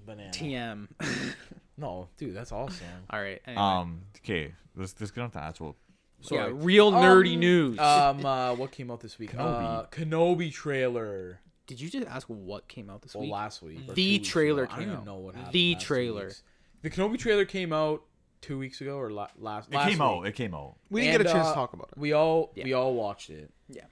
Banana. 0.06 0.32
TM. 0.32 0.88
No, 1.76 2.08
dude, 2.18 2.36
that's 2.36 2.52
awesome. 2.52 2.86
All 3.10 3.20
right. 3.20 3.42
Anyway. 3.48 3.60
Um. 3.62 4.02
Okay. 4.18 4.54
Let's 4.76 4.94
let's 5.00 5.10
get 5.12 5.22
on 5.24 5.32
to 5.32 5.40
actual. 5.40 5.76
yeah, 6.22 6.28
sorry. 6.28 6.54
real 6.54 6.92
nerdy 6.92 7.34
Um, 7.34 7.40
news. 7.40 7.80
Um, 7.80 8.26
uh, 8.26 8.54
what 8.54 8.72
came 8.72 8.92
out 8.92 9.00
this 9.02 9.18
week? 9.18 9.32
Kenobi. 9.32 9.66
Uh, 9.66 9.86
Kenobi 9.88 10.54
trailer. 10.54 11.40
Did 11.66 11.82
you 11.82 11.90
just 11.90 12.08
ask 12.08 12.28
what 12.28 12.68
came 12.68 12.92
out 12.92 13.02
this 13.02 13.16
Well, 13.16 13.24
week? 13.24 13.32
last 13.32 13.64
week. 13.64 13.80
or 13.90 13.94
The 13.96 14.04
two 14.04 14.12
weeks 14.20 14.28
trailer 14.28 14.64
ago. 14.66 14.72
I 14.72 14.76
don't 14.76 14.80
came 14.86 14.88
even 14.90 15.00
out. 15.00 15.06
know 15.08 15.16
what 15.18 15.34
happened. 15.34 15.54
The 15.54 15.74
last 15.74 15.82
two 15.82 15.86
trailer. 15.88 16.26
weeks. 16.26 16.44
The 16.84 16.90
Kenobi 16.92 17.18
trailer 17.18 17.46
came 17.46 17.74
out 17.74 18.04
two 18.42 18.60
weeks 18.60 18.80
ago 18.82 18.98
or 19.00 19.10
la- 19.10 19.30
last. 19.40 19.70
It 19.72 19.76
last 19.76 19.90
came 19.90 20.02
out. 20.02 20.28
It 20.28 20.36
came 20.36 20.54
out. 20.54 20.76
We 20.92 21.02
didn't 21.02 21.16
And, 21.16 21.24
get 21.24 21.32
a 21.32 21.34
chance 21.34 21.48
uh, 21.48 21.52
to 21.54 21.56
talk 21.56 21.74
about 21.74 21.90
it. 21.92 21.98
We 21.98 22.14
all 22.14 22.52
Yeah. 22.54 22.66
we 22.66 22.74
all 22.74 22.94
watched 22.94 23.32
it. 23.32 23.50
Yeah. 23.68 23.86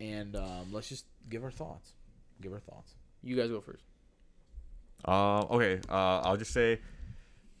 And 0.00 0.36
um, 0.36 0.72
let's 0.72 0.88
just 0.88 1.06
give 1.28 1.44
our 1.44 1.50
thoughts. 1.50 1.92
Give 2.40 2.52
our 2.52 2.60
thoughts. 2.60 2.94
You 3.22 3.36
guys 3.36 3.50
go 3.50 3.60
first. 3.60 3.84
Uh. 5.04 5.40
Okay. 5.50 5.80
Uh. 5.88 6.20
I'll 6.20 6.36
just 6.36 6.52
say, 6.52 6.80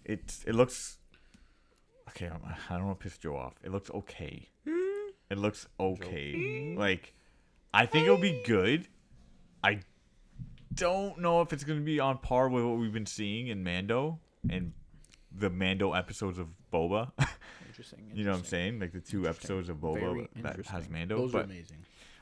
it 0.04 0.36
it 0.46 0.54
looks. 0.54 0.98
Okay. 2.10 2.26
I'm, 2.26 2.40
I 2.70 2.76
don't 2.76 2.86
want 2.86 3.00
to 3.00 3.04
piss 3.04 3.18
Joe 3.18 3.36
off. 3.36 3.54
It 3.64 3.72
looks 3.72 3.90
okay. 3.90 4.48
It 5.28 5.38
looks 5.38 5.66
okay. 5.80 6.74
Like, 6.78 7.12
I 7.74 7.86
think 7.86 8.04
it'll 8.04 8.16
be 8.16 8.42
good. 8.44 8.86
I 9.64 9.80
don't 10.72 11.18
know 11.18 11.40
if 11.40 11.52
it's 11.52 11.64
gonna 11.64 11.80
be 11.80 11.98
on 11.98 12.18
par 12.18 12.48
with 12.48 12.64
what 12.64 12.76
we've 12.76 12.92
been 12.92 13.06
seeing 13.06 13.48
in 13.48 13.64
Mando 13.64 14.20
and 14.48 14.72
the 15.34 15.50
Mando 15.50 15.92
episodes 15.92 16.38
of 16.38 16.48
Boba. 16.72 17.10
Interesting. 17.66 18.10
you 18.14 18.24
know 18.24 18.30
what 18.30 18.38
I'm 18.38 18.44
saying? 18.44 18.78
Like 18.78 18.92
the 18.92 19.00
two 19.00 19.28
episodes 19.28 19.68
of 19.68 19.78
Very 19.78 20.00
Boba 20.00 20.28
that 20.42 20.64
has. 20.66 20.88
Mando. 20.88 21.18
Those 21.18 21.30
are 21.30 21.38
but 21.38 21.44
amazing. 21.46 21.78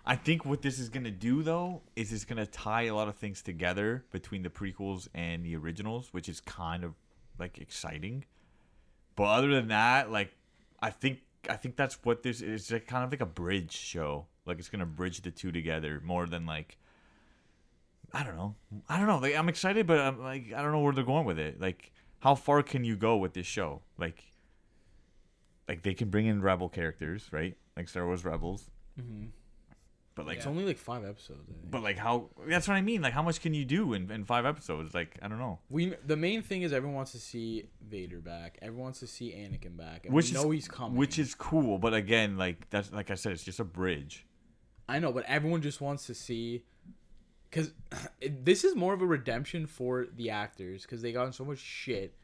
I 0.07 0.17
think 0.17 0.45
what 0.45 0.61
this 0.61 0.79
is 0.79 0.88
gonna 0.90 1.11
do 1.11 1.43
though 1.43 1.83
is 1.97 2.12
it's 2.12 2.25
gonna 2.25 2.47
tie 2.47 2.83
a 2.83 2.95
lot 2.95 3.09
of 3.09 3.17
things 3.17 3.40
together 3.40 4.05
between 4.11 4.43
the 4.43 4.51
prequels 4.51 5.09
and 5.14 5.45
the 5.45 5.57
originals, 5.57 6.09
which 6.12 6.29
is 6.29 6.40
kind 6.40 6.85
of 6.85 6.95
like 7.38 7.59
exciting. 7.59 8.25
But 9.17 9.25
other 9.25 9.49
than 9.49 9.69
that, 9.69 10.11
like 10.11 10.35
I 10.81 10.90
think 10.90 11.21
I 11.49 11.57
think 11.57 11.77
that's 11.77 12.05
what 12.05 12.23
this 12.23 12.43
is. 12.43 12.73
Kind 12.87 13.05
of 13.05 13.11
like 13.11 13.21
a 13.21 13.27
bridge 13.27 13.73
show. 13.73 14.27
Like 14.45 14.59
it's 14.59 14.69
gonna 14.69 14.87
bridge 14.87 15.23
the 15.23 15.31
two 15.31 15.53
together 15.53 16.03
more 16.05 16.27
than 16.27 16.45
like 16.45 16.77
I 18.12 18.23
don't 18.23 18.37
know. 18.37 18.55
I 18.88 18.99
don't 18.99 19.07
know. 19.07 19.19
Like 19.19 19.35
I'm 19.35 19.49
excited, 19.49 19.87
but 19.87 20.01
I'm 20.01 20.21
like 20.21 20.53
I 20.55 20.61
don't 20.61 20.73
know 20.73 20.81
where 20.81 20.93
they're 20.93 21.05
going 21.05 21.25
with 21.25 21.38
it. 21.38 21.61
Like 21.61 21.93
how 22.21 22.35
far 22.35 22.62
can 22.62 22.85
you 22.85 22.97
go 22.97 23.17
with 23.17 23.33
this 23.33 23.47
show? 23.47 23.81
Like 23.97 24.23
like 25.67 25.83
they 25.83 25.95
can 25.95 26.11
bring 26.11 26.27
in 26.27 26.43
rebel 26.43 26.69
characters, 26.69 27.29
right? 27.33 27.57
Like 27.75 27.88
Star 27.88 28.05
Wars 28.05 28.25
Rebels. 28.25 28.71
Mm-hmm. 29.01 29.27
But 30.16 30.27
like 30.27 30.37
It's 30.37 30.46
only 30.46 30.64
like 30.64 30.79
five 30.79 31.05
episodes. 31.05 31.40
I 31.48 31.53
think. 31.53 31.70
but 31.70 31.83
like 31.83 31.98
how 31.98 32.31
that's 32.46 32.68
what 32.68 32.74
I 32.74 32.83
mean. 32.83 33.03
Like 33.03 33.12
how 33.12 33.22
much 33.22 33.40
can 33.40 33.53
you 33.53 33.64
do 33.64 33.94
in, 33.94 34.11
in 34.11 34.24
five 34.24 34.46
episodes? 34.46 34.94
Like 34.94 35.18
I 35.20 35.29
don't 35.29 35.38
know. 35.38 35.59
we 35.68 35.94
the 36.07 36.16
main 36.16 36.42
thing 36.42 36.62
is 36.62 36.72
everyone 36.72 36.94
wants 36.94 37.12
to 37.12 37.18
see 37.18 37.64
Vader 37.88 38.20
back. 38.20 38.59
Everyone 38.62 38.85
wants 38.85 39.00
to 39.00 39.07
see 39.09 39.33
Anakin 39.33 39.77
back. 39.77 40.05
And 40.07 40.14
Which 40.14 40.31
we 40.31 40.37
is 40.37 40.42
know 40.44 40.50
he's 40.50 40.68
coming. 40.68 40.96
Which 40.96 41.18
is 41.18 41.35
cool, 41.35 41.79
but 41.79 41.94
again, 41.94 42.37
like 42.37 42.70
that's 42.70 42.92
like 42.92 43.11
I 43.11 43.14
said, 43.14 43.33
it's 43.33 43.42
just 43.44 43.61
a 43.61 43.64
bridge. 43.64 44.27
I 44.88 44.98
know, 44.98 45.12
but 45.12 45.24
everyone 45.27 45.62
just 45.62 45.81
wants 45.81 46.07
to 46.07 46.14
see 46.14 46.64
because 47.50 47.72
this 48.20 48.64
is 48.64 48.74
more 48.77 48.94
of 48.94 49.03
a 49.03 49.07
redemption 49.07 49.66
for 49.66 50.07
the 50.16 50.31
actors 50.31 50.83
because 50.83 51.03
they 51.03 51.12
got 51.12 51.27
in 51.27 51.33
so 51.33 51.44
much 51.44 51.59
shit 51.59 52.14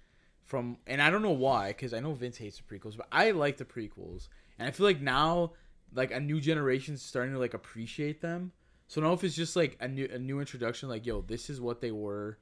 from, 0.45 0.77
and 0.87 1.01
I 1.01 1.11
don't 1.11 1.23
know 1.23 1.31
why 1.31 1.69
because 1.69 1.95
I 1.95 2.01
know 2.01 2.13
Vince 2.13 2.37
hates 2.37 2.59
the 2.61 2.63
prequels, 2.65 2.97
but 2.97 3.07
I 3.13 3.31
like 3.31 3.57
the 3.57 3.65
prequels, 3.65 4.29
and 4.59 4.67
I 4.69 4.73
feel 4.73 4.87
like 4.87 5.01
now 5.01 5.53
like 5.95 6.11
a 6.13 6.21
new 6.21 6.41
generation's 6.41 7.03
starting 7.03 7.33
to 7.35 7.39
like 7.41 7.55
appreciate 7.55 8.21
them. 8.21 8.53
So 8.89 9.01
now 9.01 9.13
if 9.13 9.23
it's 9.25 9.37
just 9.37 9.55
like 9.57 9.77
a 9.81 9.89
new 9.89 10.09
a 10.13 10.19
new 10.19 10.41
introduction, 10.41 10.89
like 10.89 11.07
yo, 11.07 11.21
this 11.23 11.49
is 11.51 11.61
what 11.61 11.81
they 11.81 11.91
were, 11.93 12.39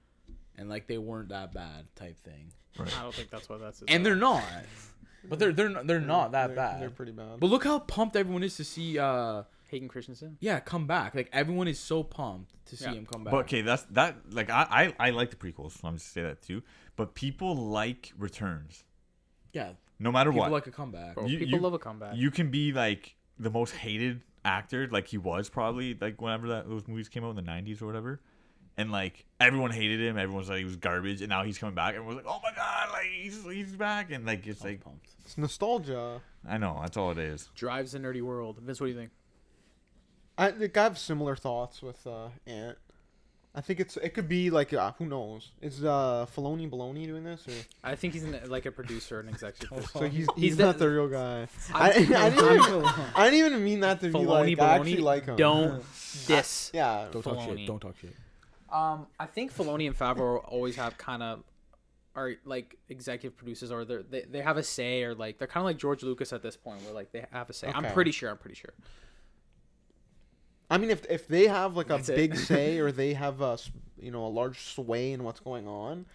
and 0.56 0.68
like 0.68 0.86
they 0.86 0.98
weren't 0.98 1.28
that 1.30 1.52
bad 1.52 1.86
type 1.94 2.18
thing, 2.18 2.52
I 2.78 3.02
don't 3.02 3.14
think 3.14 3.30
that's 3.30 3.48
what 3.48 3.60
that's. 3.60 3.82
and 3.86 4.04
they're 4.04 4.16
not, 4.16 4.42
but 5.28 5.38
they're 5.38 5.52
they're 5.52 5.82
they're 5.84 6.00
not 6.00 6.32
that 6.32 6.48
they're, 6.48 6.56
bad. 6.56 6.80
They're 6.80 6.90
pretty 6.90 7.12
bad. 7.12 7.38
but 7.40 7.48
look 7.48 7.64
how 7.64 7.78
pumped 7.80 8.16
everyone 8.16 8.42
is 8.42 8.56
to 8.56 8.64
see 8.64 8.98
uh 8.98 9.42
Hayden 9.68 9.88
Christensen. 9.88 10.38
yeah 10.40 10.60
come 10.60 10.86
back. 10.86 11.14
Like 11.14 11.28
everyone 11.32 11.68
is 11.68 11.78
so 11.78 12.02
pumped 12.02 12.54
to 12.66 12.76
see 12.78 12.86
Yeah. 12.86 12.92
him 12.92 13.06
come 13.06 13.24
back. 13.24 13.32
But 13.32 13.38
okay, 13.40 13.60
that's 13.60 13.82
that. 13.90 14.16
Like 14.30 14.48
I 14.48 14.94
I, 14.98 15.08
I 15.08 15.10
like 15.10 15.28
the 15.30 15.36
prequels. 15.36 15.72
So 15.78 15.86
I'm 15.88 15.98
just 15.98 16.12
say 16.12 16.22
that 16.22 16.40
too. 16.40 16.62
But 16.96 17.14
people 17.14 17.54
like 17.54 18.12
returns, 18.16 18.84
Yeah, 19.52 19.72
no 19.98 20.10
matter 20.10 20.30
people 20.30 20.44
what. 20.44 20.52
like 20.52 20.66
a 20.66 20.70
comeback. 20.70 21.14
Bro, 21.14 21.26
You- 21.26 21.38
people 21.40 21.58
you- 21.58 21.62
love 21.62 21.74
a 21.74 21.78
comeback. 21.78 22.16
you 22.16 22.30
can 22.30 22.50
be 22.50 22.72
like 22.72 23.14
the 23.38 23.50
most 23.50 23.74
hated 23.74 24.22
actor, 24.44 24.88
like 24.90 25.08
he 25.08 25.18
was 25.18 25.48
probably 25.48 25.96
like 26.00 26.20
whenever 26.20 26.48
that 26.48 26.68
those 26.68 26.86
movies 26.88 27.08
came 27.08 27.24
out 27.24 27.30
in 27.30 27.36
the 27.36 27.42
'90s 27.42 27.82
or 27.82 27.86
whatever. 27.86 28.20
And 28.76 28.92
like 28.92 29.24
everyone 29.40 29.72
hated 29.72 30.00
him, 30.00 30.16
everyone 30.16 30.40
was 30.40 30.48
like 30.48 30.58
he 30.58 30.64
was 30.64 30.76
garbage, 30.76 31.20
and 31.20 31.28
now 31.28 31.42
he's 31.42 31.58
coming 31.58 31.74
back. 31.74 31.94
Everyone 31.94 32.16
was 32.16 32.24
like, 32.24 32.32
"Oh 32.32 32.40
my 32.42 32.54
god, 32.54 32.90
like 32.92 33.06
he's 33.06 33.42
he's 33.44 33.74
back!" 33.74 34.12
And 34.12 34.24
like 34.24 34.46
it's 34.46 34.62
like 34.62 34.84
pumped. 34.84 35.08
it's 35.24 35.36
nostalgia. 35.36 36.20
I 36.48 36.58
know 36.58 36.78
that's 36.80 36.96
all 36.96 37.10
it 37.10 37.18
is. 37.18 37.50
Drives 37.56 37.92
the 37.92 37.98
nerdy 37.98 38.22
world. 38.22 38.58
Vince, 38.60 38.80
what 38.80 38.86
do 38.86 38.92
you 38.92 38.98
think? 38.98 39.10
I 40.38 40.50
like, 40.50 40.76
I 40.76 40.84
have 40.84 40.98
similar 40.98 41.34
thoughts 41.34 41.82
with 41.82 42.06
uh, 42.06 42.28
Ant. 42.46 42.78
I 43.58 43.60
think 43.60 43.80
it's 43.80 43.96
it 43.96 44.10
could 44.14 44.28
be 44.28 44.50
like 44.50 44.72
uh, 44.72 44.92
who 44.98 45.06
knows? 45.06 45.50
Is 45.60 45.84
uh 45.84 46.26
Filoni 46.36 46.70
Baloney 46.70 47.06
doing 47.06 47.24
this 47.24 47.44
or 47.48 47.52
I 47.82 47.96
think 47.96 48.12
he's 48.14 48.22
an, 48.22 48.38
like 48.46 48.66
a 48.66 48.70
producer 48.70 49.18
and 49.18 49.28
executive. 49.28 49.84
so 49.92 50.02
he's 50.02 50.28
He's 50.36 50.44
he's, 50.50 50.58
not 50.58 50.78
the 50.78 50.88
real 50.88 51.08
guy. 51.08 51.48
I, 51.74 51.90
I, 51.90 51.90
I'm- 51.90 52.34
didn't 52.36 52.54
even, 52.54 52.84
I 53.16 53.30
didn't 53.30 53.46
even 53.46 53.64
mean 53.64 53.80
that 53.80 53.98
to 54.02 54.06
be 54.06 54.12
Filoni, 54.12 54.56
like 54.56 54.60
I 54.60 54.76
actually 54.76 54.96
like 54.98 55.24
him. 55.26 55.34
Don't 55.34 55.82
diss. 56.28 56.70
yeah. 56.72 57.08
Don't 57.10 57.22
talk 57.22 57.40
shit. 57.40 57.66
Don't 57.66 57.80
talk 57.80 57.96
shit. 58.00 58.14
Um, 58.70 59.08
I 59.18 59.26
think 59.26 59.52
Filoni 59.52 59.88
and 59.88 59.98
Favreau 59.98 60.40
always 60.46 60.76
have 60.76 60.96
kind 60.96 61.24
of 61.24 61.42
are 62.14 62.34
like 62.44 62.76
executive 62.88 63.36
producers, 63.36 63.72
or 63.72 63.84
they're, 63.84 64.04
they 64.04 64.22
they 64.22 64.40
have 64.40 64.56
a 64.56 64.62
say, 64.62 65.02
or 65.02 65.16
like 65.16 65.38
they're 65.38 65.48
kind 65.48 65.62
of 65.62 65.66
like 65.66 65.78
George 65.78 66.04
Lucas 66.04 66.32
at 66.32 66.42
this 66.42 66.56
point, 66.56 66.80
where 66.82 66.94
like 66.94 67.10
they 67.10 67.24
have 67.32 67.50
a 67.50 67.52
say. 67.52 67.72
I'm 67.74 67.92
pretty 67.92 68.12
sure. 68.12 68.30
I'm 68.30 68.38
pretty 68.38 68.54
sure. 68.54 68.72
I 70.70 70.78
mean, 70.78 70.90
if 70.90 71.04
if 71.10 71.26
they 71.28 71.46
have 71.46 71.76
like 71.76 71.86
a 71.86 71.94
That's 71.96 72.08
it. 72.10 72.16
big 72.16 72.36
say 72.50 72.78
or 72.78 72.92
they 72.92 73.14
have 73.14 73.40
a 73.40 73.52
s- 73.52 73.70
you 74.00 74.10
know 74.10 74.26
a 74.26 74.28
large 74.28 74.60
sway 74.60 75.12
in 75.12 75.24
what's 75.24 75.40
going 75.40 75.66
on, 75.66 76.06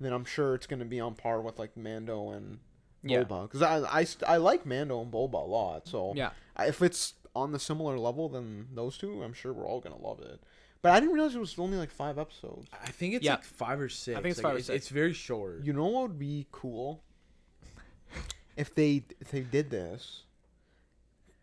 then 0.00 0.12
I'm 0.12 0.24
sure 0.24 0.54
it's 0.54 0.66
going 0.66 0.78
to 0.80 0.84
be 0.86 1.00
on 1.00 1.14
par 1.14 1.40
with 1.40 1.58
like 1.58 1.76
Mando 1.76 2.30
and 2.30 2.58
Yeah. 3.02 3.24
Boba. 3.24 3.42
Because 3.50 3.62
I, 3.62 4.00
I 4.00 4.06
I 4.26 4.36
like 4.36 4.64
Mando 4.66 5.00
and 5.02 5.10
Boba 5.12 5.34
a 5.34 5.46
lot. 5.46 5.88
So 5.88 6.12
Yeah. 6.14 6.30
If 6.58 6.82
it's 6.82 7.14
on 7.34 7.52
the 7.52 7.58
similar 7.58 7.98
level 7.98 8.28
than 8.28 8.68
those 8.74 8.96
two, 8.96 9.22
I'm 9.22 9.32
sure 9.34 9.52
we're 9.52 9.66
all 9.66 9.80
gonna 9.80 9.98
love 10.00 10.20
it. 10.20 10.40
But 10.82 10.92
I 10.92 11.00
didn't 11.00 11.14
realize 11.14 11.34
it 11.34 11.38
was 11.40 11.58
only 11.58 11.76
like 11.78 11.90
five 11.90 12.16
episodes. 12.18 12.68
I 12.72 12.90
think 12.92 13.14
it's 13.14 13.24
Yeah. 13.24 13.32
like 13.32 13.44
five 13.44 13.80
or 13.80 13.88
six. 13.88 14.16
I 14.16 14.22
think 14.22 14.30
it's 14.32 14.38
Like, 14.38 14.44
five 14.44 14.54
or 14.54 14.58
it's, 14.58 14.66
six. 14.68 14.76
It's 14.84 14.88
very 14.88 15.12
short. 15.12 15.64
You 15.64 15.72
know 15.72 15.86
what 15.86 16.02
would 16.10 16.18
be 16.18 16.46
cool? 16.52 17.02
If 18.56 18.74
they 18.74 19.02
if 19.20 19.30
they 19.32 19.40
did 19.40 19.68
this, 19.70 20.22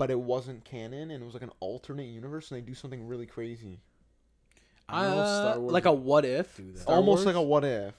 but 0.04 0.12
it 0.12 0.20
wasn't 0.20 0.66
canon 0.66 1.12
and 1.12 1.24
it 1.24 1.26
was 1.26 1.34
like 1.34 1.44
an 1.44 1.52
alternate 1.62 2.04
universe 2.08 2.52
and 2.52 2.58
they 2.60 2.66
do 2.66 2.74
something 2.74 3.08
really 3.08 3.26
crazy. 3.26 3.80
I 4.90 5.04
know 5.04 5.20
Uh, 5.20 5.42
Star 5.52 5.60
Wars 5.62 5.72
like 5.72 5.86
a 5.86 5.94
what 5.94 6.26
if? 6.26 6.58
do 6.58 6.72
that. 6.74 6.80
Star 6.82 6.96
Almost 6.98 7.26
like 7.26 7.36
a 7.36 7.42
Wars? 7.42 7.64
what 7.64 7.64
if. 7.64 7.94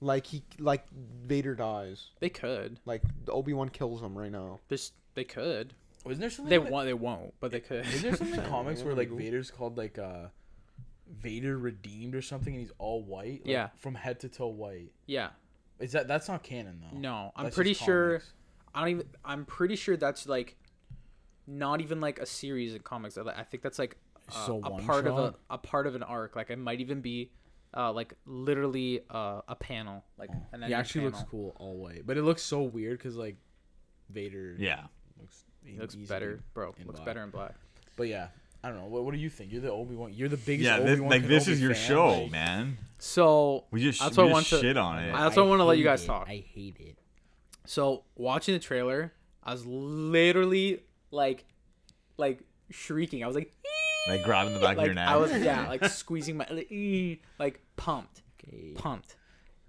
Like 0.00 0.26
he 0.26 0.42
like 0.58 0.86
Vader 1.26 1.54
dies. 1.54 2.06
They 2.20 2.30
could. 2.30 2.80
Like 2.86 3.02
Obi 3.28 3.52
Wan 3.52 3.68
kills 3.68 4.00
him 4.02 4.16
right 4.16 4.32
now. 4.32 4.60
There's. 4.68 4.92
They 5.14 5.24
could. 5.24 5.74
Wasn't 6.06 6.20
there 6.22 6.30
something? 6.30 6.48
They 6.48 6.56
like- 6.58 6.70
won't. 6.70 6.86
They 6.86 6.94
won't. 6.94 7.34
But 7.38 7.50
they 7.50 7.60
could. 7.60 7.84
Is 7.86 8.00
there 8.00 8.16
something 8.16 8.40
in 8.40 8.46
comics 8.48 8.82
where 8.82 8.94
like 8.94 9.10
Vader's 9.10 9.50
called 9.50 9.76
like 9.76 9.98
uh 9.98 10.28
Vader 11.20 11.58
redeemed 11.58 12.14
or 12.14 12.22
something, 12.22 12.54
and 12.54 12.62
he's 12.62 12.72
all 12.78 13.02
white? 13.02 13.42
Like, 13.42 13.50
Yeah. 13.50 13.68
from 13.76 13.94
head 13.94 14.20
to 14.20 14.30
toe 14.30 14.46
white. 14.48 14.92
yeah. 15.06 15.28
Is 15.80 15.92
that 15.92 16.08
that's 16.08 16.28
not 16.28 16.42
canon 16.44 16.80
though? 16.80 16.96
No, 16.98 17.32
I'm 17.36 17.44
That's 17.44 17.56
pretty 17.56 17.72
just 17.72 17.84
sure. 17.84 18.08
comics. 18.20 18.32
I 18.74 18.80
don't 18.80 18.88
even. 18.88 19.06
I'm 19.24 19.44
pretty 19.44 19.76
sure 19.76 19.96
that's 19.98 20.26
like, 20.26 20.56
not 21.46 21.80
even 21.80 22.00
like 22.00 22.18
a 22.18 22.26
series 22.26 22.74
of 22.74 22.84
comics. 22.84 23.18
I 23.18 23.22
I 23.22 23.42
think 23.44 23.62
that's 23.62 23.78
like 23.78 23.96
uh, 24.30 24.46
So 24.46 24.60
a 24.62 24.70
one 24.70 24.84
part 24.84 25.06
of 25.06 25.18
a 25.18 25.34
a 25.50 25.58
part 25.58 25.86
of 25.86 25.94
an 25.94 26.02
arc. 26.02 26.36
Like 26.36 26.50
it 26.50 26.58
might 26.58 26.80
even 26.80 27.00
be, 27.00 27.30
uh, 27.76 27.92
like 27.92 28.14
literally 28.26 29.00
uh, 29.10 29.40
a 29.48 29.54
panel. 29.56 30.04
Like 30.18 30.30
and 30.52 30.62
then 30.62 30.68
He 30.70 30.74
a 30.74 30.78
actually 30.78 31.06
looks 31.06 31.22
cool 31.30 31.54
all 31.58 31.76
white, 31.76 32.06
but 32.06 32.16
it 32.16 32.22
looks 32.22 32.42
so 32.42 32.62
weird 32.62 32.98
because 32.98 33.16
like 33.16 33.36
Vader. 34.10 34.54
Yeah. 34.58 34.82
looks, 35.20 35.44
He 35.64 35.78
looks 35.78 35.94
better, 35.94 36.40
bro. 36.54 36.74
Looks 36.84 36.84
black. 37.00 37.04
better 37.04 37.22
in 37.22 37.30
black. 37.30 37.54
But 37.96 38.08
yeah, 38.08 38.28
I 38.64 38.68
don't 38.68 38.78
know. 38.78 38.86
What, 38.86 39.04
what 39.04 39.14
do 39.14 39.20
you 39.20 39.30
think? 39.30 39.52
You're 39.52 39.60
the 39.62 39.70
Obi 39.72 39.94
Wan. 39.96 40.12
You're 40.14 40.28
the 40.28 40.36
biggest. 40.36 40.64
Yeah, 40.66 40.78
this, 40.80 40.92
Obi-Wan 40.92 41.10
like 41.10 41.26
this 41.26 41.46
Kenobi 41.46 41.52
is 41.52 41.60
your 41.60 41.74
fan, 41.74 41.88
show, 41.88 42.08
like- 42.22 42.30
man. 42.30 42.78
So 42.98 43.64
We 43.72 43.82
just 43.82 43.98
That's 44.00 44.16
we 44.16 44.22
what 44.24 44.32
I 44.36 44.40
just 44.40 44.52
want 44.52 44.62
to- 44.62 44.66
shit 44.68 44.76
on 44.76 44.98
it. 45.00 45.12
I- 45.12 45.22
That's 45.24 45.36
what 45.36 45.46
I 45.46 45.48
wanna 45.48 45.64
let 45.64 45.78
you 45.78 45.84
guys 45.84 46.04
it. 46.04 46.06
talk. 46.06 46.28
I 46.28 46.44
hate 46.54 46.76
it. 46.78 46.98
So 47.66 48.04
watching 48.16 48.54
the 48.54 48.60
trailer, 48.60 49.12
I 49.42 49.52
was 49.52 49.66
literally 49.66 50.80
like, 51.12 51.44
like 52.16 52.40
shrieking. 52.70 53.22
I 53.22 53.26
was 53.28 53.36
like, 53.36 53.52
like 54.08 54.24
grabbing 54.24 54.54
the 54.54 54.60
back 54.60 54.78
of 54.78 54.84
your 54.84 54.94
neck. 54.94 55.08
I 55.08 55.16
was 55.16 55.30
yeah, 55.38 55.68
like 55.68 55.84
squeezing 55.84 56.36
my 56.36 56.46
like, 56.50 56.70
like 57.38 57.60
pumped, 57.76 58.22
Okay. 58.42 58.72
pumped. 58.74 59.16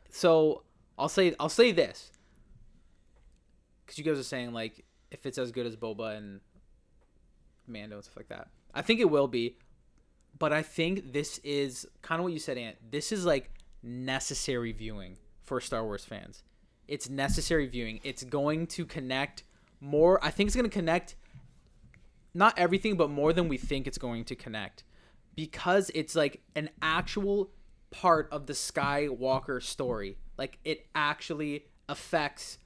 So 0.09 0.63
I'll 0.97 1.09
say 1.09 1.35
I'll 1.39 1.49
say 1.49 1.71
this, 1.71 2.11
because 3.85 3.97
you 3.97 4.03
guys 4.03 4.19
are 4.19 4.23
saying 4.23 4.53
like 4.53 4.83
if 5.11 5.25
it's 5.25 5.37
as 5.37 5.51
good 5.51 5.65
as 5.65 5.75
Boba 5.75 6.17
and 6.17 6.41
Mando 7.67 7.95
and 7.97 8.03
stuff 8.03 8.17
like 8.17 8.29
that, 8.29 8.47
I 8.73 8.81
think 8.81 8.99
it 8.99 9.09
will 9.09 9.27
be. 9.27 9.57
But 10.39 10.51
I 10.51 10.63
think 10.63 11.13
this 11.13 11.37
is 11.43 11.85
kind 12.01 12.19
of 12.19 12.23
what 12.23 12.33
you 12.33 12.39
said, 12.39 12.57
Ant. 12.57 12.77
This 12.89 13.11
is 13.11 13.23
like 13.25 13.51
necessary 13.83 14.71
viewing 14.71 15.17
for 15.43 15.61
Star 15.61 15.83
Wars 15.83 16.03
fans. 16.03 16.43
It's 16.87 17.07
necessary 17.09 17.67
viewing. 17.67 17.99
It's 18.03 18.23
going 18.23 18.67
to 18.67 18.85
connect 18.85 19.43
more. 19.79 20.23
I 20.25 20.31
think 20.31 20.47
it's 20.47 20.55
going 20.55 20.69
to 20.69 20.73
connect 20.73 21.15
not 22.33 22.57
everything, 22.57 22.95
but 22.95 23.09
more 23.09 23.33
than 23.33 23.47
we 23.47 23.57
think 23.57 23.87
it's 23.87 23.97
going 23.97 24.25
to 24.25 24.35
connect 24.35 24.83
because 25.35 25.91
it's 25.93 26.15
like 26.15 26.41
an 26.55 26.69
actual 26.81 27.51
part 27.91 28.27
of 28.31 28.47
the 28.47 28.53
Skywalker 28.53 29.61
story. 29.61 30.17
Like 30.37 30.59
it 30.63 30.87
actually 30.95 31.65
affects 31.87 32.57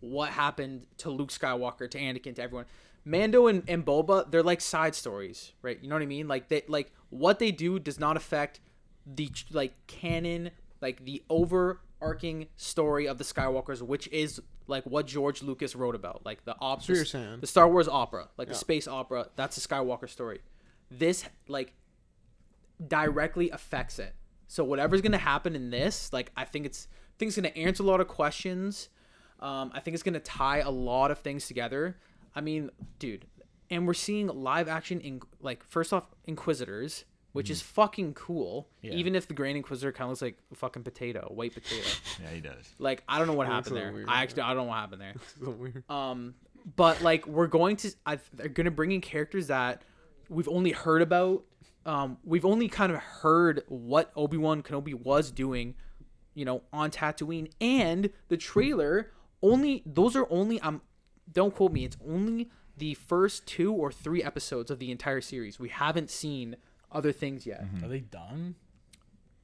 what 0.00 0.30
happened 0.30 0.86
to 0.98 1.10
Luke 1.10 1.30
Skywalker, 1.30 1.90
to 1.90 1.98
Anakin, 1.98 2.34
to 2.36 2.42
everyone. 2.42 2.66
Mando 3.04 3.46
and, 3.46 3.62
and 3.68 3.84
Boba, 3.84 4.30
they're 4.30 4.42
like 4.42 4.60
side 4.60 4.94
stories, 4.94 5.52
right? 5.62 5.78
You 5.80 5.88
know 5.88 5.94
what 5.94 6.02
I 6.02 6.06
mean? 6.06 6.28
Like 6.28 6.48
they 6.48 6.62
like 6.68 6.92
what 7.10 7.38
they 7.38 7.52
do 7.52 7.78
does 7.78 8.00
not 8.00 8.16
affect 8.16 8.60
the 9.06 9.30
like 9.52 9.74
canon, 9.86 10.50
like 10.80 11.04
the 11.04 11.22
overarching 12.00 12.46
story 12.56 13.06
of 13.06 13.18
the 13.18 13.24
Skywalkers, 13.24 13.82
which 13.82 14.08
is 14.08 14.40
like 14.66 14.84
what 14.84 15.06
George 15.06 15.42
Lucas 15.42 15.74
wrote 15.76 15.94
about, 15.94 16.24
like 16.24 16.44
the 16.44 16.54
op- 16.60 16.82
what 17.02 17.40
the 17.40 17.46
Star 17.46 17.68
Wars 17.68 17.88
opera, 17.88 18.28
like 18.36 18.48
the 18.48 18.54
space 18.60 18.88
opera. 18.88 19.28
That's 19.36 19.56
the 19.56 19.66
Skywalker 19.66 20.08
story. 20.08 20.40
This 20.90 21.24
like 21.48 21.72
directly 22.86 23.50
affects 23.50 23.98
it. 23.98 24.14
So 24.48 24.64
whatever's 24.64 25.00
gonna 25.00 25.18
happen 25.18 25.54
in 25.56 25.70
this, 25.70 26.12
like 26.12 26.30
I 26.36 26.44
think 26.44 26.66
it's 26.66 26.88
I 26.92 27.14
think 27.18 27.28
it's 27.28 27.36
gonna 27.36 27.48
answer 27.48 27.82
a 27.82 27.86
lot 27.86 28.00
of 28.00 28.08
questions. 28.08 28.88
Um, 29.40 29.70
I 29.74 29.80
think 29.80 29.94
it's 29.94 30.02
gonna 30.02 30.20
tie 30.20 30.58
a 30.58 30.70
lot 30.70 31.10
of 31.10 31.18
things 31.18 31.46
together. 31.46 31.96
I 32.34 32.40
mean, 32.40 32.70
dude, 32.98 33.26
and 33.70 33.86
we're 33.86 33.94
seeing 33.94 34.28
live 34.28 34.68
action 34.68 35.00
in 35.00 35.20
like 35.40 35.64
first 35.64 35.92
off 35.92 36.06
Inquisitors, 36.26 37.04
which 37.36 37.50
is 37.50 37.60
fucking 37.60 38.14
cool. 38.14 38.68
Yeah. 38.82 38.92
Even 38.94 39.14
if 39.14 39.28
the 39.28 39.34
Grand 39.34 39.56
Inquisitor 39.56 39.92
kind 39.92 40.06
of 40.06 40.10
looks 40.10 40.22
like 40.22 40.38
a 40.50 40.54
fucking 40.54 40.82
potato, 40.82 41.30
white 41.34 41.52
potato. 41.52 41.86
yeah, 42.22 42.30
he 42.30 42.40
does. 42.40 42.74
like 42.78 43.02
I 43.08 43.18
don't 43.18 43.26
know 43.26 43.34
what 43.34 43.46
happened 43.46 43.76
there. 43.76 43.92
weird, 43.92 44.08
I 44.08 44.22
actually 44.22 44.42
I 44.42 44.48
don't 44.48 44.58
know 44.58 44.64
what 44.64 44.78
happened 44.78 45.02
there. 45.02 45.14
So 45.44 45.50
weird. 45.50 45.84
Um, 45.90 46.34
but 46.76 47.02
like 47.02 47.26
we're 47.26 47.46
going 47.46 47.76
to, 47.76 47.92
I, 48.06 48.18
they're 48.32 48.48
going 48.48 48.64
to 48.64 48.70
bring 48.70 48.92
in 48.92 49.00
characters 49.00 49.48
that 49.48 49.82
we've 50.28 50.48
only 50.48 50.72
heard 50.72 51.02
about. 51.02 51.44
Um, 51.84 52.18
we've 52.24 52.44
only 52.46 52.68
kind 52.68 52.90
of 52.90 52.98
heard 52.98 53.62
what 53.68 54.10
Obi 54.16 54.36
Wan 54.36 54.62
Kenobi 54.62 54.94
was 54.94 55.30
doing, 55.30 55.74
you 56.34 56.44
know, 56.44 56.62
on 56.72 56.90
Tatooine, 56.90 57.50
and 57.60 58.10
the 58.28 58.36
trailer 58.36 59.10
only. 59.42 59.82
Those 59.86 60.16
are 60.16 60.26
only. 60.30 60.58
Um, 60.60 60.80
don't 61.30 61.54
quote 61.54 61.72
me. 61.72 61.84
It's 61.84 61.96
only 62.08 62.50
the 62.76 62.94
first 62.94 63.46
two 63.46 63.72
or 63.72 63.92
three 63.92 64.22
episodes 64.22 64.70
of 64.70 64.78
the 64.78 64.90
entire 64.90 65.20
series. 65.20 65.58
We 65.58 65.68
haven't 65.68 66.10
seen 66.10 66.56
other 66.92 67.12
things 67.12 67.46
yet. 67.46 67.64
Mm-hmm. 67.64 67.84
Are 67.84 67.88
they 67.88 68.00
done? 68.00 68.54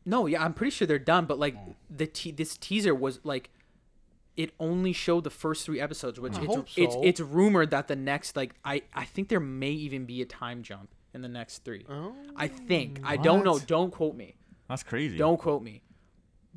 No, 0.05 0.27
yeah, 0.27 0.43
I'm 0.43 0.55
pretty 0.55 0.71
sure 0.71 0.87
they're 0.87 0.99
done. 0.99 1.27
But 1.27 1.39
like 1.39 1.55
oh. 1.57 1.75
the 1.91 2.07
te- 2.07 2.33
this 2.33 2.57
teaser 2.57 2.95
was 2.95 3.21
like, 3.25 3.51
it 4.37 4.53
only 4.59 4.93
showed 4.93 5.25
the 5.25 5.31
first 5.31 5.65
three 5.65 5.81
episodes, 5.81 6.19
which 6.19 6.35
I 6.35 6.43
it's, 6.43 6.55
hope 6.55 6.69
it's 6.77 6.95
so. 6.95 7.03
it's 7.03 7.21
rumored 7.21 7.71
that 7.71 7.89
the 7.89 7.97
next 7.97 8.37
like 8.37 8.55
I 8.65 8.83
I 8.95 9.05
think 9.05 9.29
there 9.29 9.41
may 9.41 9.71
even 9.71 10.05
be 10.05 10.23
a 10.23 10.27
time 10.27 10.63
jump 10.63 10.95
in 11.15 11.23
the 11.23 11.29
next 11.29 11.65
three. 11.65 11.85
Oh. 11.89 12.15
I 12.37 12.49
think 12.49 13.01
I 13.05 13.17
don't 13.17 13.45
know. 13.45 13.59
Don't 13.59 13.91
quote 13.91 14.17
me. 14.17 14.37
That's 14.69 14.83
crazy. 14.83 15.17
Don't 15.17 15.39
quote 15.39 15.63
me. 15.63 15.83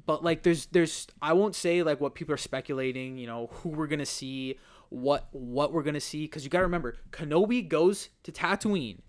But 0.05 0.23
like, 0.23 0.43
there's 0.43 0.67
there's 0.67 1.07
I 1.21 1.33
won't 1.33 1.55
say 1.55 1.83
like 1.83 1.99
what 1.99 2.15
people 2.15 2.33
are 2.33 2.37
speculating. 2.37 3.17
You 3.17 3.27
know 3.27 3.49
who 3.51 3.69
we're 3.69 3.87
gonna 3.87 4.05
see, 4.05 4.57
what 4.89 5.27
what 5.31 5.73
we're 5.73 5.83
gonna 5.83 5.99
see, 5.99 6.23
because 6.23 6.43
you 6.43 6.49
gotta 6.49 6.65
remember 6.65 6.97
Kenobi 7.11 7.67
goes 7.67 8.09
to 8.23 8.31
Tatooine 8.31 8.99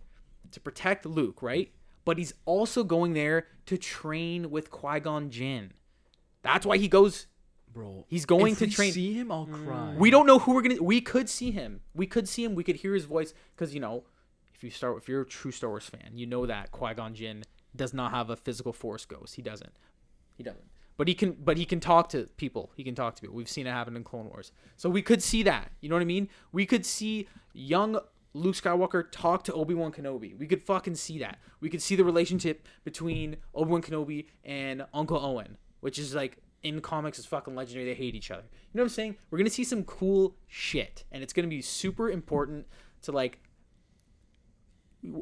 to 0.57 0.61
protect 0.61 1.05
Luke, 1.05 1.43
right? 1.43 1.71
But 2.07 2.17
he's 2.17 2.33
also 2.47 2.83
going 2.83 3.13
there 3.13 3.47
to 3.67 3.77
train 3.77 4.51
with 4.51 4.71
Qui 4.71 5.01
Gon 5.01 5.31
Jinn. 5.31 5.73
That's 6.43 6.65
why 6.65 6.79
he 6.79 6.89
goes. 6.89 7.27
Bro, 7.75 8.07
He's 8.09 8.25
going 8.25 8.53
if 8.53 8.59
to 8.61 8.69
train- 8.69 8.93
See 8.93 9.13
him, 9.13 9.31
I'll 9.31 9.47
mm. 9.47 9.67
cry. 9.67 9.95
We 9.99 10.09
don't 10.11 10.27
know 10.27 10.39
who 10.39 10.55
we're 10.55 10.63
gonna. 10.63 10.83
We 10.83 11.03
could 11.03 11.29
see 11.29 11.51
him. 11.51 11.81
We 11.95 12.07
could 12.07 12.27
see 12.27 12.43
him. 12.43 12.55
We 12.55 12.65
could 12.65 12.77
hear 12.77 12.95
his 12.95 13.05
voice 13.05 13.35
because 13.55 13.75
you 13.75 13.81
know, 13.81 14.05
if 14.55 14.65
you 14.65 14.71
start, 14.71 14.97
if 14.97 15.11
you're 15.11 15.23
a 15.23 15.27
true 15.27 15.51
Star 15.51 15.69
Wars 15.69 15.85
fan, 15.85 16.13
you 16.15 16.27
know 16.27 16.47
that 16.47 16.71
Qui 16.71 16.95
Gon 16.95 17.15
Jinn 17.15 17.45
does 17.75 17.93
not 17.93 18.13
have 18.13 18.31
a 18.31 18.37
physical 18.37 18.73
Force 18.73 19.05
ghost. 19.05 19.35
He 19.35 19.43
doesn't. 19.43 19.75
He 20.37 20.43
doesn't. 20.43 20.65
But 20.97 21.09
he 21.09 21.15
can. 21.15 21.33
But 21.33 21.59
he 21.59 21.67
can 21.67 21.81
talk 21.81 22.09
to 22.11 22.29
people. 22.39 22.71
He 22.77 22.83
can 22.83 22.95
talk 22.95 23.17
to 23.17 23.21
people. 23.21 23.37
We've 23.37 23.49
seen 23.49 23.67
it 23.67 23.73
happen 23.73 23.95
in 23.95 24.05
Clone 24.05 24.31
Wars. 24.31 24.53
So 24.79 24.89
we 24.89 25.03
could 25.03 25.23
see 25.23 25.43
that. 25.43 25.71
You 25.83 25.91
know 25.91 25.97
what 25.97 26.03
I 26.03 26.07
mean? 26.07 26.31
We 26.53 26.65
could 26.65 26.87
see 26.87 27.29
young 27.53 27.99
Luke 28.37 28.55
Skywalker 28.55 29.05
talk 29.11 29.45
to 29.45 29.53
Obi 29.55 29.73
Wan 29.73 29.91
Kenobi. 29.91 30.37
We 30.39 30.47
could 30.47 30.63
fucking 30.63 30.95
see 30.95 31.19
that. 31.21 31.39
We 31.61 31.71
could 31.71 31.81
see 31.81 31.97
the 31.97 32.05
relationship 32.05 32.67
between 32.85 33.37
Obi 33.55 33.71
Wan 33.71 33.83
Kenobi 33.83 34.27
and 34.45 34.85
Uncle 34.93 35.19
Owen, 35.19 35.57
which 35.81 35.99
is 35.99 36.15
like 36.15 36.37
in 36.63 36.81
comics 36.83 37.19
is 37.19 37.25
fucking 37.25 37.55
legendary. 37.55 37.87
They 37.87 37.95
hate 37.95 38.15
each 38.15 38.31
other. 38.31 38.43
You 38.43 38.79
know 38.79 38.83
what 38.83 38.91
I'm 38.91 38.95
saying? 38.95 39.17
We're 39.31 39.39
gonna 39.39 39.49
see 39.51 39.65
some 39.65 39.85
cool 39.85 40.37
shit, 40.47 41.05
and 41.11 41.23
it's 41.23 41.33
gonna 41.33 41.49
be 41.49 41.63
super 41.63 42.11
important 42.11 42.67
to 43.03 43.13
like. 43.13 43.41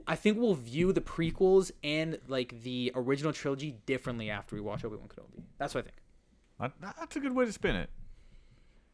I 0.08 0.16
think 0.16 0.38
we'll 0.38 0.54
view 0.54 0.92
the 0.92 1.00
prequels 1.00 1.70
and 1.84 2.18
like 2.26 2.62
the 2.62 2.90
original 2.96 3.32
trilogy 3.32 3.76
differently 3.86 4.30
after 4.30 4.56
we 4.56 4.62
watch 4.62 4.84
Obi 4.84 4.96
Wan 4.96 5.08
Kenobi. 5.08 5.44
That's 5.58 5.74
what 5.74 5.86
I 6.58 6.68
think, 6.68 6.80
that's 6.98 7.16
a 7.16 7.20
good 7.20 7.34
way 7.34 7.44
to 7.44 7.52
spin 7.52 7.76
it. 7.76 7.90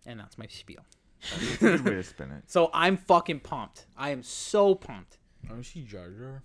and 0.04 0.18
that's 0.20 0.36
my 0.36 0.46
spiel. 0.46 0.84
That's 1.20 1.54
a 1.54 1.58
good 1.58 1.84
way 1.84 1.94
to 1.94 2.02
spin 2.02 2.30
it. 2.32 2.44
So 2.46 2.70
I'm 2.72 2.96
fucking 2.96 3.40
pumped. 3.40 3.86
I 3.96 4.10
am 4.10 4.22
so 4.22 4.74
pumped. 4.74 5.18
Let 5.48 5.56
me 5.58 5.62
see 5.64 5.82
Jar 5.82 6.08
Jar. 6.10 6.42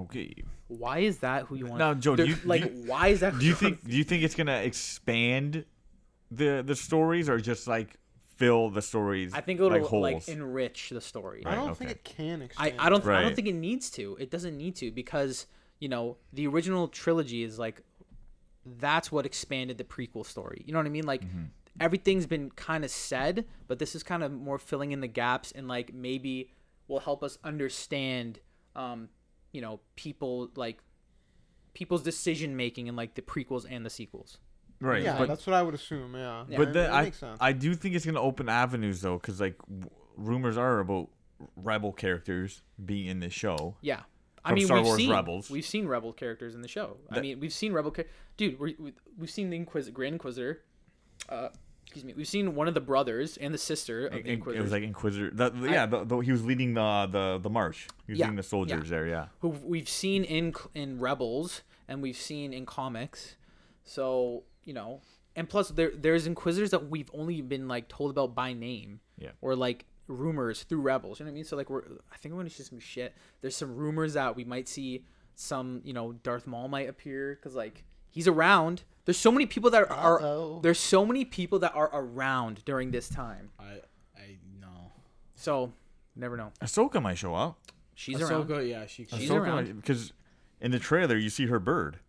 Okay. 0.00 0.34
Why 0.68 0.98
is 0.98 1.18
that 1.18 1.44
who 1.46 1.54
you 1.56 1.66
want? 1.66 1.78
Now, 1.78 1.94
Joe, 1.94 2.16
do 2.16 2.24
They're- 2.24 2.34
you- 2.36 2.40
like 2.44 2.62
do 2.62 2.80
you- 2.80 2.86
why 2.90 3.08
is 3.08 3.20
that? 3.20 3.38
Do 3.38 3.46
you 3.46 3.54
think 3.54 3.84
do 3.84 3.96
you 3.96 4.04
think 4.04 4.22
it's 4.24 4.34
gonna 4.34 4.58
expand 4.62 5.64
the 6.30 6.62
the 6.66 6.74
stories 6.74 7.28
or 7.28 7.38
just 7.40 7.66
like 7.68 7.96
fill 8.36 8.68
the 8.70 8.82
stories? 8.82 9.32
I 9.32 9.40
think 9.40 9.58
it'll 9.60 9.70
like 9.70 9.82
like, 9.82 9.90
holes? 9.90 10.28
enrich 10.28 10.90
the 10.90 11.00
story. 11.00 11.42
I 11.46 11.50
Right, 11.50 11.54
don't 11.56 11.70
okay. 11.70 11.78
think 11.78 11.90
it 11.92 12.04
can 12.04 12.42
I, 12.42 12.44
expand. 12.46 12.74
I 12.78 12.88
don't 12.88 13.04
I 13.04 13.08
Right. 13.08 13.22
don't 13.22 13.34
think 13.36 13.48
it 13.48 13.54
needs 13.54 13.90
to. 13.92 14.16
It 14.20 14.30
doesn't 14.30 14.56
need 14.56 14.76
to 14.76 14.90
because 14.90 15.46
you 15.78 15.88
know 15.88 16.16
the 16.32 16.46
original 16.46 16.88
trilogy 16.88 17.42
is 17.42 17.58
like 17.58 17.82
that's 18.64 19.12
what 19.12 19.24
expanded 19.24 19.78
the 19.78 19.84
prequel 19.84 20.26
story. 20.26 20.62
You 20.66 20.72
know 20.72 20.80
what 20.80 20.86
I 20.86 20.90
mean? 20.90 21.06
Like 21.06 21.24
Mm-hmm. 21.24 21.44
Everything's 21.80 22.26
been 22.26 22.50
kind 22.50 22.84
of 22.84 22.90
said, 22.90 23.44
but 23.68 23.78
this 23.78 23.94
is 23.94 24.02
kind 24.02 24.22
of 24.22 24.32
more 24.32 24.58
filling 24.58 24.92
in 24.92 25.00
the 25.00 25.06
gaps 25.08 25.52
and 25.52 25.68
like 25.68 25.92
maybe 25.94 26.50
will 26.88 27.00
help 27.00 27.22
us 27.24 27.38
understand 27.44 28.38
um 28.76 29.08
you 29.52 29.60
know 29.60 29.80
people 29.96 30.50
like 30.56 30.78
people's 31.74 32.02
decision 32.02 32.56
making 32.56 32.86
in 32.86 32.96
like 32.96 33.14
the 33.14 33.22
prequels 33.22 33.66
and 33.68 33.84
the 33.84 33.90
sequels. 33.90 34.38
right. 34.80 35.02
Yeah, 35.02 35.18
but 35.18 35.28
that's 35.28 35.46
what 35.46 35.54
I 35.54 35.62
would 35.62 35.74
assume. 35.74 36.14
Yeah. 36.14 36.44
Yeah. 36.48 36.56
but 36.58 36.66
That- 36.66 36.72
then 36.74 36.90
that 36.90 36.94
I 36.94 37.02
makes 37.04 37.18
sense. 37.18 37.38
I 37.40 37.52
do 37.52 37.74
think 37.74 37.94
it's 37.94 38.06
gonna 38.06 38.20
open 38.20 38.48
avenues 38.48 39.00
though, 39.02 39.18
because 39.18 39.40
like 39.40 39.56
w- 39.68 39.90
rumors 40.16 40.56
are 40.56 40.80
about 40.80 41.08
rebel 41.56 41.92
characters 41.92 42.62
being 42.82 43.06
in 43.08 43.20
this 43.20 43.32
show. 43.34 43.76
Yeah. 43.82 44.02
I 44.44 44.54
mean, 44.54 44.66
Star 44.66 44.78
we've 44.78 44.86
Wars 44.86 44.96
seen 44.98 45.10
Rebels. 45.10 45.50
we've 45.50 45.66
seen 45.66 45.86
rebel 45.88 46.12
characters 46.12 46.54
in 46.54 46.62
the 46.62 46.68
show. 46.68 46.98
I 47.10 47.20
mean, 47.20 47.40
we've 47.40 47.52
seen 47.52 47.72
rebel 47.72 47.90
char- 47.90 48.04
dude. 48.36 48.60
We, 48.60 48.76
we, 48.78 48.92
we've 49.18 49.30
seen 49.30 49.50
the 49.50 49.56
Inquis- 49.58 49.90
Grand 49.92 50.12
Inquisitor. 50.14 50.62
Uh, 51.28 51.48
excuse 51.86 52.04
me. 52.04 52.12
We've 52.16 52.28
seen 52.28 52.54
one 52.54 52.68
of 52.68 52.74
the 52.74 52.80
brothers 52.80 53.36
and 53.36 53.54
the 53.54 53.58
sister 53.58 54.06
of 54.06 54.12
the 54.24 54.30
In- 54.30 54.42
it 54.54 54.60
was 54.60 54.72
like 54.72 54.82
Inquisitor. 54.82 55.30
The, 55.32 55.50
the- 55.50 55.70
yeah, 55.70 55.86
the, 55.86 56.04
the, 56.04 56.18
he 56.18 56.32
was 56.32 56.44
leading 56.44 56.74
the 56.74 57.08
the 57.10 57.38
the 57.42 57.50
march. 57.50 57.88
He 58.06 58.12
was 58.12 58.18
Yeah, 58.18 58.26
leading 58.26 58.36
the 58.36 58.42
soldiers 58.42 58.88
there. 58.90 59.06
Yeah. 59.06 59.26
who 59.40 59.48
we've 59.48 59.88
seen 59.88 60.24
in 60.24 60.54
in 60.74 60.98
Rebels 61.00 61.62
and 61.88 62.02
we've 62.02 62.16
seen 62.16 62.52
in 62.52 62.66
comics. 62.66 63.36
So 63.84 64.44
you 64.64 64.74
know, 64.74 65.00
and 65.34 65.48
plus 65.48 65.68
there 65.70 65.92
there's 65.96 66.26
Inquisitors 66.26 66.70
that 66.70 66.88
we've 66.90 67.10
only 67.14 67.40
been 67.40 67.68
like 67.68 67.88
told 67.88 68.10
about 68.10 68.34
by 68.34 68.52
name. 68.52 69.00
Yeah. 69.18 69.30
Or 69.40 69.54
like 69.56 69.86
rumors 70.08 70.62
through 70.64 70.80
Rebels. 70.82 71.18
You 71.18 71.24
know 71.26 71.30
what 71.30 71.34
I 71.34 71.36
mean? 71.36 71.44
So 71.44 71.56
like 71.56 71.70
we're 71.70 71.82
I 72.12 72.16
think 72.18 72.34
we're 72.34 72.40
gonna 72.40 72.50
see 72.50 72.62
some 72.62 72.78
shit. 72.80 73.14
There's 73.40 73.56
some 73.56 73.74
rumors 73.76 74.14
that 74.14 74.36
we 74.36 74.44
might 74.44 74.68
see 74.68 75.04
some 75.34 75.80
you 75.84 75.92
know 75.92 76.12
Darth 76.12 76.46
Maul 76.46 76.68
might 76.68 76.88
appear 76.88 77.34
because 77.36 77.54
like 77.54 77.84
he's 78.10 78.28
around. 78.28 78.82
There's 79.06 79.16
so 79.16 79.32
many 79.32 79.46
people 79.46 79.70
that 79.70 79.90
are, 79.90 80.20
Uh-oh. 80.20 80.60
there's 80.62 80.80
so 80.80 81.06
many 81.06 81.24
people 81.24 81.60
that 81.60 81.74
are 81.74 81.90
around 81.92 82.64
during 82.64 82.90
this 82.90 83.08
time. 83.08 83.50
I 83.58 83.80
I 84.16 84.36
know. 84.60 84.92
So 85.36 85.72
never 86.16 86.36
know. 86.36 86.52
Ahsoka 86.60 87.00
might 87.00 87.16
show 87.16 87.34
up. 87.34 87.58
She's 87.94 88.20
around. 88.20 88.48
Ahsoka, 88.48 88.68
yeah, 88.68 88.86
she. 88.86 89.04
She's 89.04 89.20
she's 89.20 89.30
around. 89.30 89.68
around 89.68 89.76
because 89.76 90.12
in 90.60 90.72
the 90.72 90.78
trailer 90.80 91.16
you 91.16 91.30
see 91.30 91.46
her 91.46 91.58
bird. 91.58 92.00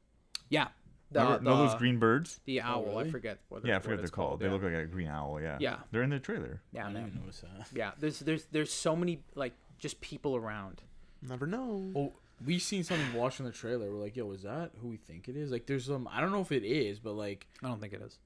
Yeah. 0.50 0.68
The, 1.12 1.22
Remember, 1.22 1.44
know 1.44 1.58
those 1.58 1.76
green 1.76 2.00
birds? 2.00 2.42
The 2.46 2.60
oh, 2.62 2.66
owl. 2.66 2.86
I 2.86 2.90
really? 2.90 3.12
forget. 3.12 3.38
What 3.48 3.64
Yeah, 3.66 3.78
I 3.78 3.80
forget 3.80 3.92
what 3.92 3.96
they're 3.98 4.04
it's 4.04 4.12
called. 4.12 4.40
They 4.42 4.48
yeah. 4.48 4.52
look 4.52 4.64
like 4.64 4.74
a 4.74 4.86
green 4.86 5.08
owl. 5.08 5.40
Yeah. 5.42 5.58
Yeah. 5.62 5.78
They're 5.92 6.04
in 6.04 6.10
the 6.10 6.20
trailer. 6.20 6.62
Yeah, 6.74 6.88
I 6.88 6.92
man. 6.92 7.06
didn't 7.06 7.22
notice 7.22 7.42
that. 7.42 7.68
Yeah. 7.78 7.92
There's 7.98 8.20
there's 8.20 8.46
there's 8.52 8.74
so 8.74 8.96
many 8.96 9.24
like 9.36 9.54
just 9.78 10.02
people 10.02 10.36
around. 10.36 10.82
Never 11.22 11.48
know. 11.48 11.92
Well, 11.94 12.12
we 12.46 12.60
seen 12.60 12.84
something 12.84 13.14
watching 13.14 13.46
the 13.46 13.52
trailer. 13.52 13.90
We're 13.92 14.02
like, 14.02 14.16
yo, 14.16 14.32
is 14.32 14.44
that 14.44 14.72
who 14.82 14.88
we 14.90 14.98
think 14.98 15.28
it 15.28 15.36
is? 15.36 15.52
Like, 15.52 15.66
there's 15.66 15.86
some. 15.86 16.08
I 16.12 16.22
don't 16.22 16.32
know 16.32 16.42
if 16.42 16.52
it 16.52 16.64
is, 16.66 17.00
but 17.00 17.14
like. 17.14 17.48
I 17.64 17.68
don't 17.68 17.80
think 17.82 17.94
it 17.94 18.02
is. 18.02 18.18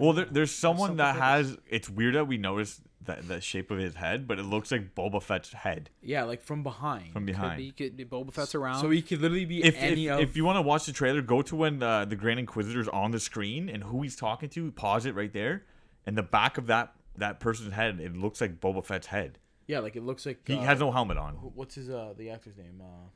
Well, 0.00 0.12
there, 0.12 0.24
there's 0.24 0.50
someone 0.52 0.96
that 0.96 1.14
for 1.14 1.20
has. 1.20 1.56
It's 1.68 1.88
weird 1.88 2.16
that 2.16 2.26
we 2.26 2.36
noticed 2.36 2.80
that 3.06 3.28
the 3.28 3.40
shape 3.40 3.70
of 3.70 3.78
his 3.78 3.94
head, 3.94 4.26
but 4.26 4.40
it 4.40 4.42
looks 4.42 4.72
like 4.72 4.92
Boba 4.96 5.22
Fett's 5.22 5.52
head 5.52 5.88
Yeah, 6.02 6.24
like 6.24 6.42
from 6.42 6.62
behind. 6.64 7.12
from 7.12 7.26
Could 7.26 7.32
behind. 7.34 7.58
be, 7.58 7.70
could 7.70 7.96
be 7.96 8.04
Boba 8.04 8.32
Fett's 8.32 8.54
around. 8.56 8.80
So 8.80 8.90
he 8.90 9.02
could 9.02 9.20
literally 9.20 9.44
be 9.44 9.62
if, 9.62 9.76
any 9.76 10.06
if, 10.06 10.12
of. 10.14 10.20
if 10.20 10.36
you 10.36 10.44
want 10.44 10.56
to 10.56 10.62
watch 10.62 10.86
the 10.86 10.92
trailer, 10.92 11.22
go 11.22 11.42
to 11.42 11.54
when 11.54 11.80
uh, 11.80 12.06
the 12.06 12.16
Grand 12.16 12.40
Inquisitor's 12.40 12.88
on 12.88 13.12
the 13.12 13.20
screen 13.20 13.68
and 13.68 13.84
who 13.84 14.02
he's 14.02 14.16
talking 14.16 14.48
to. 14.50 14.72
Pause 14.72 15.06
it 15.06 15.14
right 15.14 15.32
there, 15.32 15.64
and 16.06 16.18
the 16.18 16.22
back 16.24 16.58
of 16.58 16.66
that 16.66 16.94
that 17.16 17.38
person's 17.38 17.72
head, 17.74 18.00
it 18.00 18.16
looks 18.16 18.40
like 18.40 18.60
Boba 18.60 18.84
Fett's 18.84 19.06
head. 19.06 19.38
yeah, 19.68 19.78
like 19.78 19.94
it 19.94 20.02
looks 20.02 20.26
like. 20.26 20.40
He 20.44 20.54
uh, 20.56 20.60
has 20.62 20.80
no 20.80 20.90
helmet 20.90 21.18
on. 21.18 21.34
What's 21.34 21.76
his 21.76 21.88
uh 21.88 22.14
the 22.16 22.30
actor's 22.30 22.56
name? 22.56 22.80
Uh, 22.82 23.10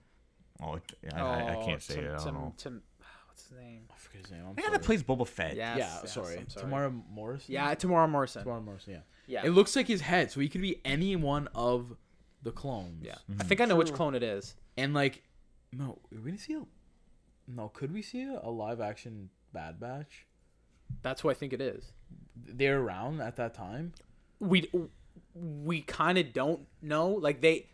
Oh, 0.62 0.74
it- 0.74 0.82
I, 1.14 1.20
I, 1.20 1.40
I 1.52 1.54
Oh, 1.56 1.64
can't 1.66 1.82
say 1.82 1.94
Tim- 1.96 2.04
it. 2.04 2.09
I 2.09 2.14
don't 2.16 2.24
Tim- 2.24 2.34
know. 2.34 2.54
Tim- 2.56 2.82
what's 3.28 3.42
his 3.48 3.59
name? 3.59 3.82
I 3.90 3.94
forget 3.96 4.22
his 4.22 4.30
name. 4.32 4.40
I'm 4.48 4.54
The 4.54 4.62
guy 4.62 4.66
sorry. 4.68 4.78
that 4.78 4.84
plays 4.84 5.02
Boba 5.02 5.26
Fett. 5.26 5.56
Yes, 5.56 5.78
yeah, 5.78 5.98
yes, 6.02 6.12
sorry. 6.12 6.38
I'm 6.38 6.48
sorry. 6.48 6.66
Temuera 6.66 7.02
Morrison. 7.11 7.54
Yeah, 7.54 7.74
Temuera 7.74 8.09
Morrison. 8.09 8.44
Temuera 8.44 8.64
Morrison. 8.64 8.92
Yeah. 8.94 9.00
Yeah. 9.26 9.46
It 9.46 9.50
looks 9.50 9.76
like 9.76 9.86
his 9.86 10.00
head, 10.00 10.30
so 10.30 10.40
he 10.40 10.48
could 10.48 10.62
be 10.62 10.80
any 10.84 11.14
one 11.16 11.48
of 11.54 11.94
the 12.42 12.50
clones. 12.50 13.04
yeah. 13.04 13.16
Mm-hmm. 13.30 13.40
I 13.40 13.44
think 13.44 13.61
I 13.61 13.64
know 13.66 13.76
which 13.76 13.88
True. 13.88 13.96
clone 13.96 14.14
it 14.14 14.22
is. 14.22 14.54
And 14.76 14.94
like, 14.94 15.22
no, 15.72 15.98
are 16.14 16.18
we 16.20 16.30
gonna 16.30 16.38
see 16.38 16.54
a? 16.54 16.62
No, 17.46 17.68
could 17.68 17.92
we 17.92 18.00
see 18.02 18.22
a, 18.24 18.40
a 18.42 18.50
live 18.50 18.80
action 18.80 19.30
Bad 19.52 19.78
Batch? 19.80 20.26
That's 21.02 21.20
who 21.20 21.30
I 21.30 21.34
think 21.34 21.52
it 21.52 21.61
is. 21.61 21.92
They're 22.36 22.80
around 22.80 23.20
at 23.20 23.36
that 23.36 23.54
time. 23.54 23.92
we 24.40 24.70
we 25.34 25.82
kind 25.82 26.16
of 26.18 26.32
don't 26.32 26.61
know 26.82 27.09
like 27.11 27.40
they 27.40 27.66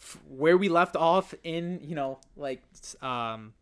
f- 0.00 0.18
where 0.28 0.56
we 0.56 0.68
left 0.68 0.96
off 0.96 1.34
in 1.42 1.80
you 1.82 1.94
know 1.94 2.18
like 2.36 2.62
um 3.02 3.52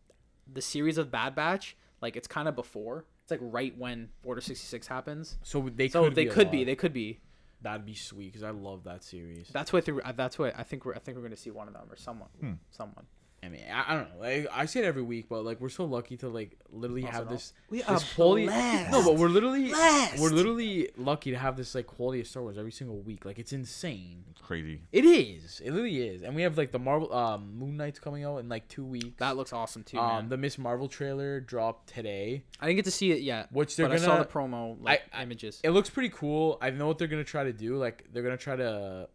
the 0.51 0.61
series 0.61 0.97
of 0.97 1.09
bad 1.11 1.35
batch 1.35 1.75
like 2.01 2.15
it's 2.15 2.27
kind 2.27 2.47
of 2.47 2.55
before. 2.55 3.05
It's 3.23 3.31
like 3.31 3.39
right 3.41 3.73
when 3.77 4.09
order 4.25 4.41
66 4.41 4.87
happens. 4.87 5.37
So 5.43 5.69
they 5.73 5.87
so 5.87 6.03
could 6.03 6.15
they 6.15 6.25
be 6.25 6.29
could 6.31 6.51
be 6.51 6.63
they 6.65 6.75
could 6.75 6.91
be. 6.93 7.19
That'd 7.61 7.85
be 7.85 7.95
sweet 7.95 8.33
because 8.33 8.43
I 8.43 8.49
love 8.49 8.83
that 8.83 9.05
series. 9.05 9.47
that's 9.53 9.71
what 9.71 9.85
through 9.85 10.01
that's 10.17 10.37
what 10.37 10.53
i 10.59 10.63
think 10.63 10.83
we're 10.83 10.95
i 10.95 10.99
think 10.99 11.15
we're 11.15 11.23
gonna 11.23 11.37
see 11.37 11.49
one 11.49 11.69
of 11.69 11.73
them 11.73 11.83
or 11.89 11.95
someone 11.95 12.27
Hmm. 12.41 12.51
someone 12.71 13.05
I 13.43 13.49
mean, 13.49 13.61
I, 13.71 13.83
I 13.93 13.95
don't 13.97 14.09
know. 14.15 14.19
Like, 14.21 14.47
I 14.53 14.65
say 14.65 14.79
it 14.81 14.85
every 14.85 15.01
week, 15.01 15.27
but 15.29 15.43
like 15.43 15.59
we're 15.59 15.69
so 15.69 15.85
lucky 15.85 16.15
to 16.17 16.29
like 16.29 16.57
literally 16.71 17.03
Also 17.03 17.17
have 17.17 17.25
no. 17.25 17.31
this. 17.33 17.53
We 17.69 17.79
this 17.79 17.87
are 17.89 17.99
quality. 18.15 18.45
blessed. 18.45 18.91
No, 18.91 19.03
but 19.03 19.15
we're 19.17 19.27
literally 19.27 19.69
Blessed. 19.69 20.19
we're 20.21 20.29
literally 20.29 20.89
lucky 20.97 21.31
to 21.31 21.37
have 21.37 21.57
this 21.57 21.75
like 21.75 21.87
quality 21.87 22.21
of 22.21 22.27
Star 22.27 22.43
Wars 22.43 22.57
every 22.57 22.71
single 22.71 22.99
week. 23.01 23.25
Like 23.25 23.39
it's 23.39 23.51
insane. 23.53 24.23
Crazy. 24.41 24.81
It 24.91 25.05
is. 25.05 25.61
It 25.63 25.71
really 25.71 26.07
is. 26.07 26.21
And 26.21 26.35
we 26.35 26.41
have 26.43 26.57
like 26.57 26.71
the 26.71 26.79
Marvel 26.79 27.13
um 27.13 27.57
Moon 27.57 27.77
Knight's 27.77 27.99
coming 27.99 28.23
out 28.23 28.37
in 28.37 28.49
like 28.49 28.67
two 28.67 28.85
weeks. 28.85 29.17
that 29.19 29.35
looks 29.37 29.53
awesome 29.53 29.83
too 29.83 29.97
um 29.99 30.07
man. 30.23 30.29
the 30.29 30.37
Miss 30.37 30.57
Marvel 30.57 30.87
trailer 30.87 31.39
dropped 31.39 31.93
today, 31.93 32.43
i 32.59 32.65
didn't 32.67 32.75
get 32.77 32.85
to 32.85 32.91
see 32.91 33.11
it 33.11 33.21
yet 33.21 33.51
which 33.51 33.75
they're 33.75 33.87
but 33.87 33.95
gonna. 33.99 34.13
i 34.13 34.17
saw 34.17 34.23
the 34.23 34.29
promo 34.29 34.77
like 34.81 35.01
I- 35.13 35.23
images 35.23 35.59
it 35.63 35.69
looks 35.71 35.89
pretty 35.89 36.09
cool. 36.09 36.57
I 36.61 36.69
know 36.71 36.87
what 36.87 36.97
they're 36.97 37.07
gonna 37.07 37.23
try 37.23 37.43
to 37.45 37.53
do. 37.53 37.77
Like 37.77 38.05
they're 38.11 38.23
gonna 38.23 38.37
try 38.37 38.55
to 38.55 39.07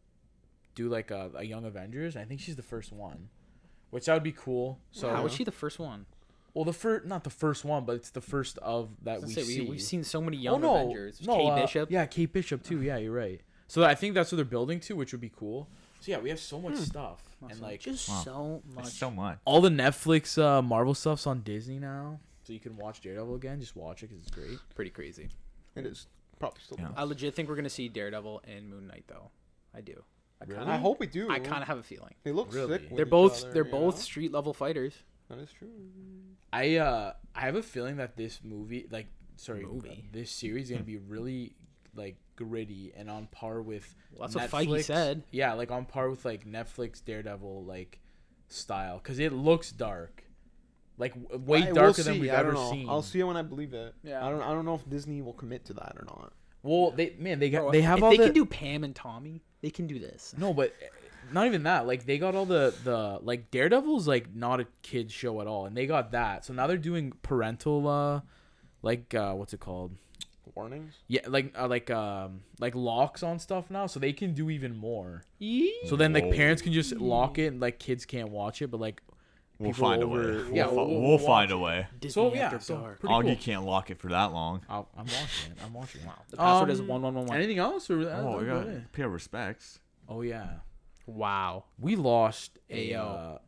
do 0.75 0.89
like 0.89 1.11
a, 1.11 1.31
a 1.35 1.43
Young 1.45 1.65
Avengers. 1.65 2.17
I 2.17 2.25
think 2.25 2.41
she's 2.41 2.57
the 2.57 2.63
first 2.63 2.93
one, 2.93 3.29
which 3.91 4.07
that 4.07 4.15
would 4.15 4.23
be 4.23 4.33
cool. 4.33 4.79
So 4.93 5.11
how 5.11 5.23
was 5.23 5.33
she 5.33 5.45
the 5.45 5.53
first 5.53 5.79
one 5.79 6.07
well, 6.55 6.65
the 6.65 6.73
first 6.73 7.05
not 7.07 7.23
the 7.23 7.31
first 7.31 7.65
one, 7.65 7.85
but 7.85 7.95
it's 7.97 8.11
the 8.11 8.21
first 8.21 8.59
of 8.59 8.89
that 9.05 9.23
we 9.23 9.33
say, 9.33 9.43
see. 9.43 9.61
We, 9.61 9.71
we've 9.71 9.83
seen 9.83 10.03
so 10.03 10.21
many 10.21 10.39
Oh, 10.39 10.41
young 10.41 10.61
no, 10.63 10.75
avengers 10.75 11.25
no, 11.25 11.37
Kate 11.37 11.49
uh, 11.51 11.61
bishop 11.61 11.91
Yeah, 11.91 12.07
Kate 12.07 12.33
Bishop 12.33 12.65
too. 12.65 12.83
Yeah, 12.83 12.97
you're 12.97 13.13
right. 13.13 13.41
So 13.69 13.85
I 13.85 13.95
think 13.95 14.15
that's 14.15 14.33
what 14.33 14.37
they're 14.37 14.45
building 14.45 14.81
to, 14.81 14.97
which 14.97 15.13
would 15.13 15.21
be 15.21 15.29
cool. 15.29 15.69
So 16.01 16.11
yeah, 16.11 16.19
we 16.19 16.31
have 16.31 16.41
so 16.41 16.59
much 16.61 16.77
stuff, 16.77 17.23
and 17.49 17.61
like 17.61 17.81
just 17.81 18.09
Wow. 18.09 18.23
so 18.25 18.63
There's 18.65 18.77
much 18.77 18.87
so 18.95 19.11
much. 19.11 19.39
all 19.45 19.61
the 19.61 19.69
Netflix 19.69 20.41
uh, 20.43 20.63
Marvel 20.63 20.95
stuff's 20.95 21.27
on 21.27 21.43
Disney 21.43 21.79
now, 21.79 22.19
so 22.43 22.53
you 22.53 22.61
can 22.61 22.77
watch 22.77 23.03
Daredevil 23.03 23.35
again. 23.37 23.61
Just 23.61 23.77
watch 23.77 24.03
it 24.03 24.09
because 24.09 24.23
it's 24.23 24.31
great. 24.33 24.59
pretty 24.75 24.91
crazy 24.91 25.29
It 25.77 25.87
is 25.87 26.07
probably 26.41 26.61
still. 26.65 26.79
Yeah. 26.81 26.89
I 26.97 27.05
legit 27.05 27.35
think 27.35 27.49
we're 27.49 27.57
gonna 27.57 27.69
see 27.69 27.89
Daredevil 27.89 28.43
and 28.49 28.69
Moon 28.69 28.87
Knight 28.89 29.05
though. 29.07 29.31
I 29.75 29.81
do. 29.81 30.03
I 30.41 30.45
kind 30.45 30.59
Really? 30.59 30.71
I 30.71 30.75
of. 30.77 30.81
hope 30.83 31.01
we 31.01 31.07
do. 31.07 31.29
I 31.31 31.39
kind 31.41 31.63
of 31.63 31.69
have 31.69 31.79
a 31.79 31.83
feeling. 31.83 32.15
They 32.23 32.33
look 32.33 32.53
really? 32.55 32.79
sick. 32.79 32.91
They're 32.95 33.05
each 33.07 33.11
both. 33.11 33.43
other, 33.45 33.53
they're 33.53 33.65
both 33.65 33.97
know? 33.97 34.01
street 34.01 34.33
level 34.33 34.53
fighters. 34.55 34.95
That 35.29 35.39
is 35.39 35.51
true. 35.53 35.69
I 36.53 36.77
uh 36.77 37.13
I 37.35 37.41
have 37.41 37.57
a 37.57 37.63
feeling 37.63 37.97
that 37.97 38.17
this 38.17 38.41
movie, 38.43 38.87
like 38.91 39.09
sorry, 39.37 39.65
Movie. 39.65 40.09
this 40.13 40.31
series 40.31 40.67
is 40.67 40.71
gonna 40.73 40.85
be 40.85 40.97
really 40.97 41.55
like 41.95 42.17
gritty 42.37 42.93
and 42.97 43.11
on 43.11 43.27
par 43.27 43.61
with. 43.61 43.95
Well, 44.13 44.29
that's 44.29 44.37
what 44.37 44.51
Feige 44.67 44.83
said. 44.85 45.25
Yeah, 45.33 45.53
like 45.55 45.71
on 45.71 45.85
par 45.85 46.09
with 46.09 46.25
like 46.25 46.47
Netflix 46.47 47.05
Daredevil 47.05 47.65
like 47.65 48.01
style 48.47 48.99
because 49.03 49.19
it 49.19 49.33
looks 49.33 49.71
dark, 49.73 50.23
like 50.97 51.15
w- 51.21 51.45
way 51.45 51.63
I- 51.63 51.65
we'll 51.67 51.75
darker 51.75 52.03
than 52.05 52.21
we've 52.21 52.31
I 52.31 52.37
ever 52.37 52.53
know. 52.53 52.71
seen. 52.71 52.89
I'll 52.89 53.03
see 53.03 53.21
it 53.21 53.25
when 53.25 53.37
I 53.37 53.43
believe 53.43 53.75
it. 53.75 53.95
Yeah. 54.03 54.25
I 54.27 54.31
don't. 54.31 54.41
I 54.43 54.53
don't 54.55 54.65
know 54.65 54.77
if 54.77 54.89
Disney 54.89 55.21
will 55.21 55.35
commit 55.35 55.65
to 55.67 55.75
that 55.75 55.93
or 55.97 56.05
not. 56.07 56.33
Well, 56.63 56.91
they 56.91 57.15
man, 57.19 57.39
they 57.39 57.51
got 57.51 57.63
Bro, 57.63 57.73
they 57.73 57.83
have 57.83 57.99
if 57.99 58.05
all 58.05 58.11
they 58.11 58.17
the 58.17 58.25
can 58.25 58.33
do 58.33 58.45
Pam 58.45 58.85
and 58.85 58.95
Tommy. 58.95 59.43
They 59.61 59.71
can 59.71 59.87
do 59.87 59.99
this. 59.99 60.35
no, 60.39 60.53
but 60.53 60.71
uh, 60.71 60.87
not 61.33 61.47
even 61.47 61.63
that. 61.65 61.87
Like 61.87 62.07
they 62.07 62.19
got 62.19 62.35
all 62.35 62.47
the 62.47 62.75
the 62.85 63.19
like 63.23 63.51
Daredevil's 63.51 64.07
like 64.09 64.35
not 64.35 64.61
a 64.61 64.67
kids 64.83 65.13
show 65.13 65.41
at 65.41 65.47
all, 65.47 65.67
and 65.67 65.77
they 65.77 65.87
got 65.87 66.13
that. 66.13 66.45
So 66.45 66.53
now 66.53 66.67
they're 66.67 66.77
doing 66.77 67.13
parental 67.23 67.87
uh 67.89 68.21
like 68.83 69.15
uh 69.15 69.35
what's 69.35 69.53
it 69.53 69.61
called? 69.61 69.97
Warnings. 70.55 70.95
Yeah, 71.07 71.21
like 71.29 71.55
uh, 71.57 71.69
like 71.69 71.91
um 71.91 72.41
like 72.59 72.75
locks 72.75 73.23
on 73.23 73.39
stuff 73.39 73.71
now, 73.71 73.87
so 73.87 74.01
they 74.01 74.13
can 74.13 74.35
do 74.35 74.51
even 74.51 74.77
more. 74.77 75.25
Yee. 75.39 75.75
So 75.87 75.97
then 75.97 76.13
like 76.13 76.33
parents 76.33 76.63
can 76.63 76.73
just 76.73 76.93
lock 76.97 77.39
it, 77.39 77.47
and 77.47 77.61
like 77.61 77.79
kids 77.79 78.05
can't 78.05 78.31
watch 78.31 78.63
it, 78.63 78.71
but 78.71 78.81
like 78.81 79.03
We'll 79.59 79.73
find 79.73 80.03
over- 80.05 80.41
a 80.41 80.43
way. 80.45 80.51
yeah, 80.53 80.67
we'll, 80.67 80.77
we'll- 80.77 80.87
fi- 80.87 80.93
we'll 80.93 81.09
we'll 81.09 81.19
find 81.19 81.51
it. 81.51 81.55
a 81.55 81.59
way. 81.59 81.87
Disney 82.01 82.11
so 82.13 82.35
yeah, 82.35 82.47
After 82.47 82.61
so 82.61 82.77
Dark. 82.79 83.01
pretty 83.01 83.15
Augie 83.15 83.25
cool. 83.27 83.37
can't 83.37 83.65
lock 83.65 83.91
it 83.91 83.99
for 83.99 84.09
that 84.09 84.33
long. 84.33 84.63
I'll, 84.69 84.89
I'm 84.97 85.05
watching 85.07 85.53
it. 85.53 85.59
I'm 85.65 85.73
watching 85.75 86.01
it. 86.03 86.07
Wow. 86.07 86.15
The 86.31 86.37
password 86.37 86.71
is 86.71 86.81
Um, 86.81 86.87
one 86.89 87.03
one 87.03 87.15
one 87.15 87.27
one. 87.27 87.37
Anything 87.37 87.59
else? 87.59 87.91
Or, 87.91 88.01
uh, 88.09 88.21
Oh, 88.23 88.39
we 88.39 88.45
that's 88.45 88.67
got 88.67 88.93
pay 88.93 89.03
our 89.03 89.09
respects. 89.09 89.81
oh 90.09 90.23
yeah, 90.23 90.49
Wow. 91.07 91.65
we 91.79 91.97
lost 91.97 92.59
a. 92.71 92.91
Ayo. 92.93 93.35
Uh, 93.35 93.39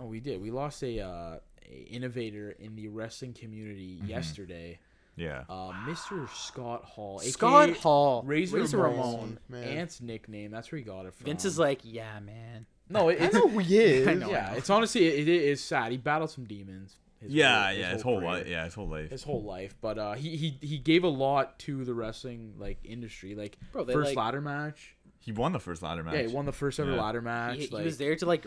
oh, 0.00 0.04
we 0.06 0.20
did. 0.20 0.40
We 0.42 0.50
lost 0.50 0.82
a, 0.82 1.00
uh, 1.00 1.38
a 1.66 1.74
innovator 1.90 2.50
in 2.50 2.76
the 2.76 2.88
wrestling 2.88 3.32
community 3.32 4.00
yesterday. 4.04 4.78
Yeah. 5.16 5.44
Uh, 5.48 5.72
Mr. 5.86 6.28
Scott 6.30 6.84
Hall. 6.84 7.18
Scott 7.20 7.70
Hall. 7.78 8.22
Razor, 8.24 8.58
Razor 8.58 8.76
Ramon. 8.78 8.96
Ramon. 8.98 9.38
Man. 9.48 9.64
Ant's 9.64 10.00
nickname. 10.00 10.50
That's 10.52 10.70
where 10.70 10.78
he 10.78 10.84
got 10.84 11.06
it 11.06 11.14
from. 11.14 11.24
Vince 11.24 11.44
is 11.44 11.58
like, 11.58 11.80
yeah, 11.82 12.20
man. 12.20 12.66
No, 12.88 13.08
it, 13.08 13.20
I 13.20 13.24
it's 13.26 13.34
know 13.34 13.48
who 13.48 13.58
he 13.58 13.78
is. 13.82 14.08
I 14.08 14.14
know. 14.14 14.30
yeah. 14.30 14.54
It's 14.54 14.70
honestly 14.70 15.06
it, 15.06 15.28
it 15.28 15.42
is 15.42 15.62
sad. 15.62 15.92
He 15.92 15.98
battled 15.98 16.30
some 16.30 16.44
demons. 16.44 16.96
his 17.20 17.32
yeah, 17.32 17.66
whole- 17.68 17.78
yeah. 17.78 17.92
His 17.92 18.02
whole 18.02 18.18
career. 18.20 18.28
life. 18.30 18.46
Yeah, 18.48 18.64
his 18.64 18.74
whole 18.74 18.88
life. 18.88 19.10
his 19.10 19.22
whole 19.22 19.42
life. 19.42 19.74
But 19.80 19.98
uh, 19.98 20.12
he 20.14 20.36
he 20.36 20.58
he 20.60 20.78
gave 20.78 21.04
a 21.04 21.08
lot 21.08 21.58
to 21.60 21.84
the 21.84 21.94
wrestling 21.94 22.54
like 22.58 22.78
industry. 22.84 23.34
Like 23.34 23.58
Bro, 23.72 23.84
they, 23.84 23.92
first 23.92 24.08
like- 24.08 24.16
ladder 24.16 24.40
match. 24.40 24.94
He 25.20 25.32
won 25.32 25.52
the 25.52 25.58
first 25.60 25.82
ladder 25.82 26.02
match. 26.02 26.14
Yeah, 26.14 26.22
he 26.22 26.34
won 26.34 26.46
the 26.46 26.52
first 26.52 26.80
ever 26.80 26.92
Yeah. 26.94 27.02
ladder 27.02 27.20
match. 27.20 27.58
He, 27.58 27.66
he 27.66 27.82
was 27.84 27.98
there 27.98 28.16
to 28.16 28.24
like, 28.24 28.46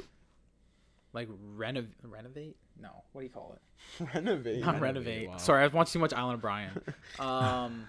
like 1.14 1.28
renov 1.56 1.86
renovate. 2.04 2.56
No, 2.80 2.90
what 3.12 3.22
do 3.22 3.26
you 3.28 3.32
call 3.32 3.56
it? 3.56 3.62
Renovate. 4.16 4.62
Not 4.62 4.80
Renovate, 4.82 4.82
renovate. 4.82 5.30
wow. 5.30 5.38
Sorry, 5.38 5.64
I've 5.64 5.74
watched 5.74 5.94
too 5.94 6.00
much 6.00 6.14
Alan 6.14 6.36
O'Brien. 6.36 6.72
Um, 7.20 7.86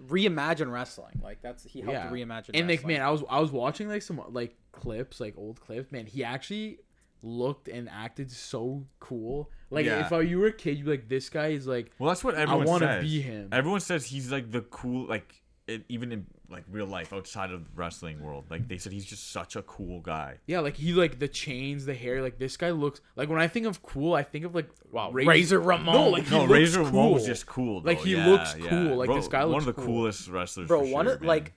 reimagine 0.00 0.70
wrestling. 0.70 1.20
Like 1.22 1.42
that's 1.42 1.64
he 1.64 1.80
helped 1.80 1.98
yeah. 1.98 2.10
reimagine. 2.10 2.50
And 2.54 2.68
like 2.68 2.84
man, 2.86 3.02
I 3.02 3.10
was 3.10 3.22
I 3.28 3.40
was 3.40 3.50
watching 3.50 3.88
like 3.88 4.02
some 4.02 4.20
like 4.28 4.56
clips, 4.72 5.20
like 5.20 5.34
old 5.36 5.60
clips. 5.60 5.92
Man, 5.92 6.06
he 6.06 6.24
actually 6.24 6.78
looked 7.22 7.68
and 7.68 7.88
acted 7.88 8.30
so 8.30 8.84
cool. 9.00 9.50
Like 9.70 9.86
Yeah. 9.86 10.06
if 10.06 10.12
I, 10.12 10.20
you 10.20 10.38
were 10.38 10.48
a 10.48 10.52
kid, 10.52 10.78
you'd 10.78 10.86
like, 10.86 11.08
this 11.08 11.28
guy 11.28 11.48
is 11.48 11.66
like. 11.66 11.90
Well, 11.98 12.08
that's 12.08 12.22
what 12.22 12.34
everyone 12.34 12.66
I 12.66 12.70
wanna 12.70 12.86
says. 12.86 13.02
be 13.02 13.20
him. 13.20 13.48
Everyone 13.52 13.80
says 13.80 14.06
he's 14.06 14.30
like 14.30 14.50
the 14.52 14.62
cool, 14.62 15.06
like 15.08 15.42
it, 15.68 15.84
even 15.88 16.12
in 16.12 16.26
like 16.48 16.62
real 16.70 16.86
life 16.86 17.12
outside 17.12 17.50
of 17.50 17.64
the 17.64 17.70
wrestling 17.74 18.22
world. 18.22 18.44
Like 18.50 18.68
they 18.68 18.78
said, 18.78 18.92
he's 18.92 19.04
just 19.04 19.32
such 19.32 19.56
a 19.56 19.62
cool 19.62 20.00
guy. 20.00 20.36
Yeah, 20.46 20.60
like 20.60 20.76
he 20.76 20.92
like 20.92 21.18
the 21.18 21.26
chains, 21.28 21.86
the 21.86 21.94
hair. 21.94 22.22
Like 22.22 22.38
this 22.38 22.56
guy 22.56 22.70
looks 22.70 23.00
like 23.16 23.28
when 23.28 23.40
I 23.40 23.48
think 23.48 23.66
of 23.66 23.82
cool, 23.82 24.14
I 24.14 24.22
think 24.22 24.44
of 24.44 24.54
like 24.54 24.68
wow, 24.92 25.10
Razor- 25.10 25.28
Razor 25.28 25.60
Ramon. 25.60 25.94
No, 25.94 26.08
like 26.08 26.30
no, 26.30 26.40
looks 26.40 26.52
Razor 26.52 26.82
Ramon 26.84 27.12
was 27.12 27.26
just 27.26 27.46
cool. 27.46 27.82
Like, 27.82 27.98
he 27.98 28.14
Yeah, 28.14 28.26
looks 28.28 28.54
yeah. 28.56 28.68
cool. 28.68 28.96
Like, 28.96 29.06
Bro, 29.06 29.16
this 29.16 29.28
guy 29.28 29.42
looks 29.42 29.52
one 29.64 29.68
of 29.68 29.76
the 29.76 29.82
cool. 29.82 29.84
coolest 29.86 30.28
wrestlers. 30.28 30.68
bro, 30.68 30.80
for 30.84 30.92
one 30.92 31.06
sure, 31.06 31.14
of 31.16 31.22
like, 31.22 31.52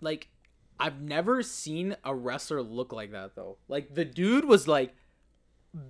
like, 0.00 0.28
I've 0.78 1.00
never 1.00 1.42
seen 1.42 1.96
a 2.04 2.14
wrestler 2.14 2.62
look 2.62 2.92
like 2.92 3.10
that 3.12 3.34
though. 3.34 3.56
Like 3.66 3.94
the 3.94 4.04
dude 4.04 4.44
was 4.44 4.68
like 4.68 4.94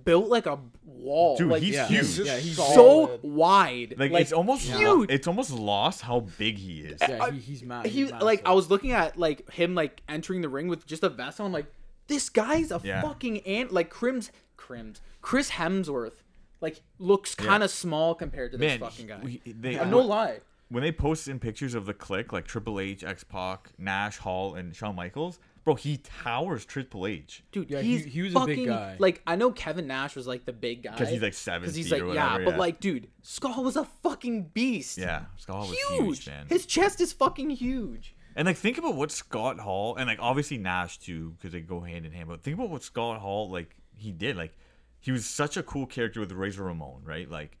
built 0.03 0.27
like 0.27 0.45
a 0.45 0.59
wall. 0.85 1.37
Dude, 1.37 1.49
like, 1.49 1.61
he's 1.63 1.75
yeah, 1.75 1.87
huge. 1.87 1.99
He's 2.01 2.19
Yeah, 2.19 2.37
he's 2.37 2.57
so 2.57 2.63
solid. 2.73 3.19
wide. 3.23 3.95
Like, 3.97 4.11
like 4.11 4.21
it's 4.23 4.33
almost 4.33 4.63
huge. 4.63 4.81
lo- 4.81 5.05
it's 5.09 5.27
almost 5.27 5.51
lost 5.51 6.01
how 6.01 6.19
big 6.37 6.57
he 6.57 6.81
is. 6.81 6.99
yeah, 7.01 7.31
he, 7.31 7.39
he's 7.39 7.63
mad. 7.63 7.85
he 7.85 8.01
he's 8.03 8.11
like 8.11 8.41
I 8.47 8.53
was 8.53 8.69
looking 8.69 8.91
at 8.91 9.17
like 9.17 9.49
him 9.51 9.75
like 9.75 10.01
entering 10.09 10.41
the 10.41 10.49
ring 10.49 10.67
with 10.67 10.85
just 10.85 11.03
a 11.03 11.09
vest 11.09 11.39
on. 11.39 11.47
I'm 11.47 11.51
like, 11.53 11.67
this 12.07 12.29
guy's 12.29 12.71
a 12.71 12.81
Yeah. 12.83 13.01
fucking 13.01 13.39
ant. 13.41 13.71
Like 13.71 13.89
Crims, 13.89 14.31
Crims, 14.57 15.01
Chris 15.21 15.51
Hemsworth, 15.51 16.23
like 16.61 16.81
looks 16.97 17.33
kind 17.35 17.63
of 17.63 17.71
small 17.71 18.15
compared 18.15 18.51
to 18.51 18.57
this 18.57 18.67
Man, 18.71 18.79
fucking 18.79 19.07
guy. 19.07 19.19
we- 19.23 19.41
they, 19.45 19.77
Uh, 19.79 19.85
no 19.85 19.99
lie. 19.99 20.39
when 20.67 20.83
they 20.83 20.91
post 20.91 21.27
in 21.27 21.39
pictures 21.39 21.73
of 21.73 21.85
the 21.85 21.93
click, 21.93 22.33
like 22.33 22.45
Triple 22.45 22.79
H, 22.79 23.03
X 23.03 23.23
Pac, 23.23 23.69
Nash, 23.77 24.17
Hall, 24.17 24.55
and 24.55 24.75
Shawn 24.75 24.95
Michaels, 24.95 25.39
bro, 25.69 25.75
he 25.75 25.97
towers 25.97 26.65
Triple 26.65 27.05
H. 27.05 27.43
Dude, 27.51 27.69
Yeah, 27.69 27.81
he's 27.81 28.05
he 28.05 28.21
was 28.21 28.35
a 28.35 28.39
big 28.45 28.57
fucking, 28.57 28.65
guy. 28.65 28.95
Like 28.99 29.21
I 29.27 29.35
know 29.35 29.51
Kevin 29.51 29.87
Nash 29.87 30.15
was 30.15 30.27
like 30.27 30.45
the 30.45 30.53
big 30.53 30.83
guy. 30.83 30.91
Because 30.91 31.09
he's, 31.09 31.21
like, 31.21 31.33
seven 31.33 31.61
Because 31.61 31.75
he's 31.75 31.89
feet 31.89 31.93
like 31.93 32.01
or 32.03 32.13
yeah, 32.13 32.31
whatever, 32.33 32.45
but 32.45 32.51
yeah. 32.51 32.59
like 32.59 32.79
dude, 32.79 33.07
Skull 33.21 33.63
was 33.63 33.75
a 33.75 33.85
fucking 33.85 34.49
beast. 34.53 34.97
Yeah, 34.97 35.25
Scott 35.37 35.55
Hall 35.57 35.67
was 35.67 35.77
huge. 35.77 35.99
huge, 35.99 36.27
man. 36.27 36.47
His 36.47 36.65
chest 36.65 37.01
is 37.01 37.13
fucking 37.13 37.51
huge. 37.51 38.15
And 38.35 38.45
like, 38.45 38.57
think 38.57 38.77
about 38.77 38.95
what 38.95 39.11
Scott 39.11 39.59
Hall 39.59 39.95
and 39.95 40.07
like 40.07 40.19
obviously 40.21 40.57
Nash 40.57 40.97
too, 40.97 41.35
because 41.37 41.51
they 41.51 41.61
go 41.61 41.81
hand 41.81 42.05
in 42.05 42.11
hand. 42.11 42.29
But 42.29 42.41
think 42.41 42.55
about 42.57 42.69
what 42.69 42.83
Scott 42.83 43.19
Hall 43.19 43.49
like 43.49 43.75
he 43.95 44.11
did. 44.11 44.37
Like, 44.37 44.55
he 44.99 45.11
was 45.11 45.25
such 45.25 45.57
a 45.57 45.63
cool 45.63 45.85
character 45.85 46.19
with 46.19 46.31
Razor 46.31 46.63
Ramon, 46.63 47.01
right? 47.03 47.29
Like, 47.29 47.57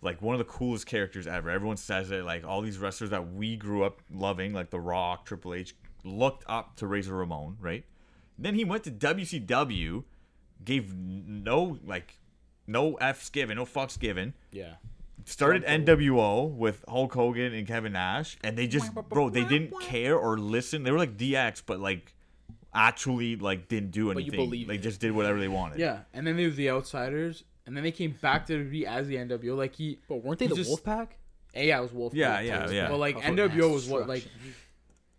like 0.00 0.20
one 0.22 0.34
of 0.34 0.38
the 0.38 0.44
coolest 0.44 0.86
characters 0.86 1.26
ever. 1.26 1.50
Everyone 1.50 1.76
says 1.76 2.10
it. 2.10 2.24
Like 2.24 2.44
all 2.44 2.62
these 2.62 2.78
wrestlers 2.78 3.10
that 3.10 3.32
we 3.32 3.56
grew 3.56 3.84
up 3.84 4.00
loving, 4.10 4.52
like 4.52 4.70
The 4.70 4.80
Rock, 4.80 5.26
Triple 5.26 5.54
H, 5.54 5.74
looked 6.04 6.44
up 6.46 6.76
to 6.76 6.86
Razor 6.86 7.14
Ramon, 7.14 7.56
right? 7.60 7.84
Then 8.38 8.54
he 8.54 8.64
went 8.64 8.84
to 8.84 8.90
WCW, 8.90 10.04
gave 10.64 10.94
no 10.94 11.78
like, 11.84 12.18
no 12.66 12.94
f's 12.96 13.30
given, 13.30 13.56
no 13.56 13.64
fucks 13.64 13.98
given 13.98 14.34
Yeah. 14.52 14.74
started 15.24 15.64
NWO 15.64 16.48
with 16.54 16.84
Hulk 16.88 17.12
Hogan 17.14 17.52
and 17.54 17.66
Kevin 17.66 17.92
Nash, 17.92 18.36
and 18.42 18.56
they 18.56 18.66
just, 18.66 18.92
bro, 19.08 19.30
they 19.30 19.44
didn't 19.44 19.78
care 19.80 20.16
or 20.16 20.38
listen. 20.38 20.82
They 20.82 20.90
were 20.90 20.98
like 20.98 21.16
DX, 21.16 21.62
but 21.64 21.80
like 21.80 22.14
actually 22.74 23.36
like 23.36 23.68
didn't 23.68 23.90
do 23.92 24.06
you 24.06 24.10
anything. 24.10 24.32
believe 24.36 24.66
they 24.68 24.74
it. 24.74 24.82
just 24.82 25.00
did 25.00 25.12
whatever 25.12 25.38
they 25.38 25.48
wanted. 25.48 25.78
Yeah, 25.78 26.00
and 26.12 26.26
then 26.26 26.36
they 26.36 26.44
were 26.46 26.50
the 26.52 26.70
outsiders, 26.70 27.44
and 27.66 27.76
then 27.76 27.84
they 27.84 27.92
came 27.92 28.12
back 28.20 28.46
to 28.46 28.64
be 28.64 28.86
as 28.86 29.06
the 29.06 29.16
NWO. 29.16 29.56
Like 29.56 29.74
he, 29.76 29.98
But 30.08 30.24
weren't 30.24 30.38
they 30.40 30.46
the 30.48 30.56
just- 30.56 30.70
Wolfpack? 30.84 31.08
yeah, 31.54 31.78
it 31.78 31.82
was 31.82 31.92
Wolf. 31.92 32.14
Yeah, 32.14 32.40
yeah, 32.40 32.68
yeah. 32.70 32.88
But 32.88 32.98
like 32.98 33.16
Also 33.16 33.28
NWO 33.28 33.48
mass 33.58 33.72
was 33.72 33.88
what 33.88 34.08
like 34.08 34.22
destruction. 34.24 34.54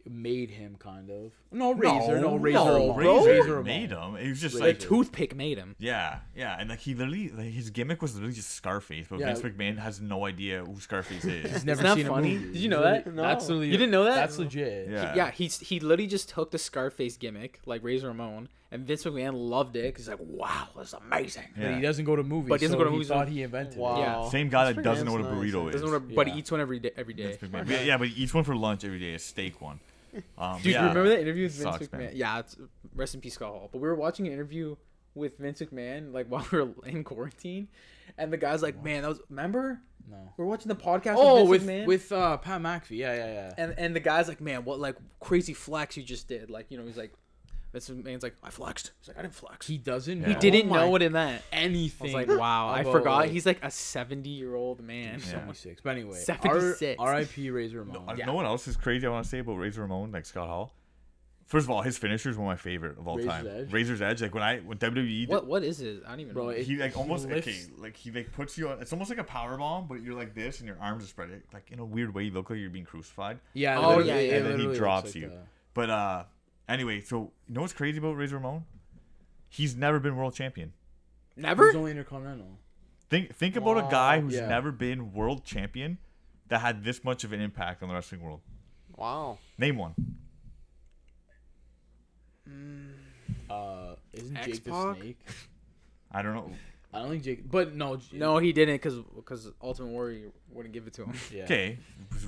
Made 0.10 0.52
him 0.52 0.76
kind 0.78 1.10
of. 1.10 1.32
No, 1.52 1.74
Razor, 1.74 2.20
no, 2.20 2.36
Razor, 2.36 2.58
no, 2.60 2.74
Ramon. 2.90 2.96
bro. 2.96 3.26
Razor 3.26 3.64
made 3.64 3.90
him. 3.92 4.16
It 4.18 4.30
was 4.30 4.42
just 4.42 4.56
The 4.58 4.62
like, 4.66 4.80
toothpick 4.80 5.36
made 5.36 5.58
him. 5.58 5.76
yeah, 5.80 6.20
yeah, 6.36 6.56
and 6.60 6.70
like 6.70 6.80
he 6.80 6.94
literally, 6.94 7.30
like, 7.30 7.48
his 7.52 7.70
gimmick 7.70 8.02
was 8.02 8.14
literally 8.16 8.36
just 8.36 8.52
Scarface, 8.52 9.08
but 9.10 9.20
Yeah. 9.20 9.34
Vince 9.34 9.42
McMahon 9.42 9.78
has 9.80 10.02
no 10.02 10.26
idea 10.26 10.64
who 10.64 10.80
Scarface 10.80 11.26
is. 11.26 11.52
He's 11.52 11.66
never 11.66 11.82
that 11.84 11.96
seen 11.96 12.08
funny? 12.08 12.36
a 12.36 12.40
movie. 12.40 12.54
Did 12.54 12.62
you 12.62 12.70
know 12.70 12.80
Literally- 12.82 13.04
that? 13.04 13.16
That's 13.16 13.48
No. 13.48 13.56
literally, 13.56 13.72
You 13.72 13.78
didn't 13.78 13.92
know 13.92 14.04
that? 14.04 14.16
That's 14.16 14.38
legit. 14.38 14.90
Yeah. 14.90 15.16
Yeah, 15.16 15.32
he's 15.32 15.60
he 15.60 15.80
literally 15.80 16.08
just 16.08 16.30
took 16.30 16.52
the 16.52 16.58
Scarface 16.58 17.18
gimmick, 17.18 17.60
like 17.66 17.84
Razor 17.84 18.08
Ramon, 18.10 18.50
and 18.72 18.86
Vince 18.86 19.04
McMahon 19.06 19.34
loved 19.36 19.76
it 19.78 19.96
he's 19.96 20.10
like, 20.10 20.18
wow, 20.22 20.68
that's 20.76 20.94
amazing. 20.94 21.44
But 21.56 21.62
Yeah. 21.64 21.76
he 21.78 21.82
doesn't 21.82 22.04
go 22.06 22.16
to 22.16 22.24
movies. 22.24 22.50
But 22.50 22.60
he 22.60 22.66
doesn't 22.68 22.76
so 22.76 22.80
go 22.80 22.84
to 22.86 22.92
movies, 22.92 23.08
He 23.08 23.14
thought 23.14 23.28
he 23.30 23.42
invented. 23.44 23.78
Wow. 23.78 23.96
It. 23.96 24.00
Yeah. 24.02 24.30
Same 24.30 24.50
guy 24.50 24.66
Vince 24.66 24.76
that 24.78 24.84
doesn't 24.84 25.06
know 25.06 25.14
what 25.14 25.22
a 25.22 25.24
burrito 25.26 25.66
nice. 25.66 25.76
is. 25.76 25.82
Doesn't 25.82 25.92
want 25.92 26.10
to, 26.10 26.16
but 26.16 26.28
he 26.28 26.40
eats 26.40 26.52
one 26.52 26.60
every 26.62 26.80
day. 26.80 26.92
Every 26.98 27.14
day. 27.14 27.38
Yeah, 27.42 27.82
yeah, 27.82 27.98
but 27.98 28.10
he 28.10 28.24
eats 28.24 28.34
one 28.34 28.44
for 28.44 28.56
lunch 28.56 28.84
every 28.84 29.00
day, 29.00 29.14
a 29.14 29.20
steak 29.20 29.62
one. 29.62 29.80
Um, 30.38 30.58
Dude, 30.62 30.74
yeah. 30.74 30.82
you 30.84 30.88
remember 30.90 31.10
that 31.10 31.22
interview 31.22 31.44
with 31.44 31.54
Vince 31.54 31.64
Sucks, 31.76 31.88
McMahon? 31.88 31.98
man. 32.00 32.12
Yeah, 32.16 32.40
it's 32.40 32.58
rest 32.94 33.16
in 33.16 33.22
peace, 33.22 33.36
Scott 33.36 33.50
Hall. 33.50 33.70
But 33.72 33.80
we 33.82 33.88
were 33.88 33.96
watching 33.96 34.28
an 34.28 34.34
interview 34.34 34.76
with 35.14 35.38
Vince 35.38 35.62
McMahon, 35.62 36.14
like 36.14 36.28
while 36.30 36.46
we 36.52 36.60
were 36.60 36.72
in 36.86 37.04
quarantine, 37.04 37.68
and 38.18 38.32
the 38.34 38.38
guy's 38.38 38.62
like, 38.62 38.84
"Man, 38.84 39.02
that 39.04 39.10
was 39.10 39.22
remember 39.30 39.82
No. 40.10 40.18
We're 40.38 40.46
watching 40.46 40.68
the 40.70 40.76
podcast 40.76 41.16
Oh, 41.18 41.44
with 41.46 41.62
with 41.62 41.70
McMahon, 41.70 41.86
with 41.86 42.12
uh, 42.12 42.38
Pat 42.38 42.62
McAfee. 42.62 42.98
Yeah, 42.98 43.16
yeah, 43.16 43.26
yeah. 43.34 43.54
and 43.58 43.76
and 43.78 43.96
the 43.96 44.00
guy's 44.00 44.28
like, 44.28 44.42
"Man, 44.42 44.66
what 44.66 44.80
like 44.80 44.98
crazy 45.20 45.54
flex 45.54 45.96
you 45.98 46.04
just 46.04 46.28
did?" 46.28 46.50
Like, 46.50 46.68
you 46.70 46.78
know, 46.78 46.86
he's 46.86 46.98
like, 46.98 47.14
Vince 47.76 47.90
McMahon's 47.90 48.24
like, 48.24 48.36
"I 48.42 48.50
flexed." 48.50 48.92
He's 49.02 49.10
like, 49.10 49.18
"I 49.18 49.22
didn't 49.24 49.34
flex." 49.36 49.68
He 49.68 49.78
doesn't. 49.78 50.22
Yeah. 50.22 50.28
He 50.28 50.34
know 50.34 50.40
didn't 50.40 50.70
my- 50.70 50.78
know 50.78 50.90
what 50.90 51.02
it 51.02 51.12
meant. 51.12 51.42
I 51.52 51.56
anything. 51.58 52.14
was 52.14 52.28
like, 52.28 52.40
"Wow, 52.40 52.70
I 52.70 52.82
about, 52.82 52.92
forgot." 52.94 53.16
like- 53.18 53.32
He's 53.32 53.46
like 53.46 53.60
a 53.64 53.70
seventy-year-old 53.72 54.82
man. 54.82 55.20
Yeah. 55.20 55.26
76. 55.32 55.82
But 55.82 55.90
anyway, 55.92 56.18
76. 56.18 57.00
R- 57.00 57.08
R.I.P. 57.08 57.50
Razor 57.52 57.80
Ramon. 57.84 58.10
Uh, 58.10 58.16
Yeah. 58.18 58.26
No 58.28 58.34
one 58.34 58.46
else 58.46 58.68
is 58.68 58.78
crazy. 58.78 59.06
I 59.06 59.10
want 59.10 59.24
to 59.26 59.30
say 59.30 59.40
about 59.40 59.54
Razor 59.58 59.82
Ramon, 59.82 60.12
like 60.12 60.26
Scott 60.26 60.48
Hall. 60.48 60.74
First 61.48 61.66
of 61.66 61.70
all, 61.72 61.84
his 61.84 61.96
finisher 61.98 62.30
is 62.32 62.38
one 62.38 62.48
of 62.48 62.52
my 62.54 62.56
favorite 62.56 62.98
of 62.98 63.08
all 63.08 63.18
Razor's 63.18 63.32
time. 63.32 63.48
Edge? 63.48 63.72
Razor's 63.72 64.02
Edge. 64.02 64.22
Like 64.24 64.34
when 64.34 64.42
I 64.42 64.60
when 64.60 64.78
WWE, 64.80 65.28
What 65.28 65.46
what 65.46 65.64
is 65.64 65.80
it? 65.82 66.02
I 66.06 66.12
don't 66.12 66.22
even 66.22 66.34
Bro, 66.34 66.44
know. 66.46 66.50
it- 66.50 66.66
he 66.66 66.78
like 66.78 66.94
he 66.94 67.00
almost 67.00 67.28
lifts- 67.28 67.48
okay, 67.48 67.60
like 67.78 67.96
he 67.96 68.10
like 68.12 68.32
puts 68.32 68.58
you 68.58 68.70
on. 68.70 68.82
It's 68.82 68.92
almost 68.94 69.10
like 69.12 69.20
a 69.20 69.24
power 69.24 69.56
bomb, 69.58 69.88
but 69.88 70.02
you're 70.02 70.16
like 70.16 70.34
this, 70.34 70.60
and 70.60 70.68
your 70.68 70.78
arms 70.82 71.04
are 71.04 71.08
spread, 71.08 71.44
like 71.54 71.70
in 71.72 71.80
a 71.80 71.86
weird 71.86 72.14
way. 72.16 72.24
You 72.24 72.32
look 72.32 72.50
like 72.50 72.58
you're 72.60 72.70
being 72.72 72.86
crucified. 72.86 73.40
Yeah. 73.54 73.78
Oh, 73.78 73.90
literally, 73.90 74.08
yeah, 74.08 74.16
it 74.16 74.28
yeah. 74.32 74.36
And 74.38 74.46
then 74.46 74.52
he 74.60 74.66
literally 74.66 74.68
looks 74.70 74.80
drops 74.80 75.06
like 75.08 75.16
you. 75.16 75.30
that. 75.30 75.46
But 75.76 75.90
uh, 75.92 76.24
anyway, 76.68 77.02
so 77.02 77.32
you 77.48 77.54
know 77.56 77.62
what's 77.62 77.74
crazy 77.74 77.98
about 77.98 78.16
Razor 78.18 78.36
Ramon? 78.38 78.66
He's 79.50 79.76
never 79.76 80.00
been 80.00 80.16
world 80.16 80.34
champion. 80.34 80.74
Never. 81.36 81.68
He's 81.68 81.76
only 81.76 81.92
intercontinental. 81.92 82.60
Think 83.10 83.36
think 83.36 83.56
about 83.56 83.78
a 83.78 83.88
guy 83.92 84.20
who's 84.20 84.34
Yeah. 84.36 84.48
never 84.48 84.72
been 84.72 85.14
world 85.14 85.46
champion 85.46 85.98
that 86.48 86.60
had 86.62 86.84
this 86.84 87.04
much 87.04 87.24
of 87.24 87.34
an 87.34 87.42
impact 87.42 87.82
on 87.84 87.90
the 87.90 87.96
wrestling 87.96 88.22
world. 88.22 88.42
Wow. 88.96 89.38
Name 89.58 89.78
one. 89.78 89.94
Uh, 93.50 93.96
isn't 94.14 94.36
Jake 94.44 94.64
the 94.64 94.94
Snake? 94.96 95.20
I 96.12 96.22
don't 96.22 96.34
know. 96.34 96.52
I 96.96 97.00
don't 97.00 97.10
think 97.10 97.24
Jake. 97.24 97.52
But 97.52 97.76
no. 97.76 98.00
No, 98.14 98.38
he 98.38 98.54
didn't 98.54 98.76
because 98.76 98.96
because 99.16 99.52
Ultimate 99.62 99.90
Warrior 99.90 100.30
wouldn't 100.52 100.74
give 100.74 100.88
it 100.88 100.94
to 100.94 101.04
him. 101.04 101.14
Yeah. 101.32 101.44
Okay. 101.44 101.78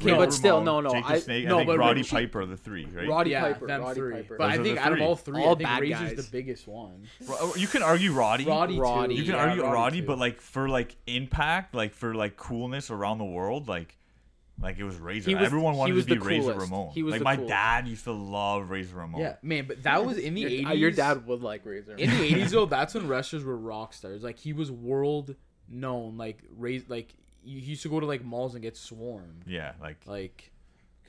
Okay, 0.02 0.14
but 0.14 0.34
still, 0.34 0.62
no, 0.62 0.82
no, 0.82 0.92
Jake 0.92 1.06
the 1.08 1.14
I- 1.14 1.20
Snake, 1.20 1.46
no, 1.46 1.56
I 1.56 1.60
think 1.60 1.68
but 1.68 1.78
Roddy 1.80 2.02
Richie- 2.02 2.16
Piper 2.16 2.42
are 2.42 2.46
the 2.46 2.58
three, 2.58 2.86
right? 2.86 3.08
Roddy 3.08 3.32
Yeah, 3.32 3.42
Piper. 3.42 3.68
them 3.68 3.82
Roddy 3.82 3.96
three. 4.00 4.14
Piper. 4.16 4.36
But 4.38 4.44
I 4.44 4.58
Those 4.58 4.60
are 4.60 4.64
think 4.76 4.86
out 4.86 4.92
of 4.94 5.02
all 5.02 5.16
three, 5.16 5.42
All 5.42 5.52
I 5.52 5.56
think 5.56 5.64
bad 5.70 5.82
Razor's 5.82 6.14
guys. 6.14 6.26
the 6.26 6.32
biggest 6.32 6.68
one. 6.68 7.08
Oh, 7.30 7.56
you 7.58 7.68
can 7.68 7.82
argue 7.84 8.12
Roddy. 8.12 8.46
Roddy, 8.46 8.78
Roddy. 8.80 9.16
too. 9.16 9.22
You 9.22 9.26
can 9.32 9.36
Yeah, 9.40 9.46
argue 9.50 9.64
Roddy, 9.64 10.02
too. 10.02 10.08
but 10.08 10.20
like 10.20 10.42
for 10.42 10.68
like 10.68 10.96
impact, 11.08 11.74
like 11.74 11.94
for 11.94 12.14
like 12.14 12.36
coolness 12.38 12.92
around 12.92 13.18
the 13.20 13.26
world, 13.26 13.68
like 13.68 13.97
like 14.60 14.78
it 14.80 14.84
was 14.84 14.96
Razor. 14.98 15.30
He 15.30 15.36
was- 15.36 15.46
Everyone 15.46 15.74
he 15.74 15.80
wanted 15.80 15.94
was 15.96 16.06
to 16.06 16.14
be 16.16 16.20
the 16.20 16.26
Razor 16.26 16.52
coolest. 16.54 16.72
Ramon. 16.72 16.90
He 16.94 17.04
was 17.04 17.12
like 17.14 17.20
the 17.20 17.26
my 17.26 17.36
coolest. 17.36 17.50
dad 17.50 17.88
used 17.88 18.04
to 18.06 18.12
love 18.12 18.70
Razor 18.70 18.96
Ramon. 18.96 19.22
yeah, 19.22 19.36
man. 19.42 19.66
But 19.68 19.84
that 19.84 20.06
was 20.06 20.18
in 20.18 20.34
the 20.34 20.42
Your, 20.42 20.50
eighties. 20.50 20.68
uh, 20.68 20.72
your 20.74 20.92
dad 20.92 21.28
would 21.28 21.42
like 21.42 21.66
Razor. 21.66 21.96
in 21.96 22.10
the 22.10 22.24
eighties 22.24 22.52
though. 22.52 22.66
That's 22.78 22.94
when 22.94 23.08
wrestlers 23.08 23.44
were 23.44 23.58
rock 23.58 23.94
stars. 23.94 24.24
Like 24.24 24.38
he 24.40 24.54
was 24.54 24.72
world 24.72 25.36
known. 25.70 26.18
Like 26.18 26.40
raised. 26.56 26.90
Like 26.90 27.14
he 27.44 27.52
used 27.60 27.84
to 27.84 27.90
go 27.90 28.00
to 28.00 28.06
like 28.06 28.24
malls 28.24 28.54
and 28.56 28.62
get 28.62 28.76
swarmed. 28.78 29.44
Yeah, 29.48 29.74
like 29.82 29.98
Like 30.06 30.52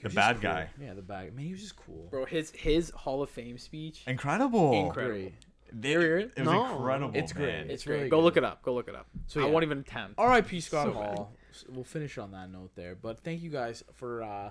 The 0.03 0.11
bad 0.11 0.37
cool. 0.37 0.43
guy. 0.43 0.69
Yeah, 0.81 0.95
the 0.95 1.03
bad. 1.03 1.35
Man, 1.35 1.45
he 1.47 1.53
was 1.53 1.61
just 1.61 1.77
cool. 1.77 2.07
Bro, 2.11 2.27
his 2.27 2.51
his 2.53 2.91
Hall 2.91 3.23
of 3.23 3.31
Fame 3.31 3.59
speech. 3.59 4.03
incredible. 4.07 4.73
Incredible. 4.87 5.15
Great. 5.21 5.35
They, 5.71 5.95
Ever 5.95 6.03
hear 6.03 6.19
it 6.19 6.33
it? 6.37 6.41
was 6.41 6.47
No. 6.49 6.73
incredible. 6.77 7.13
It's 7.15 7.35
man. 7.35 7.43
great. 7.45 7.55
It's 7.65 7.71
It's 7.75 7.85
great. 7.85 7.97
really 7.97 8.09
Go 8.09 8.19
good. 8.19 8.25
look 8.25 8.37
it 8.39 8.45
up. 8.45 8.63
Go 8.63 8.73
look 8.75 8.89
it 8.89 8.95
up. 8.95 9.07
So, 9.27 9.41
I 9.43 9.45
yeah. 9.45 9.51
won't 9.51 9.65
even 9.65 9.79
attempt. 9.81 10.15
R.I.P. 10.17 10.61
Scott 10.61 10.87
So 10.87 10.93
Hall. 10.95 11.33
S- 11.59 11.65
We'll 11.69 11.85
finish 11.85 12.19
on 12.19 12.33
that 12.33 12.51
note 12.51 12.71
there. 12.75 12.95
But 12.95 13.21
thank 13.21 13.43
you 13.43 13.51
guys 13.51 13.83
for 13.93 14.23
uh, 14.23 14.51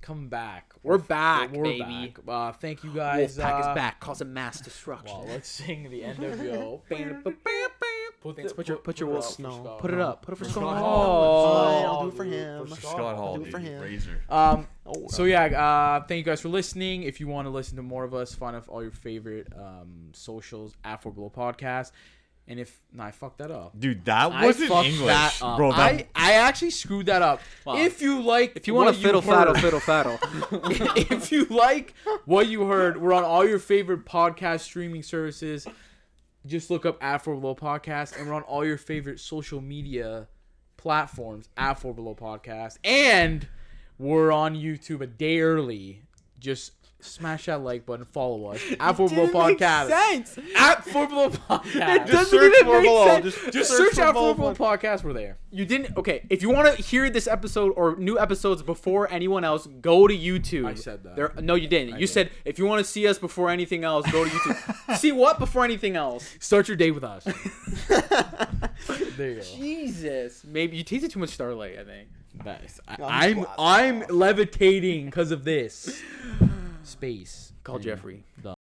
coming 0.00 0.28
back. 0.28 0.72
We're 0.82 0.98
back, 0.98 1.52
We're 1.52 1.64
baby. 1.64 2.14
back. 2.16 2.18
Uh, 2.26 2.52
thank 2.52 2.84
you 2.84 2.90
guys. 2.92 3.36
Wolfpack 3.38 3.54
uh, 3.66 3.70
is 3.70 3.74
back, 3.74 4.00
causing 4.00 4.32
mass 4.32 4.60
destruction. 4.60 5.16
Well, 5.18 5.26
let's 5.28 5.48
sing 5.48 5.90
the 5.90 6.00
NWO. 6.02 6.80
Put, 8.22 8.36
Thanks, 8.36 8.52
put 8.52 8.68
your- 8.68 8.76
put 8.76 9.00
your 9.00 9.08
wolf- 9.08 9.24
Snow. 9.24 9.50
Scott 9.64 9.78
Put 9.80 9.92
it 9.92 9.98
up. 9.98 10.22
Put 10.22 10.34
it 10.34 10.36
for 10.36 10.44
For 10.44 10.50
Scott 10.50 10.62
Scott 10.62 10.78
Hall. 10.78 11.64
Fine, 11.64 11.84
I'll 11.86 12.02
do 12.02 12.08
it 12.08 12.14
for 12.14 12.24
him. 12.24 12.66
for 12.68 12.76
Scott 12.80 13.16
Hall, 13.16 13.36
do 13.36 13.42
it 13.42 13.50
for 13.50 13.58
dude. 13.58 13.66
him. 13.68 13.82
Razor. 13.82 14.22
Um, 14.30 14.68
Oh, 14.86 15.06
so 15.08 15.24
yeah, 15.24 15.44
uh, 15.46 16.04
thank 16.06 16.18
you 16.18 16.22
guys 16.24 16.40
for 16.40 16.48
listening. 16.48 17.02
If 17.02 17.18
you 17.18 17.26
want 17.26 17.46
to 17.46 17.50
listen 17.50 17.74
to 17.76 17.82
more 17.82 18.04
of 18.04 18.14
us, 18.14 18.32
find 18.34 18.54
off 18.56 18.68
all 18.68 18.80
your 18.82 18.90
favorite 18.92 19.48
um, 19.56 20.10
socials 20.12 20.76
at 20.84 21.02
Four 21.02 21.10
Below 21.12 21.30
Podcast. 21.34 21.90
And 22.48 22.58
if 22.58 22.80
no, 22.92 23.04
I 23.04 23.12
fucked 23.12 23.38
that 23.38 23.50
up. 23.52 23.78
Dude, 23.78 24.04
that 24.04 24.30
wasn't 24.32 24.68
fucked 24.68 24.88
English, 24.88 25.06
that 25.06 25.38
up. 25.40 25.56
bro. 25.56 25.70
That, 25.70 25.78
I, 25.78 26.06
I 26.14 26.32
actually 26.32 26.70
screwed 26.70 27.06
that 27.06 27.22
up. 27.22 27.40
Wow. 27.64 27.76
If 27.76 28.02
you 28.02 28.20
like, 28.20 28.56
If 28.56 28.66
you 28.66 28.74
want 28.74 28.94
to 28.94 29.00
fiddle 29.00 29.22
faddle, 29.22 29.56
fiddle 29.56 29.80
faddle. 29.80 30.18
if 31.10 31.30
you 31.30 31.44
like 31.44 31.94
what 32.24 32.48
you 32.48 32.64
heard, 32.64 33.00
we're 33.00 33.12
on 33.12 33.22
all 33.22 33.46
your 33.46 33.60
favorite 33.60 34.04
podcast 34.04 34.60
streaming 34.60 35.04
services. 35.04 35.66
Just 36.44 36.68
look 36.70 36.84
up 36.84 37.02
at 37.02 37.22
Four 37.22 37.36
Below 37.36 37.54
Podcast, 37.54 38.18
and 38.18 38.28
we're 38.28 38.34
on 38.34 38.42
all 38.42 38.64
your 38.64 38.76
favorite 38.76 39.20
social 39.20 39.60
media 39.60 40.26
platforms 40.76 41.48
at 41.56 41.74
Four 41.78 41.94
Below 41.94 42.16
Podcast, 42.16 42.78
and 42.82 43.46
we're 43.98 44.32
on 44.32 44.56
YouTube 44.56 45.00
a 45.00 45.06
day 45.06 45.40
early. 45.40 46.02
Just 46.40 46.72
smash 47.02 47.46
that 47.46 47.62
like 47.62 47.84
button, 47.86 48.04
follow 48.04 48.46
us 48.46 48.60
at 48.80 48.92
Four 48.96 49.08
Below 49.08 49.28
Podcast. 49.28 49.88
sense. 49.88 50.38
At 50.56 50.84
Four 50.84 51.08
Below 51.08 51.30
Podcast. 51.30 51.96
It 51.96 52.06
Just 52.06 52.12
doesn't 52.12 52.38
search 52.38 52.54
even 52.60 52.82
make 52.82 53.08
sense. 53.08 53.24
Just, 53.24 53.52
Just 53.52 53.70
search 53.70 53.78
search 53.78 53.94
for 53.94 54.02
out 54.02 54.14
Four 54.14 54.34
below. 54.34 54.54
Below 54.54 54.76
Podcast. 54.76 55.04
We're 55.04 55.12
there. 55.12 55.38
You 55.50 55.66
didn't. 55.66 55.96
Okay, 55.96 56.24
if 56.30 56.42
you 56.42 56.50
want 56.50 56.74
to 56.76 56.82
hear 56.82 57.10
this 57.10 57.26
episode 57.26 57.72
or 57.76 57.96
new 57.96 58.18
episodes 58.18 58.62
before 58.62 59.10
anyone 59.12 59.44
else, 59.44 59.66
go 59.80 60.06
to 60.08 60.16
YouTube. 60.16 60.66
I 60.66 60.74
said 60.74 61.02
that. 61.04 61.16
There, 61.16 61.32
no, 61.40 61.54
you 61.54 61.68
didn't. 61.68 61.94
I 61.94 61.98
you 61.98 62.06
did. 62.06 62.12
said 62.12 62.30
if 62.44 62.58
you 62.58 62.66
want 62.66 62.84
to 62.84 62.90
see 62.90 63.06
us 63.06 63.18
before 63.18 63.50
anything 63.50 63.84
else, 63.84 64.10
go 64.10 64.24
to 64.24 64.30
YouTube. 64.30 64.96
see 64.96 65.12
what 65.12 65.38
before 65.38 65.64
anything 65.64 65.96
else? 65.96 66.36
Start 66.40 66.68
your 66.68 66.76
day 66.76 66.90
with 66.90 67.04
us. 67.04 67.24
there 69.16 69.30
you 69.30 69.34
go. 69.36 69.42
Jesus, 69.42 70.44
maybe 70.44 70.76
you 70.76 70.84
tasted 70.84 71.10
too 71.10 71.18
much 71.18 71.30
Starlight. 71.30 71.78
I 71.78 71.84
think. 71.84 72.08
Nice. 72.44 72.80
I, 72.88 72.96
I'm 73.02 73.38
I'm. 73.40 73.46
I'm 73.58 74.04
levitating 74.08 75.06
because 75.06 75.30
of 75.32 75.44
this 75.44 76.02
space. 76.86 77.52
Call 77.64 77.78
Jeffrey. 77.78 78.22
done. 78.42 78.56